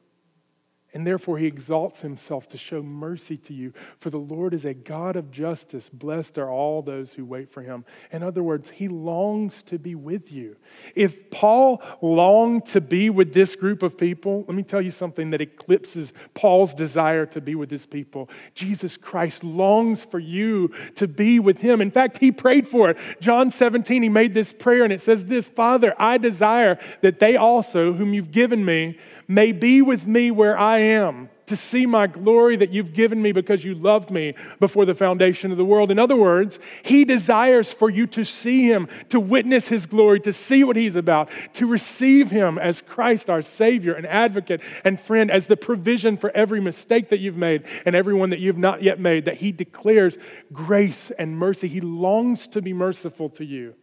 and 0.97 1.07
therefore, 1.07 1.37
he 1.37 1.45
exalts 1.45 2.01
himself 2.01 2.49
to 2.49 2.57
show 2.57 2.83
mercy 2.83 3.37
to 3.37 3.53
you. 3.53 3.75
For 3.99 4.09
the 4.09 4.17
Lord 4.17 4.55
is 4.55 4.65
a 4.65 4.73
God 4.73 5.15
of 5.15 5.31
justice. 5.31 5.91
Blessed 5.91 6.39
are 6.39 6.51
all 6.51 6.81
those 6.81 7.13
who 7.13 7.27
wait 7.27 7.51
for 7.51 7.61
him. 7.61 7.85
In 8.11 8.23
other 8.23 8.43
words, 8.43 8.71
he 8.71 8.89
longs 8.89 9.63
to 9.65 9.79
be 9.79 9.95
with 9.95 10.33
you. 10.33 10.57
If 10.95 11.31
Paul 11.31 11.83
longed 12.01 12.65
to 12.69 12.81
be 12.81 13.11
with 13.11 13.35
this 13.35 13.55
group 13.57 13.83
of 13.83 13.99
people, 13.99 14.47
let 14.49 14.57
me 14.57 14.63
tell 14.63 14.81
you 14.81 14.91
something 14.91 15.29
that 15.33 15.43
eclipses 15.43 16.15
Paul's 16.33 16.73
desire 16.73 17.27
to 17.27 17.43
be 17.43 17.55
with 17.55 17.71
his 17.71 17.85
people. 17.85 18.31
Jesus 18.55 18.97
Christ 18.97 19.45
longs 19.45 20.03
for 20.03 20.19
you 20.19 20.73
to 20.95 21.07
be 21.07 21.39
with 21.39 21.61
him. 21.61 21.83
In 21.83 21.91
fact, 21.91 22.17
he 22.17 22.33
prayed 22.33 22.67
for 22.67 22.89
it. 22.89 22.97
John 23.21 23.51
17, 23.51 24.03
he 24.03 24.09
made 24.09 24.33
this 24.33 24.55
prayer, 24.55 24.83
and 24.83 24.95
it 24.95 25.03
says 25.03 25.27
this 25.27 25.47
Father, 25.47 25.95
I 25.99 26.17
desire 26.17 26.79
that 27.03 27.19
they 27.19 27.37
also, 27.37 27.93
whom 27.93 28.15
you've 28.15 28.33
given 28.33 28.65
me, 28.65 28.99
may 29.29 29.53
be 29.53 29.83
with 29.83 30.07
me 30.07 30.31
where 30.31 30.59
I 30.59 30.79
am 30.79 31.29
to 31.47 31.57
see 31.57 31.87
my 31.87 32.07
glory 32.07 32.57
that 32.57 32.71
you've 32.71 32.93
given 32.93 33.23
me 33.23 33.33
because 33.33 33.65
you 33.65 33.75
loved 33.75 34.11
me 34.11 34.35
before 34.59 34.85
the 34.85 34.95
foundation 34.95 35.51
of 35.51 35.57
the 35.57 35.65
world. 35.65 35.91
In 35.91 35.99
other 35.99 36.17
words, 36.17 36.59
He 36.85 37.05
desires 37.05 37.73
for 37.73 37.89
you 37.89 38.07
to 38.09 38.25
see 38.25 38.65
Him, 38.65 38.89
to 39.09 39.21
witness 39.21 39.69
His 39.69 39.87
glory, 39.87 40.21
to 40.21 40.33
see 40.33 40.65
what 40.65 40.77
He's 40.77 40.97
about, 40.97 41.31
to 41.55 41.67
receive 41.67 42.31
Him 42.31 42.59
as 42.59 42.83
Christ, 42.83 43.31
our 43.31 43.43
Savior 43.43 43.95
and 43.95 44.07
advocate 44.07 44.61
and 44.85 45.01
friend, 45.01 45.31
as 45.31 45.47
the 45.47 45.57
provision 45.57 46.17
for 46.17 46.31
every 46.31 46.61
mistake 46.61 47.11
that 47.11 47.21
you've 47.21 47.37
made 47.37 47.65
and 47.85 47.95
everyone 47.95 48.31
that 48.31 48.41
you've 48.41 48.59
not 48.59 48.83
yet 48.83 48.99
made, 48.99 49.25
that 49.27 49.37
He 49.37 49.53
declares 49.53 50.19
grace 50.53 51.11
and 51.13 51.39
mercy. 51.39 51.69
He 51.69 51.81
longs 51.81 52.49
to 52.49 52.63
be 52.63 52.73
merciful 52.73 53.31
to 53.31 53.45
you. 53.45 53.75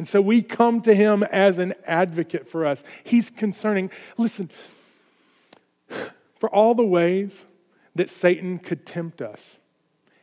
And 0.00 0.08
so 0.08 0.22
we 0.22 0.40
come 0.40 0.80
to 0.80 0.94
him 0.94 1.22
as 1.24 1.58
an 1.58 1.74
advocate 1.86 2.48
for 2.48 2.64
us. 2.64 2.82
He's 3.04 3.28
concerning, 3.28 3.90
listen, 4.16 4.50
for 6.38 6.48
all 6.48 6.74
the 6.74 6.86
ways 6.86 7.44
that 7.94 8.08
Satan 8.08 8.60
could 8.60 8.86
tempt 8.86 9.20
us, 9.20 9.58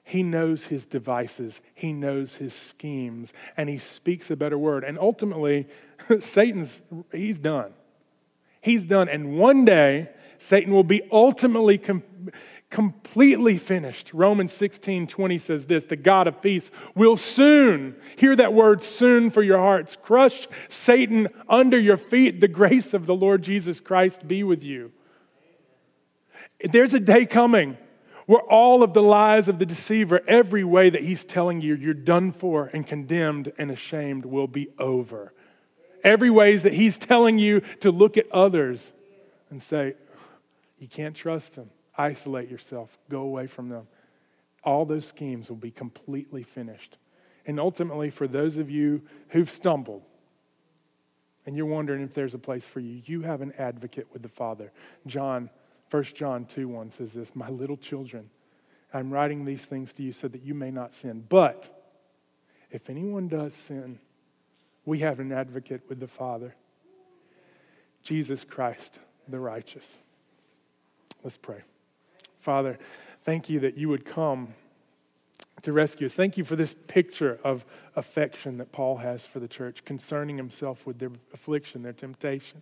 he 0.04 0.24
knows 0.24 0.66
his 0.66 0.88
devices, 0.88 1.62
he 1.76 1.94
knows 1.94 2.38
his 2.38 2.56
schemes, 2.56 3.34
and 3.56 3.70
he 3.70 3.78
speaks 3.78 4.32
a 4.32 4.36
better 4.36 4.58
word. 4.58 4.84
And 4.84 4.98
ultimately, 4.98 5.68
Satan's, 6.20 6.82
he's 7.12 7.38
done. 7.38 7.72
He's 8.62 8.88
done. 8.88 9.08
And 9.08 9.38
one 9.38 9.64
day, 9.64 10.10
Satan 10.40 10.74
will 10.74 10.84
be 10.84 11.04
ultimately 11.12 11.78
com- 11.78 12.02
completely 12.70 13.58
finished. 13.58 14.14
Romans 14.14 14.52
16 14.54 15.08
20 15.08 15.38
says 15.38 15.66
this 15.66 15.86
the 15.86 15.96
God 15.96 16.28
of 16.28 16.42
peace 16.42 16.70
will 16.96 17.18
soon, 17.18 17.96
hear 18.18 18.36
that 18.36 18.54
word 18.54 18.84
soon 18.84 19.30
for 19.30 19.42
your 19.42 19.60
hearts, 19.60 19.98
crush 20.02 20.48
Satan 20.68 21.28
under 21.48 21.80
your 21.80 21.98
feet. 21.98 22.42
The 22.42 22.48
grace 22.48 22.94
of 22.94 23.06
the 23.06 23.16
Lord 23.16 23.42
Jesus 23.42 23.80
Christ 23.80 24.28
be 24.28 24.44
with 24.44 24.64
you. 24.64 24.92
There's 26.64 26.94
a 26.94 27.00
day 27.00 27.26
coming 27.26 27.78
where 28.26 28.42
all 28.42 28.84
of 28.84 28.94
the 28.94 29.02
lies 29.02 29.48
of 29.48 29.58
the 29.58 29.66
deceiver, 29.66 30.22
every 30.28 30.64
way 30.64 30.90
that 30.90 31.04
he's 31.04 31.24
telling 31.24 31.62
you 31.62 31.76
you're 31.76 31.94
done 31.94 32.32
for 32.34 32.66
and 32.74 32.86
condemned 32.86 33.54
and 33.58 33.72
ashamed, 33.72 34.26
will 34.26 34.48
be 34.48 34.68
over. 34.78 35.34
Every 36.04 36.30
ways 36.30 36.64
that 36.64 36.74
he's 36.74 36.98
telling 36.98 37.40
you 37.40 37.62
to 37.80 37.90
look 37.90 38.18
at 38.18 38.30
others 38.32 38.92
and 39.50 39.62
say, 39.62 39.94
you 40.78 40.90
can't 40.90 41.16
trust 41.16 41.56
them 41.56 41.70
isolate 41.98 42.50
yourself, 42.50 42.98
go 43.10 43.22
away 43.22 43.48
from 43.48 43.70
them. 43.70 43.88
All 44.64 44.86
those 44.86 45.06
schemes 45.06 45.50
will 45.50 45.58
be 45.58 45.72
completely 45.72 46.44
finished. 46.44 46.98
And 47.46 47.60
ultimately, 47.60 48.10
for 48.10 48.28
those 48.28 48.58
of 48.58 48.70
you 48.70 49.02
who've 49.30 49.50
stumbled 49.50 50.04
and 51.46 51.56
you're 51.56 51.66
wondering 51.66 52.04
if 52.04 52.14
there's 52.14 52.34
a 52.34 52.40
place 52.40 52.66
for 52.66 52.82
you, 52.82 53.02
you 53.06 53.22
have 53.22 53.42
an 53.42 53.54
advocate 53.58 54.08
with 54.12 54.22
the 54.22 54.30
Father. 54.30 54.72
John, 55.06 55.50
1 55.90 56.04
John 56.04 56.46
2 56.46 56.68
1 56.68 56.90
says 56.90 57.14
this 57.14 57.34
My 57.34 57.50
little 57.50 57.78
children, 57.78 58.30
I'm 58.94 59.12
writing 59.12 59.46
these 59.46 59.66
things 59.66 59.94
to 59.94 60.04
you 60.04 60.12
so 60.12 60.28
that 60.28 60.44
you 60.44 60.54
may 60.54 60.72
not 60.72 60.94
sin. 60.94 61.24
But 61.28 61.74
if 62.70 62.90
anyone 62.90 63.30
does 63.30 63.54
sin, 63.54 64.00
we 64.86 65.00
have 65.00 65.20
an 65.20 65.32
advocate 65.32 65.84
with 65.88 66.00
the 66.00 66.08
Father, 66.08 66.56
Jesus 68.04 68.44
Christ, 68.44 69.00
the 69.28 69.40
righteous. 69.40 69.98
Let's 71.24 71.38
pray. 71.38 71.62
Father, 72.40 72.78
thank 73.24 73.50
you 73.50 73.60
that 73.62 73.78
you 73.78 73.90
would 73.90 74.06
come 74.06 74.54
to 75.64 75.74
rescue 75.74 76.06
us. 76.06 76.14
Thank 76.14 76.38
you 76.38 76.44
for 76.44 76.56
this 76.56 76.76
picture 76.88 77.40
of 77.44 77.66
affection 77.96 78.58
that 78.58 78.72
Paul 78.72 78.98
has 78.98 79.26
for 79.26 79.40
the 79.40 79.48
church, 79.48 79.84
concerning 79.86 80.38
himself 80.38 80.86
with 80.86 81.00
their 81.00 81.12
affliction, 81.34 81.82
their 81.82 81.94
temptation, 81.94 82.62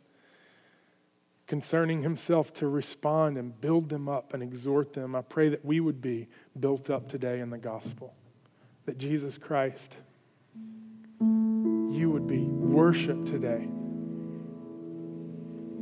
concerning 1.45 2.03
himself 2.03 2.53
to 2.53 2.67
respond 2.67 3.37
and 3.37 3.59
build 3.59 3.89
them 3.89 4.09
up 4.09 4.33
and 4.33 4.41
exhort 4.41 4.93
them. 4.93 5.15
I 5.15 5.21
pray 5.21 5.49
that 5.49 5.63
we 5.63 5.79
would 5.79 6.01
be 6.01 6.27
built 6.59 6.89
up 6.89 7.07
today 7.07 7.41
in 7.41 7.49
the 7.49 7.57
gospel, 7.57 8.13
that 8.85 8.97
Jesus 8.97 9.37
Christ, 9.37 9.97
you 11.19 12.09
would 12.11 12.27
be 12.27 12.43
worshiped 12.43 13.27
today. 13.27 13.67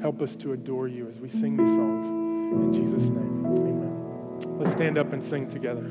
Help 0.02 0.22
us 0.22 0.36
to 0.38 0.52
adore 0.52 0.88
you 0.88 1.08
as 1.08 1.20
we 1.20 1.30
sing 1.30 1.56
these 1.56 1.70
songs. 1.70 2.08
In 2.08 2.74
Jesus' 2.74 3.10
name, 3.10 3.46
amen. 3.46 3.83
Let's 4.64 4.76
stand 4.76 4.98
up 4.98 5.12
and 5.12 5.22
sing 5.22 5.50
together. 5.50 5.82